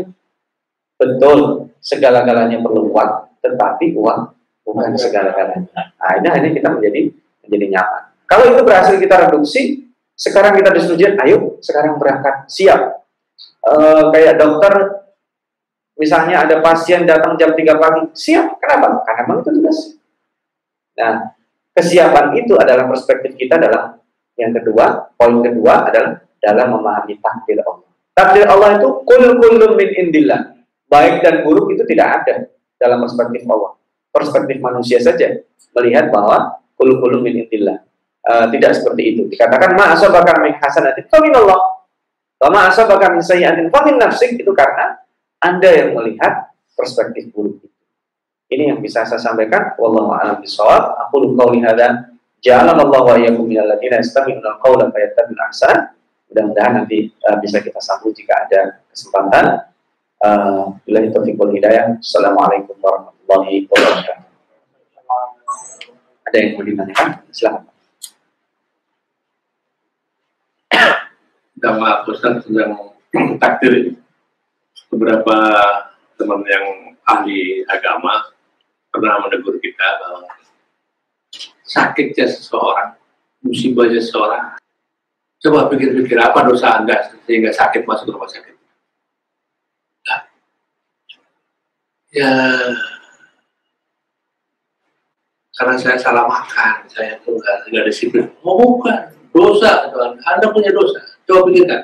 Betul, 0.99 1.71
segala-galanya 1.79 2.59
perlu 2.59 2.91
uang, 2.91 3.11
tetapi 3.39 3.95
uang 3.95 4.21
bukan 4.67 4.91
segala-galanya. 4.99 5.71
Nah, 5.71 6.11
ini, 6.19 6.27
ini 6.27 6.49
kita 6.51 6.67
menjadi 6.67 7.01
menjadi 7.47 7.65
nyaman. 7.79 8.03
Kalau 8.25 8.45
itu 8.55 8.61
berhasil 8.65 8.95
kita 8.97 9.15
reduksi, 9.29 9.89
sekarang 10.13 10.53
kita 10.57 10.69
disuruh 10.73 10.97
ayo 11.25 11.57
sekarang 11.59 11.97
berangkat, 11.97 12.47
siap. 12.49 13.05
E, 13.63 13.73
kayak 14.13 14.39
dokter, 14.39 14.73
misalnya 15.97 16.45
ada 16.47 16.61
pasien 16.61 17.03
datang 17.03 17.35
jam 17.35 17.51
3 17.53 17.81
pagi, 17.81 18.01
siap. 18.15 18.57
Kenapa? 18.61 19.03
Karena 19.05 19.21
memang 19.27 19.37
itu 19.43 19.51
tugas. 19.57 19.79
Nah, 20.93 21.13
kesiapan 21.73 22.37
itu 22.37 22.53
adalah 22.55 22.85
perspektif 22.85 23.33
kita 23.33 23.57
dalam 23.57 23.97
yang 24.37 24.53
kedua, 24.53 25.13
poin 25.13 25.41
kedua 25.45 25.89
adalah 25.89 26.21
dalam 26.41 26.67
memahami 26.77 27.17
takdir 27.21 27.61
Allah. 27.61 27.89
Takdir 28.13 28.45
Allah 28.45 28.69
itu 28.77 28.87
kul 29.05 29.23
kulum 29.41 29.71
min 29.77 29.89
indillah. 29.93 30.53
Baik 30.89 31.25
dan 31.25 31.41
buruk 31.41 31.73
itu 31.73 31.81
tidak 31.89 32.21
ada 32.21 32.49
dalam 32.77 33.01
perspektif 33.01 33.41
Allah. 33.49 33.73
Perspektif 34.13 34.61
manusia 34.61 35.01
saja 35.01 35.41
melihat 35.73 36.13
bahwa 36.13 36.61
kul 36.77 37.01
kulum 37.01 37.25
min 37.25 37.45
indillah. 37.45 37.81
Uh, 38.23 38.47
tidak 38.55 38.71
seperti 38.79 39.03
itu. 39.11 39.21
Dikatakan 39.27 39.75
ma 39.75 39.91
min 40.39 40.55
hasanatin 40.55 41.03
fa 41.11 41.19
min 41.19 41.35
Allah. 41.35 41.59
Wa 42.39 42.47
ma 42.47 42.71
min 42.71 43.19
sayyi'atin 43.19 43.67
fa 43.67 43.83
min 43.83 43.99
nafsik 43.99 44.39
itu 44.39 44.47
karena 44.55 44.95
Anda 45.43 45.67
yang 45.67 45.91
melihat 45.91 46.55
perspektif 46.71 47.35
buruk 47.35 47.59
itu. 47.59 47.75
Ini 48.47 48.71
yang 48.71 48.79
bisa 48.79 49.03
saya 49.03 49.19
sampaikan. 49.19 49.75
Wallahu 49.75 50.15
a'lam 50.15 50.39
bishawab. 50.39 51.03
Aku 51.03 51.35
qauli 51.35 51.67
hadza 51.67 52.15
ja'alallahu 52.39 52.95
wa 52.95 53.19
iyyakum 53.19 53.43
minal 53.43 53.67
ladzina 53.67 53.99
yastami'una 53.99 54.55
al-qawla 54.55 54.87
fayattabi'una 54.87 55.43
ahsan. 55.51 55.77
Mudah-mudahan 56.31 56.79
nanti 56.79 57.11
uh, 57.27 57.35
bisa 57.43 57.59
kita 57.59 57.83
sambung 57.83 58.15
jika 58.15 58.47
ada 58.47 58.79
kesempatan. 58.87 59.67
Uh, 60.23 60.79
Bila 60.87 61.03
itu 61.03 61.19
hidayah. 61.59 61.99
Assalamualaikum 61.99 62.79
warahmatullahi 62.79 63.67
wabarakatuh. 63.67 64.31
Ada 66.23 66.37
yang 66.39 66.49
mau 66.55 66.63
ditanyakan? 66.63 67.07
Silahkan. 67.35 67.72
Sama 71.63 72.03
Ustaz 72.11 72.43
sedang 72.43 72.91
takdir 73.39 73.95
beberapa 74.91 75.37
teman 76.19 76.43
yang 76.43 76.91
ahli 77.07 77.63
agama 77.71 78.35
pernah 78.91 79.23
menegur 79.23 79.55
kita 79.63 79.87
bahwa 80.03 80.27
sakitnya 81.63 82.27
seseorang, 82.27 82.99
musibahnya 83.39 84.03
seseorang, 84.03 84.59
coba 85.39 85.71
pikir-pikir 85.71 86.19
apa 86.19 86.43
dosa 86.43 86.83
anda 86.83 87.15
sehingga 87.23 87.55
sakit 87.55 87.87
masuk 87.87 88.11
rumah 88.11 88.27
sakit. 88.27 88.55
Nah, 90.03 90.21
ya 92.11 92.31
karena 95.55 95.79
saya 95.79 95.95
salah 95.95 96.27
makan, 96.27 96.91
saya 96.91 97.15
tuh 97.23 97.39
nggak 97.39 97.87
disiplin. 97.87 98.27
Oh 98.43 98.59
bukan, 98.59 99.15
dosa, 99.33 99.89
Anda 100.29 100.47
punya 100.53 100.69
dosa 100.69 101.01
Coba 101.23 101.47
pikirkan. 101.49 101.81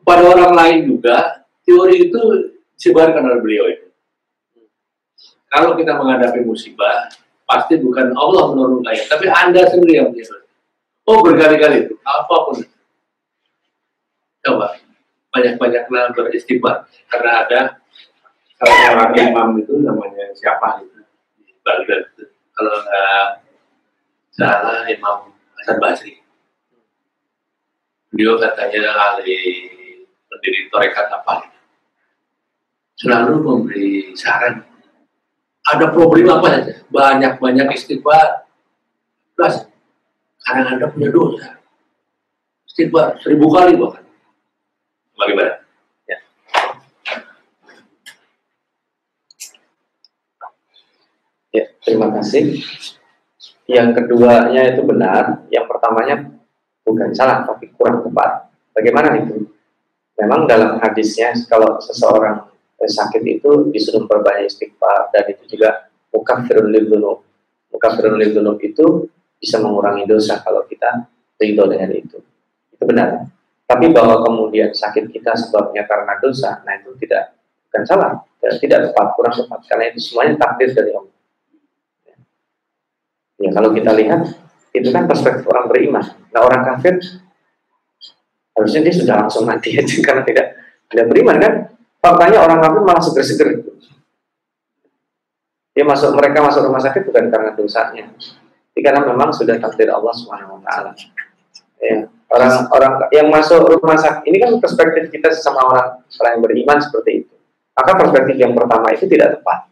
Kepada 0.00 0.22
orang 0.32 0.52
lain 0.56 0.78
juga, 0.96 1.44
teori 1.66 2.08
itu 2.08 2.20
disebarkan 2.78 3.26
oleh 3.26 3.40
beliau 3.42 3.66
itu. 3.68 3.86
Kalau 5.50 5.74
kita 5.74 5.98
menghadapi 5.98 6.46
musibah, 6.46 7.10
pasti 7.42 7.76
bukan 7.82 8.14
Allah 8.14 8.54
menurunkannya, 8.54 9.04
tapi 9.10 9.26
Anda 9.26 9.66
sendiri 9.66 9.98
yang 9.98 10.14
punya 10.14 10.40
Oh 11.10 11.18
berkali-kali 11.26 11.90
itu, 11.90 11.94
apa 12.06 12.34
pun. 12.46 12.62
Coba, 14.46 14.78
banyak-banyaklah 15.34 16.14
beristighfar. 16.14 16.86
Karena 17.10 17.30
ada 17.42 17.60
salah 18.54 18.76
seorang 18.86 19.12
imam 19.18 19.48
itu 19.58 19.74
namanya 19.82 20.30
siapa 20.38 20.86
itu. 20.86 21.02
Baghdad 21.66 22.14
itu. 22.14 22.30
Kalau 22.54 22.72
nggak 22.78 23.26
salah 24.30 24.86
Imam 24.86 25.34
Hasan 25.58 25.76
Basri 25.82 26.19
beliau 28.10 28.36
katanya 28.42 28.90
ahli 28.90 29.38
pendiri 30.26 30.66
torekat 30.70 31.06
apa 31.10 31.50
selalu 33.00 33.34
memberi 33.40 34.12
saran. 34.12 34.60
Ada 35.64 35.88
problem 35.92 36.28
apa 36.28 36.46
saja? 36.52 36.74
Banyak-banyak 36.92 37.72
istighfar. 37.72 38.44
Plus 39.32 39.64
kadang 40.44 40.76
anda 40.76 40.86
punya 40.92 41.08
dosa. 41.08 41.56
Istighfar 42.68 43.16
seribu 43.24 43.48
kali 43.48 43.80
bahkan. 43.80 44.04
Bagaimana? 45.16 45.52
Ya. 46.08 46.18
ya 51.52 51.64
terima 51.84 52.08
kasih. 52.20 52.60
Yang 53.70 53.88
keduanya 54.02 54.62
itu 54.74 54.82
benar. 54.84 55.44
Yang 55.52 55.64
pertamanya 55.68 56.39
bukan 56.90 57.14
salah 57.14 57.46
tapi 57.46 57.70
kurang 57.78 58.02
tepat. 58.02 58.50
Bagaimana 58.74 59.14
itu? 59.22 59.46
Memang 60.18 60.50
dalam 60.50 60.82
hadisnya 60.82 61.32
kalau 61.46 61.78
seseorang 61.78 62.50
sakit 62.76 63.22
itu 63.24 63.70
disuruh 63.70 64.04
berbanyak 64.10 64.50
istighfar 64.50 65.14
dan 65.14 65.24
itu 65.30 65.56
juga 65.56 65.88
mukafirun 66.10 66.68
libdunub. 66.74 67.22
Mukafirun 67.70 68.18
libdunub 68.18 68.58
itu 68.60 69.06
bisa 69.38 69.62
mengurangi 69.62 70.04
dosa 70.04 70.42
kalau 70.42 70.66
kita 70.68 71.08
ridho 71.40 71.64
dengan 71.70 71.90
itu. 71.94 72.18
Itu 72.74 72.84
benar. 72.84 73.30
Tapi 73.64 73.86
bahwa 73.94 74.26
kemudian 74.26 74.74
sakit 74.74 75.14
kita 75.14 75.32
sebabnya 75.38 75.86
karena 75.86 76.18
dosa, 76.18 76.58
nah 76.66 76.74
itu 76.74 76.90
tidak 76.98 77.38
bukan 77.70 77.82
salah, 77.86 78.10
tidak, 78.42 78.54
tidak 78.58 78.78
tepat, 78.90 79.06
kurang 79.14 79.34
tepat 79.38 79.60
karena 79.70 79.84
itu 79.94 79.98
semuanya 80.02 80.34
takdir 80.42 80.74
dari 80.74 80.90
Allah. 80.90 81.14
Ya 83.40 83.50
kalau 83.56 83.70
kita 83.72 83.94
lihat 83.96 84.36
itu 84.70 84.88
kan 84.94 85.04
perspektif 85.06 85.44
orang 85.50 85.66
beriman. 85.66 86.04
Nah 86.30 86.40
orang 86.46 86.62
kafir 86.62 87.02
harusnya 88.54 88.80
dia 88.86 88.94
sudah 88.94 89.14
langsung 89.26 89.44
mati 89.46 89.74
aja 89.80 89.96
karena 90.02 90.22
tidak 90.22 90.46
tidak 90.90 91.06
beriman 91.10 91.36
kan. 91.38 91.52
Faktanya 92.00 92.38
orang 92.40 92.58
kafir 92.64 92.80
malah 92.80 93.02
seger-seger. 93.02 93.48
Dia 95.70 95.84
masuk 95.86 96.16
mereka 96.16 96.42
masuk 96.42 96.66
rumah 96.66 96.82
sakit 96.82 97.06
bukan 97.06 97.30
karena 97.30 97.54
dosanya, 97.54 98.10
tapi 98.10 98.80
karena 98.82 99.06
memang 99.06 99.30
sudah 99.30 99.54
takdir 99.62 99.86
Allah 99.86 100.10
Subhanahu 100.10 100.58
Wa 100.58 100.60
Taala. 100.66 100.90
Ya, 101.80 102.10
orang-orang 102.26 102.92
yang 103.14 103.28
masuk 103.30 103.78
rumah 103.78 103.96
sakit 103.96 104.26
ini 104.26 104.42
kan 104.42 104.50
perspektif 104.58 105.08
kita 105.14 105.30
sesama 105.30 105.62
orang 105.62 106.02
orang 106.02 106.30
yang 106.36 106.42
beriman 106.42 106.78
seperti 106.82 107.24
itu. 107.24 107.34
Maka 107.70 107.92
perspektif 107.96 108.36
yang 108.36 108.52
pertama 108.52 108.90
itu 108.92 109.06
tidak 109.06 109.38
tepat. 109.38 109.70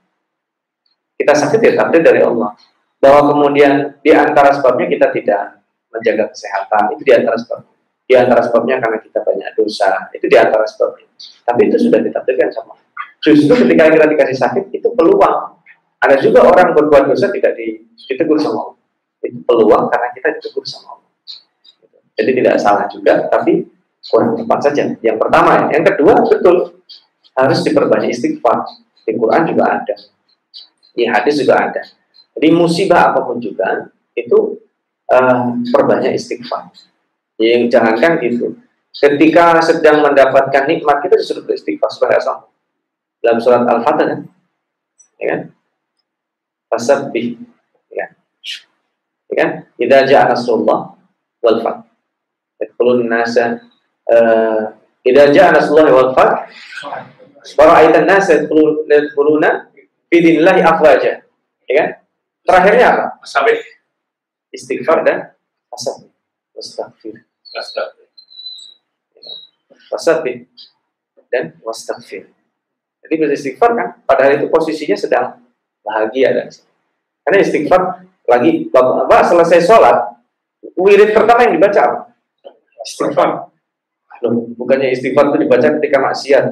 Kita 1.18 1.32
sakit 1.34 1.60
ya 1.66 1.72
takdir 1.82 2.00
dari 2.06 2.22
Allah 2.22 2.54
bahwa 2.98 3.30
kemudian 3.30 3.94
di 4.02 4.10
antara 4.10 4.50
sebabnya 4.50 4.86
kita 4.90 5.06
tidak 5.14 5.62
menjaga 5.94 6.34
kesehatan 6.34 6.98
itu 6.98 7.02
di 7.06 7.12
antara 7.14 7.36
sebabnya 7.38 7.74
di 8.08 8.14
antara 8.16 8.40
sebabnya 8.40 8.76
karena 8.80 8.98
kita 9.04 9.20
banyak 9.20 9.48
dosa 9.54 9.90
itu 10.16 10.26
di 10.26 10.36
antara 10.36 10.64
sebabnya 10.66 11.08
tapi 11.46 11.60
itu 11.70 11.76
sudah 11.80 12.00
ditakdirkan 12.02 12.50
sama. 12.52 12.74
Justru 13.18 13.50
ketika 13.66 13.90
kita 13.90 14.06
dikasih 14.06 14.38
sakit 14.38 14.64
itu 14.70 14.88
peluang. 14.94 15.58
Ada 15.98 16.22
juga 16.22 16.46
orang 16.46 16.78
berbuat 16.78 17.10
dosa 17.10 17.26
tidak 17.34 17.58
ditegur 17.58 18.38
sama 18.38 18.70
Allah. 18.70 18.78
Itu 19.18 19.42
peluang 19.42 19.90
karena 19.90 20.08
kita 20.14 20.28
ditegur 20.38 20.62
sama 20.62 20.94
Allah. 20.94 21.10
Jadi 22.14 22.30
tidak 22.38 22.54
salah 22.62 22.86
juga 22.86 23.26
tapi 23.26 23.66
kurang 24.06 24.38
tepat 24.38 24.58
saja. 24.70 24.82
Yang 25.02 25.18
pertama 25.18 25.66
yang 25.74 25.82
kedua 25.82 26.22
betul. 26.22 26.56
Harus 27.34 27.58
diperbanyak 27.66 28.14
istighfar. 28.14 28.66
Di 29.02 29.16
Quran 29.18 29.42
juga 29.50 29.64
ada. 29.82 29.94
Di 30.94 31.02
hadis 31.06 31.34
juga 31.42 31.54
ada 31.58 31.82
jadi 32.38 32.54
musibah 32.54 33.10
apa 33.10 33.26
pun 33.26 33.42
juga 33.42 33.90
itu 34.14 34.62
uh, 35.10 35.58
perbanyak 35.74 36.14
istighfar. 36.14 36.70
Yang 37.34 37.74
jangankan 37.74 38.22
itu. 38.22 38.54
Ketika 38.94 39.58
sedang 39.58 40.06
mendapatkan 40.06 40.70
nikmat 40.70 41.02
kita 41.02 41.18
disuruh 41.18 41.42
beristighfar 41.42 41.90
sebagai 41.90 42.22
asal. 42.22 42.46
Dalam 43.18 43.42
surat 43.42 43.66
Al-Fatih 43.66 44.06
kan? 44.06 44.20
Ya 45.18 45.26
kan? 45.34 45.40
Fasabbih. 46.70 47.42
Ya. 47.90 48.14
Ya 49.30 49.34
kan? 49.34 49.50
Idza 49.74 49.98
ja'a 50.06 50.30
nasrullah 50.30 50.94
wal 51.42 51.58
fath. 51.58 51.90
Yadkhulun 52.62 53.10
nasa 53.10 53.66
uh, 54.06 54.78
Idza 55.02 55.34
ja'a 55.34 55.58
nasrullah 55.58 55.90
wal 55.90 56.14
fath. 56.14 56.46
Wara'aitan 57.58 58.06
nasa 58.06 58.46
yadkhuluna 58.46 59.74
fi 60.06 60.16
dinillahi 60.22 60.62
afwaja. 60.62 61.26
Ya 61.66 61.74
kan? 61.74 61.90
Terakhirnya 62.48 62.86
apa? 62.96 63.04
Sampai 63.28 63.60
istighfar 64.48 65.04
dan 65.04 65.36
asal. 65.68 66.08
Wastaghfir. 66.56 67.28
Wasabi 69.92 70.48
dan 71.28 71.60
wastaghfir. 71.60 72.32
Jadi 73.04 73.14
beristighfar 73.20 73.76
kan 73.76 73.88
pada 74.08 74.26
hari 74.26 74.40
itu 74.40 74.48
posisinya 74.48 74.96
sedang 74.96 75.44
bahagia 75.84 76.32
dan 76.32 76.48
karena 77.24 77.38
istighfar 77.44 77.82
lagi 78.24 78.68
bapak, 78.72 79.28
selesai 79.28 79.68
sholat 79.68 79.96
wirid 80.76 81.12
pertama 81.12 81.44
yang 81.44 81.60
dibaca 81.60 81.80
apa? 81.84 81.98
Istighfar. 82.84 83.52
Loh, 84.24 84.50
bukannya 84.56 84.92
istighfar 84.92 85.30
itu 85.30 85.46
dibaca 85.46 85.68
ketika 85.78 86.00
maksiat. 86.00 86.44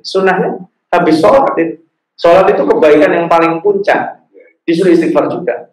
Sunnahnya 0.00 0.64
habis 0.88 1.20
sholat 1.20 1.52
itu. 1.60 1.84
Sholat 2.16 2.48
itu 2.48 2.64
kebaikan 2.64 3.12
yang 3.12 3.26
paling 3.28 3.60
puncak 3.60 4.25
disuruh 4.66 4.92
istighfar 4.92 5.30
juga. 5.30 5.70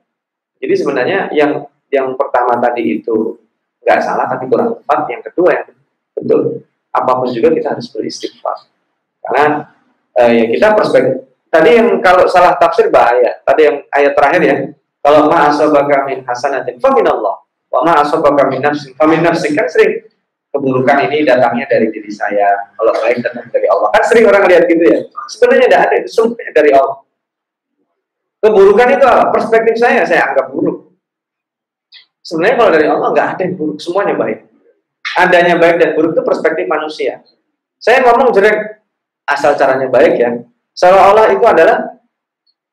Jadi 0.62 0.74
sebenarnya 0.78 1.20
yang 1.34 1.66
yang 1.90 2.14
pertama 2.16 2.56
tadi 2.62 3.02
itu 3.02 3.42
nggak 3.84 4.00
salah 4.00 4.30
tapi 4.30 4.48
kurang 4.48 4.80
tepat, 4.80 5.00
yang 5.12 5.22
kedua 5.26 5.50
yang 5.52 5.66
betul. 6.16 6.42
Apa 6.94 7.12
pun 7.20 7.28
juga 7.34 7.50
kita 7.50 7.74
harus 7.74 7.90
beristighfar. 7.90 8.70
Karena 9.20 9.74
eh, 10.14 10.32
ya 10.40 10.46
kita 10.54 10.68
perspektif 10.78 11.34
tadi 11.54 11.70
yang 11.78 12.02
kalau 12.02 12.26
salah 12.26 12.58
tafsir 12.58 12.90
bahaya. 12.90 13.38
Tadi 13.46 13.62
yang 13.62 13.78
ayat 13.94 14.14
terakhir 14.18 14.42
ya, 14.42 14.56
kalau 15.06 15.30
ma 15.30 15.54
asabaka 15.54 16.10
min 16.10 16.26
hasanatin 16.26 16.82
fa 16.82 16.90
min 16.98 17.06
Allah, 17.06 17.46
wa 17.70 17.80
ma 17.86 18.02
asabaka 18.02 18.50
min 18.50 18.66
nafsin 18.66 18.98
fa 18.98 19.06
min 19.06 19.22
nafsin 19.22 19.54
kan 19.54 19.70
sering 19.70 20.10
keburukan 20.50 21.10
ini 21.10 21.26
datangnya 21.26 21.70
dari 21.70 21.94
diri 21.94 22.10
saya. 22.10 22.74
Kalau 22.74 22.94
baik 22.98 23.22
datang 23.22 23.46
dari 23.54 23.70
Allah. 23.70 23.90
Kan 23.94 24.04
sering 24.10 24.26
orang 24.26 24.50
lihat 24.50 24.66
gitu 24.66 24.82
ya. 24.86 24.98
Sebenarnya 25.30 25.66
tidak 25.70 25.82
ada, 25.90 25.96
itu 26.02 26.10
semuanya 26.10 26.52
dari 26.54 26.72
Allah. 26.74 26.98
Keburukan 28.44 29.00
itu 29.00 29.06
apa? 29.08 29.32
Perspektif 29.32 29.80
saya, 29.80 30.04
saya 30.04 30.28
anggap 30.28 30.52
buruk. 30.52 30.92
Sebenarnya 32.20 32.56
kalau 32.60 32.72
dari 32.76 32.88
Allah 32.92 33.08
nggak 33.16 33.28
ada 33.36 33.42
yang 33.48 33.56
buruk, 33.56 33.80
semuanya 33.80 34.20
baik. 34.20 34.52
Adanya 35.16 35.56
baik 35.56 35.80
dan 35.80 35.90
buruk 35.96 36.12
itu 36.12 36.24
perspektif 36.28 36.68
manusia. 36.68 37.24
Saya 37.80 38.04
ngomong 38.04 38.36
jelek 38.36 38.84
asal 39.24 39.56
caranya 39.56 39.88
baik 39.88 40.20
ya. 40.20 40.44
Seolah-olah 40.76 41.32
itu 41.32 41.46
adalah 41.48 42.04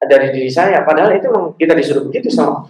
dari 0.02 0.34
diri 0.34 0.50
saya, 0.50 0.82
padahal 0.82 1.14
itu 1.14 1.30
kita 1.60 1.76
disuruh 1.76 2.08
begitu 2.08 2.32
sama 2.32 2.66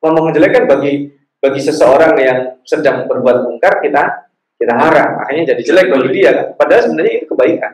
Ngomong 0.00 0.32
jelek 0.32 0.50
kan 0.56 0.64
bagi 0.64 1.12
bagi 1.38 1.60
seseorang 1.60 2.14
yang 2.16 2.38
sedang 2.64 3.04
berbuat 3.04 3.44
mungkar 3.44 3.84
kita 3.84 4.32
kita 4.56 4.74
harap 4.76 5.24
akhirnya 5.24 5.56
jadi 5.56 5.62
jelek 5.62 5.86
bagi 5.92 6.08
dia 6.10 6.30
kan. 6.32 6.46
Padahal 6.56 6.82
sebenarnya 6.88 7.12
itu 7.22 7.26
kebaikan. 7.28 7.72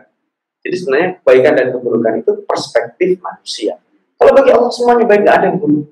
Jadi 0.67 0.75
sebenarnya 0.77 1.09
kebaikan 1.23 1.53
dan 1.55 1.67
keburukan 1.73 2.13
itu 2.21 2.33
perspektif 2.45 3.09
manusia. 3.23 3.75
Kalau 4.17 4.33
bagi 4.33 4.51
Allah 4.53 4.71
semuanya 4.73 5.05
baik, 5.05 5.21
nggak 5.25 5.37
ada 5.37 5.47
yang 5.53 5.59
buruk. 5.61 5.87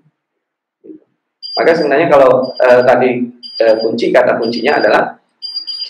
Maka 1.55 1.70
sebenarnya 1.77 2.09
kalau 2.11 2.51
eh, 2.59 2.81
tadi 2.83 3.11
eh, 3.62 3.75
kunci 3.79 4.11
kata 4.11 4.41
kuncinya 4.43 4.83
adalah 4.83 5.03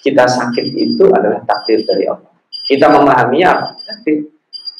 kita 0.04 0.28
sakit 0.28 0.66
itu 0.76 1.08
adalah 1.08 1.40
takdir 1.48 1.80
dari 1.88 2.04
Allah. 2.04 2.28
Kita 2.68 2.92
memahaminya 2.92 3.48
apa? 3.56 3.66
Takdir. 3.80 4.28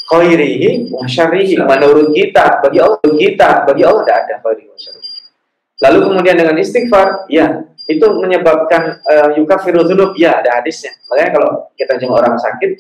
Khairihi 0.05 0.92
wa 0.92 1.09
syarihi. 1.09 1.57
Menurut 1.64 2.12
kita, 2.12 2.61
bagi 2.61 2.76
Allah, 2.76 3.00
kita, 3.00 3.64
bagi 3.64 3.82
Allah 3.88 4.02
tidak 4.05 4.18
ada 4.28 4.34
khairihi 4.44 4.68
wa 4.68 4.76
syarihi. 4.76 5.11
Lalu 5.80 5.98
kemudian 6.12 6.36
dengan 6.36 6.57
istighfar, 6.61 7.24
ya 7.32 7.64
itu 7.88 8.05
menyebabkan 8.20 9.00
uh, 9.05 9.28
yukafiru 9.36 9.84
dzunub, 9.84 10.12
ya 10.16 10.44
ada 10.44 10.61
hadisnya. 10.61 10.92
Makanya 11.09 11.30
kalau 11.40 11.50
kita 11.76 11.96
jenguk 11.96 12.20
orang 12.20 12.36
sakit, 12.36 12.76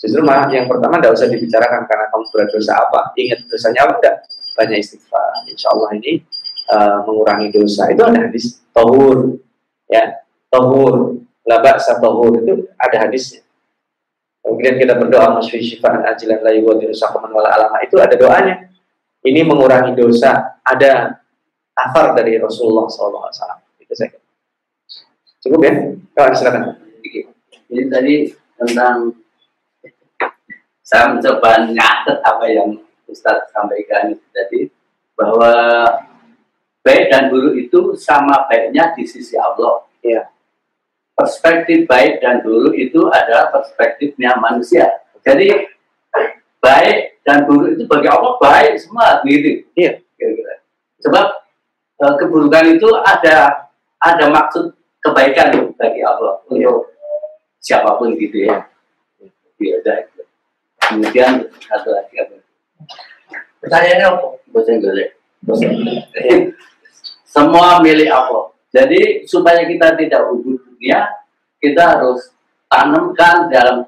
Justru 0.00 0.24
malah 0.24 0.48
yang 0.48 0.64
pertama 0.64 0.96
tidak 0.96 1.12
usah 1.12 1.28
dibicarakan 1.28 1.84
karena 1.84 2.08
kamu 2.08 2.24
berdosa 2.32 2.72
apa. 2.72 3.12
Ingat 3.20 3.44
dosanya 3.52 3.80
apa 3.84 3.92
enggak? 4.00 4.16
Banyak 4.56 4.76
istighfar. 4.80 5.44
Insya 5.44 5.68
Allah 5.76 5.92
ini 6.00 6.24
uh, 6.72 7.04
mengurangi 7.04 7.52
dosa. 7.52 7.92
Itu 7.92 8.08
ada 8.08 8.24
hadis 8.24 8.64
tohur. 8.72 9.36
Ya, 9.92 10.24
tohur. 10.48 11.20
Labak 11.44 11.84
tohur. 12.00 12.32
Itu 12.40 12.72
ada 12.80 12.96
hadisnya. 12.96 13.44
Kemudian 14.40 14.80
kita 14.80 14.96
berdoa 14.96 15.36
masfi 15.36 15.60
syifaan 15.60 16.00
ajilan 16.00 16.40
la 16.40 16.52
yuwati 16.56 16.88
usakuman 16.88 17.28
wala 17.28 17.52
alama. 17.52 17.84
Itu 17.84 18.00
ada 18.00 18.16
doanya. 18.16 18.72
Ini 19.20 19.44
mengurangi 19.44 19.92
dosa. 19.92 20.64
Ada 20.64 21.20
afar 21.76 22.16
dari 22.16 22.40
Rasulullah 22.40 22.88
SAW. 22.88 23.28
Itu 23.76 23.92
saya. 23.92 24.16
Cukup 25.44 25.60
ya? 25.60 25.72
Kawan 26.16 26.32
silakan. 26.32 26.62
Jadi 27.68 27.82
tadi 27.92 28.14
tentang 28.56 29.19
saya 30.90 31.14
mencoba 31.14 31.70
nyatet 31.70 32.18
apa 32.18 32.50
yang 32.50 32.74
Ustadz 33.06 33.54
sampaikan 33.54 34.10
tadi 34.34 34.66
bahwa 35.14 35.86
baik 36.82 37.06
dan 37.14 37.30
buruk 37.30 37.54
itu 37.54 37.94
sama 37.94 38.50
baiknya 38.50 38.90
di 38.98 39.06
sisi 39.06 39.38
Allah. 39.38 39.86
Ya. 40.02 40.26
Perspektif 41.14 41.86
baik 41.86 42.18
dan 42.18 42.42
buruk 42.42 42.74
itu 42.74 43.06
adalah 43.06 43.54
perspektifnya 43.54 44.34
manusia. 44.42 44.90
Jadi 45.22 45.70
baik 46.58 47.22
dan 47.22 47.46
buruk 47.46 47.78
itu 47.78 47.86
bagi 47.86 48.10
Allah 48.10 48.34
baik 48.42 48.74
semua 48.82 49.22
gitu. 49.22 49.62
Iya. 49.78 50.02
Kira-kira. 50.18 50.54
Sebab 51.06 51.26
e, 52.02 52.04
keburukan 52.18 52.66
itu 52.66 52.88
ada 53.06 53.68
ada 54.02 54.26
maksud 54.26 54.74
kebaikan 54.98 55.54
bagi 55.78 56.02
Allah 56.02 56.42
untuk 56.50 56.58
iya. 56.58 56.72
siapa 57.62 57.94
pun 57.94 58.10
gitu 58.18 58.50
ya. 58.50 58.66
Iya, 59.60 59.76
kemudian 60.90 61.46
satu 61.62 61.88
lagi 61.94 62.14
apa? 62.18 62.34
Pertanyaannya 63.62 64.06
apa? 64.10 64.26
Bahasa 64.50 64.70
Inggris 64.74 65.10
semua 67.34 67.78
milik 67.80 68.10
Allah. 68.10 68.50
Jadi 68.70 69.26
supaya 69.26 69.66
kita 69.66 69.94
tidak 69.98 70.30
ubud 70.30 70.58
dunia 70.62 71.06
kita 71.62 71.82
harus 71.96 72.32
tanamkan 72.70 73.50
dalam 73.50 73.86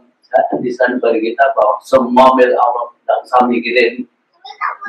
desain 0.61 0.97
bagi 1.01 1.33
kita 1.33 1.45
bahwa 1.55 1.81
semua 1.85 2.33
milik 2.39 2.57
Allah 2.57 2.93
tidak 2.99 3.17
usah 3.27 3.41
mikirin 3.49 3.95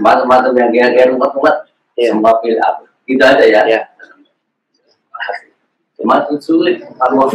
macam-macam 0.01 0.53
yang 0.55 0.69
kira-kira 0.71 1.11
rumput-rumput 1.13 1.55
ya. 1.99 2.11
semua 2.13 2.31
milik 2.41 2.61
Allah. 2.61 2.89
Itu 3.03 3.23
aja 3.23 3.43
ya, 3.43 3.61
ya. 3.67 3.81
cuma 6.03 6.19
sulit 6.35 6.83
kalau 6.99 7.31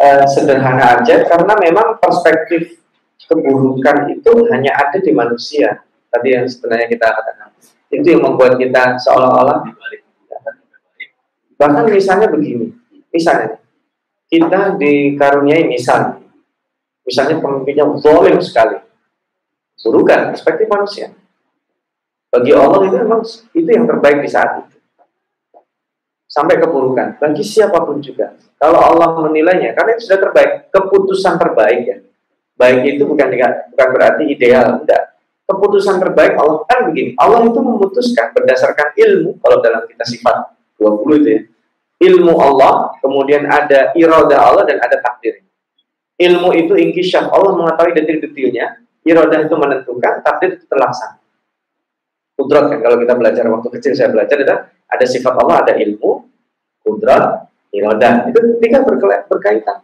uh, 0.00 0.24
sederhana 0.24 0.98
aja 0.98 1.28
karena 1.28 1.54
memang 1.60 2.00
perspektif 2.00 2.80
keburukan 3.28 4.10
itu 4.10 4.32
hanya 4.50 4.74
ada 4.74 4.98
di 4.98 5.12
manusia. 5.12 5.84
Tadi 6.10 6.28
yang 6.34 6.48
sebenarnya 6.50 6.90
kita 6.90 7.06
katakan. 7.06 7.54
Itu 7.90 8.06
yang 8.06 8.22
membuat 8.26 8.58
kita 8.58 8.98
seolah-olah 8.98 9.62
bahkan 11.60 11.84
misalnya 11.92 12.32
begini 12.32 12.72
misalnya 13.12 13.60
kita 14.30 14.78
dikaruniai 14.78 15.66
misal. 15.66 16.22
Misalnya 17.02 17.42
pemimpinnya 17.42 17.90
zalim 17.98 18.38
sekali. 18.38 18.78
Burukan 19.82 20.30
perspektif 20.30 20.70
manusia. 20.70 21.10
Bagi 22.30 22.54
Allah 22.54 22.86
itu 22.86 22.96
memang 23.02 23.26
itu 23.26 23.66
yang 23.66 23.90
terbaik 23.90 24.22
di 24.22 24.30
saat 24.30 24.62
itu. 24.62 24.78
Sampai 26.30 26.62
keburukan. 26.62 27.18
Bagi 27.18 27.42
siapa 27.42 27.82
pun 27.82 27.98
juga. 27.98 28.38
Kalau 28.60 28.76
Allah 28.76 29.16
menilainya, 29.24 29.72
karena 29.72 29.96
itu 29.96 30.04
sudah 30.04 30.20
terbaik, 30.28 30.68
keputusan 30.68 31.40
terbaik 31.40 31.80
ya. 31.88 31.96
Baik 32.60 32.92
itu 32.92 33.08
bukan 33.08 33.32
bukan 33.72 33.88
berarti 33.96 34.28
ideal, 34.28 34.84
enggak. 34.84 35.16
Keputusan 35.48 35.96
terbaik 35.96 36.36
Allah 36.36 36.60
kan 36.68 36.92
begini, 36.92 37.16
Allah 37.16 37.48
itu 37.48 37.56
memutuskan 37.56 38.36
berdasarkan 38.36 38.92
ilmu, 39.00 39.40
kalau 39.40 39.64
dalam 39.64 39.88
kita 39.88 40.04
sifat 40.04 40.52
20 40.76 41.24
itu 41.24 41.28
ya. 41.32 41.40
Ilmu 42.00 42.36
Allah, 42.36 42.92
kemudian 43.00 43.48
ada 43.48 43.96
iroda 43.96 44.36
Allah 44.36 44.68
dan 44.68 44.76
ada 44.76 45.00
takdir. 45.00 45.40
Ilmu 46.20 46.52
itu 46.52 46.76
ingkisyaf, 46.76 47.32
Allah 47.32 47.56
mengetahui 47.56 47.96
detil-detilnya, 47.96 48.76
iroda 49.08 49.40
itu 49.40 49.56
menentukan, 49.56 50.20
takdir 50.20 50.60
itu 50.60 50.68
terlaksana. 50.68 51.16
Kudrat 52.36 52.72
kan, 52.72 52.78
kalau 52.84 52.96
kita 53.00 53.16
belajar 53.16 53.44
waktu 53.48 53.68
kecil 53.72 53.92
saya 53.96 54.12
belajar 54.12 54.36
adalah 54.36 54.68
ada 54.68 55.04
sifat 55.08 55.32
Allah, 55.32 55.56
ada 55.64 55.72
ilmu, 55.80 56.28
kudrat, 56.84 57.49
iradah. 57.74 58.30
Itu 58.30 58.58
tiga 58.58 58.82
berkaitan. 59.26 59.82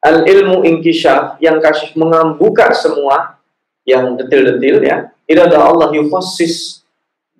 Al 0.00 0.24
ilmu 0.24 0.64
ingkisyaf 0.64 1.36
yang 1.44 1.60
kasih 1.60 1.92
mengambuka 1.96 2.72
semua 2.72 3.36
yang 3.84 4.16
detil-detil 4.16 4.80
ya. 4.80 5.12
Iradah 5.28 5.60
Allah 5.60 5.88
yufasis 5.92 6.82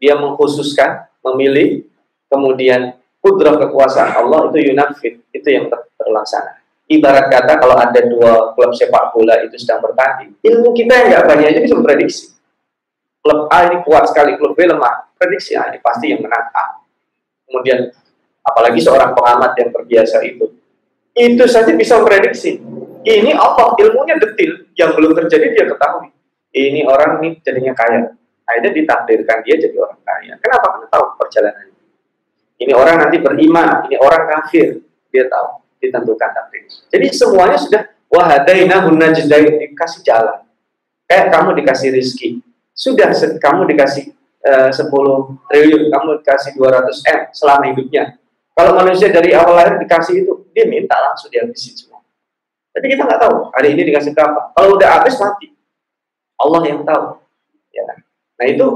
dia 0.00 0.16
mengkhususkan, 0.16 1.08
memilih, 1.20 1.84
kemudian 2.28 2.96
kudrat 3.20 3.60
kekuasaan 3.60 4.16
Allah 4.16 4.48
itu 4.48 4.72
yunafid, 4.72 5.20
itu 5.32 5.48
yang 5.48 5.68
ter 5.68 5.80
terlaksana. 6.00 6.60
Ibarat 6.90 7.28
kata 7.28 7.60
kalau 7.60 7.76
ada 7.76 8.00
dua 8.08 8.56
klub 8.56 8.72
sepak 8.72 9.12
bola 9.14 9.38
itu 9.44 9.54
sedang 9.60 9.84
bertanding, 9.84 10.34
ilmu 10.40 10.72
kita 10.72 10.92
yang 10.96 11.06
nggak 11.12 11.24
banyak 11.28 11.46
aja 11.52 11.60
bisa 11.60 11.74
memprediksi. 11.76 12.24
Klub 13.20 13.52
A 13.52 13.68
ini 13.68 13.84
kuat 13.84 14.08
sekali, 14.08 14.40
klub 14.40 14.56
B 14.56 14.64
lemah. 14.64 15.12
Prediksi, 15.20 15.52
ah, 15.52 15.68
ini 15.68 15.76
pasti 15.84 16.08
yang 16.08 16.24
menang 16.24 16.48
A 16.56 16.80
kemudian 17.50 17.90
apalagi 18.44 18.80
seorang 18.80 19.12
pengamat 19.12 19.52
yang 19.60 19.70
terbiasa 19.72 20.24
itu, 20.24 20.50
itu 21.16 21.44
saja 21.48 21.72
bisa 21.74 22.00
memprediksi. 22.00 22.60
Ini 23.00 23.32
apa? 23.32 23.76
Ilmunya 23.80 24.20
detil, 24.20 24.68
yang 24.76 24.92
belum 24.92 25.16
terjadi 25.24 25.46
dia 25.56 25.64
ketahui. 25.68 26.12
Ini 26.52 26.84
orang 26.84 27.22
ini 27.22 27.40
jadinya 27.40 27.72
kaya. 27.72 28.12
Akhirnya 28.44 28.72
ditakdirkan 28.74 29.38
dia 29.46 29.56
jadi 29.56 29.76
orang 29.78 30.00
kaya. 30.02 30.34
Kenapa? 30.42 30.66
Karena 30.76 30.86
tahu 30.90 31.04
perjalanannya. 31.16 31.78
Ini 32.60 32.72
orang 32.76 32.96
nanti 33.00 33.16
beriman, 33.22 33.88
ini 33.88 33.96
orang 33.96 34.28
kafir. 34.28 34.84
Dia 35.08 35.24
tahu, 35.26 35.64
ditentukan 35.80 36.30
takdir. 36.30 36.62
Jadi 36.92 37.06
semuanya 37.10 37.56
sudah 37.56 37.82
wahadaina 38.12 38.84
dikasih 38.84 40.04
jalan. 40.04 40.44
Kayak 41.08 41.26
kamu 41.32 41.56
dikasih 41.64 41.88
rizki. 41.94 42.28
Sudah 42.76 43.10
kamu 43.40 43.64
dikasih 43.74 44.12
10 44.40 44.72
eh, 44.72 45.22
triliun, 45.52 45.82
kamu 45.92 46.08
dikasih 46.24 46.50
200 46.56 47.12
M 47.12 47.18
selama 47.32 47.64
hidupnya. 47.72 48.16
Kalau 48.54 48.76
manusia 48.76 49.08
dari 49.08 49.32
awal 49.32 49.56
lahir 49.56 49.80
dikasih 49.80 50.26
itu, 50.26 50.32
dia 50.52 50.68
minta 50.68 50.98
langsung 50.98 51.32
dihabisin 51.32 51.72
semua. 51.72 52.00
Tapi 52.70 52.86
kita 52.86 53.02
nggak 53.02 53.20
tahu 53.20 53.50
hari 53.50 53.74
ini 53.74 53.82
dikasih 53.90 54.14
berapa. 54.14 54.54
Kalau 54.54 54.78
udah 54.78 54.88
habis 55.00 55.18
mati, 55.18 55.50
Allah 56.38 56.62
yang 56.66 56.80
tahu. 56.86 57.18
Ya. 57.74 57.84
Nah 58.40 58.46
itu 58.46 58.66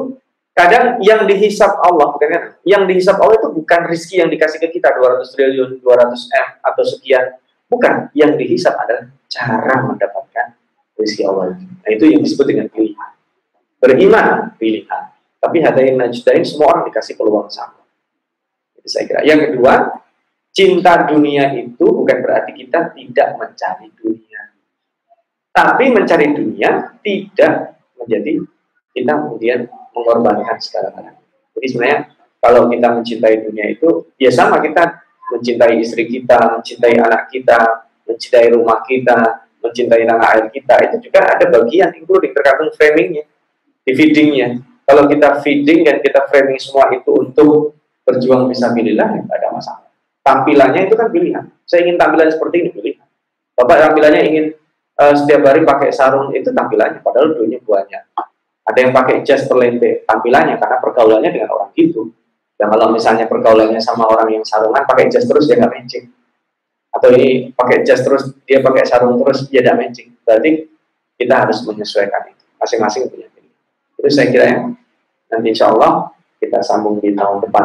kadang 0.54 0.98
yang 1.00 1.24
dihisap 1.24 1.78
Allah 1.78 2.10
bukan 2.10 2.28
kan? 2.30 2.42
Yang 2.66 2.82
dihisap 2.90 3.16
Allah 3.22 3.36
itu 3.38 3.48
bukan 3.54 3.80
rizki 3.86 4.18
yang 4.18 4.30
dikasih 4.30 4.58
ke 4.58 4.68
kita 4.74 4.92
200 4.98 5.30
triliun, 5.34 5.70
200 5.78 6.30
M 6.30 6.48
atau 6.62 6.82
sekian. 6.82 7.38
Bukan. 7.70 8.10
Yang 8.12 8.44
dihisap 8.44 8.74
adalah 8.76 9.08
cara 9.30 9.74
mendapatkan 9.86 10.46
rizki 10.98 11.22
Allah. 11.24 11.54
Nah, 11.58 11.90
itu 11.90 12.04
yang 12.06 12.20
disebut 12.22 12.46
dengan 12.46 12.66
pilihan. 12.70 13.10
Beriman, 13.78 14.56
pilihan. 14.56 15.02
Tapi 15.38 15.60
hadain 15.60 16.00
najdain 16.00 16.40
semua 16.40 16.72
orang 16.72 16.84
dikasih 16.88 17.20
peluang 17.20 17.52
sama. 17.52 17.83
Saya 18.84 19.04
kira. 19.08 19.20
Yang 19.24 19.40
kedua, 19.50 20.04
cinta 20.52 21.08
dunia 21.08 21.50
itu 21.56 21.84
bukan 21.84 22.18
berarti 22.20 22.52
kita 22.52 22.92
tidak 22.92 23.28
mencari 23.40 23.88
dunia. 23.96 24.40
Tapi 25.50 25.84
mencari 25.90 26.26
dunia 26.36 26.94
tidak 27.00 27.80
menjadi 27.96 28.32
kita 28.94 29.12
kemudian 29.24 29.60
mengorbankan 29.96 30.58
segala-galanya. 30.60 31.22
Jadi 31.56 31.66
sebenarnya 31.70 32.00
kalau 32.38 32.68
kita 32.68 32.88
mencintai 32.92 33.36
dunia 33.40 33.66
itu, 33.72 33.88
ya 34.20 34.28
sama 34.28 34.60
kita 34.60 35.00
mencintai 35.32 35.80
istri 35.80 36.04
kita, 36.04 36.60
mencintai 36.60 36.94
anak 37.00 37.32
kita, 37.32 37.88
mencintai 38.04 38.52
rumah 38.52 38.84
kita, 38.84 39.48
mencintai 39.64 40.04
tanah 40.04 40.28
air 40.36 40.46
kita, 40.52 40.74
itu 40.90 41.08
juga 41.08 41.24
ada 41.24 41.48
bagian 41.48 41.96
including 41.96 42.36
tergantung 42.36 42.70
framingnya, 42.76 43.24
di 43.80 43.92
feedingnya. 43.96 44.60
Kalau 44.84 45.08
kita 45.08 45.40
feeding 45.40 45.88
dan 45.88 46.04
kita 46.04 46.28
framing 46.28 46.60
semua 46.60 46.92
itu 46.92 47.08
untuk 47.16 47.72
berjuang 48.04 48.46
bisa 48.52 48.70
pilihlah, 48.70 49.08
ya 49.16 49.20
tidak 49.24 49.36
ada 49.40 49.48
masalah. 49.52 49.88
Tampilannya 50.24 50.80
itu 50.88 50.94
kan 50.96 51.08
pilihan. 51.12 51.44
Saya 51.64 51.88
ingin 51.88 51.96
tampilan 52.00 52.28
seperti 52.32 52.56
ini 52.64 52.70
pilihan. 52.72 53.06
Bapak 53.56 53.76
tampilannya 53.80 54.22
ingin 54.28 54.44
uh, 55.00 55.14
setiap 55.16 55.44
hari 55.48 55.64
pakai 55.64 55.88
sarung 55.92 56.32
itu 56.36 56.52
tampilannya, 56.52 57.00
padahal 57.00 57.36
dunia 57.36 57.60
banyak 57.64 58.04
ada 58.64 58.78
yang 58.80 58.92
pakai 58.96 59.20
jas 59.20 59.44
terlente 59.44 60.08
tampilannya 60.08 60.56
karena 60.56 60.76
pergaulannya 60.80 61.30
dengan 61.30 61.52
orang 61.52 61.70
gitu. 61.76 62.08
Dan 62.56 62.72
kalau 62.72 62.88
misalnya 62.88 63.28
pergaulannya 63.28 63.80
sama 63.82 64.08
orang 64.08 64.40
yang 64.40 64.44
sarungan 64.46 64.88
pakai 64.88 65.12
jas 65.12 65.28
terus 65.28 65.44
dia 65.44 65.60
nggak 65.60 65.72
matching. 65.72 66.08
Atau 66.94 67.12
ini 67.12 67.52
pakai 67.52 67.84
jas 67.84 68.00
terus 68.00 68.32
dia 68.48 68.64
pakai 68.64 68.88
sarung 68.88 69.20
terus 69.20 69.52
dia 69.52 69.60
nggak 69.60 69.76
matching. 69.76 70.08
Berarti 70.24 70.64
kita 71.20 71.34
harus 71.44 71.60
menyesuaikan 71.68 72.32
itu. 72.32 72.44
Masing-masing 72.56 73.12
punya 73.12 73.28
ini. 73.36 73.52
Itu 74.00 74.08
saya 74.08 74.26
kira 74.32 74.46
ya. 74.48 74.58
Nanti 75.28 75.46
insya 75.52 75.68
Allah 75.68 76.16
kita 76.40 76.64
sambung 76.64 77.04
di 77.04 77.12
tahun 77.12 77.44
depan. 77.44 77.64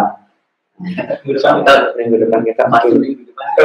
Minggu 0.80 1.36
depan 1.36 1.60
kita 1.60 1.92
Minggu 2.00 2.16
depan 2.24 2.40
kita 2.48 2.64
masuk 2.72 2.96
minggu 2.96 3.24
depan. 3.28 3.48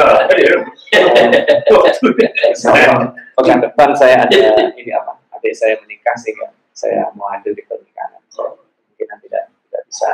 Insya 2.51 2.69
Allah. 2.75 3.15
Pekan 3.35 3.59
depan 3.63 3.89
saya 3.95 4.27
ada 4.27 4.35
ini 4.75 4.91
apa? 4.91 5.15
Adik 5.35 5.55
saya 5.55 5.79
menikah 5.83 6.15
sehingga 6.19 6.51
saya 6.75 7.07
mau 7.15 7.31
hadir 7.31 7.55
di 7.55 7.63
pernikahan. 7.63 8.19
So, 8.27 8.59
mungkin 8.91 9.07
tidak 9.23 9.47
tidak 9.67 9.81
bisa 9.87 10.11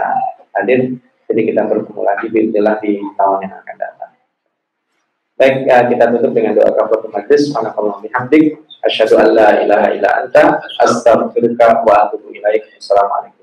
hadir, 0.54 0.80
jadi 1.26 1.42
kita 1.54 1.62
bertemu 1.66 2.02
lagi 2.06 2.30
bila 2.30 2.78
di 2.78 3.02
tahun 3.18 3.38
yang 3.46 3.54
akan 3.62 3.76
datang. 3.82 4.12
Baik, 5.42 5.66
ya, 5.66 5.90
kita 5.90 6.06
tutup 6.14 6.38
dengan 6.38 6.54
doa 6.54 6.70
kafaratul 6.70 7.10
majlis. 7.10 7.50
Subhanakallah 7.50 7.98
bihamdik. 8.06 8.62
Asyhadu 8.86 9.18
an 9.18 9.34
la 9.34 9.58
ilaha 9.58 9.90
illa 9.90 10.10
anta 10.22 10.62
astaghfiruka 10.78 11.82
wa 11.82 12.06
atubu 12.06 12.30
ilaik. 12.30 12.78
Assalamualaikum. 12.78 13.41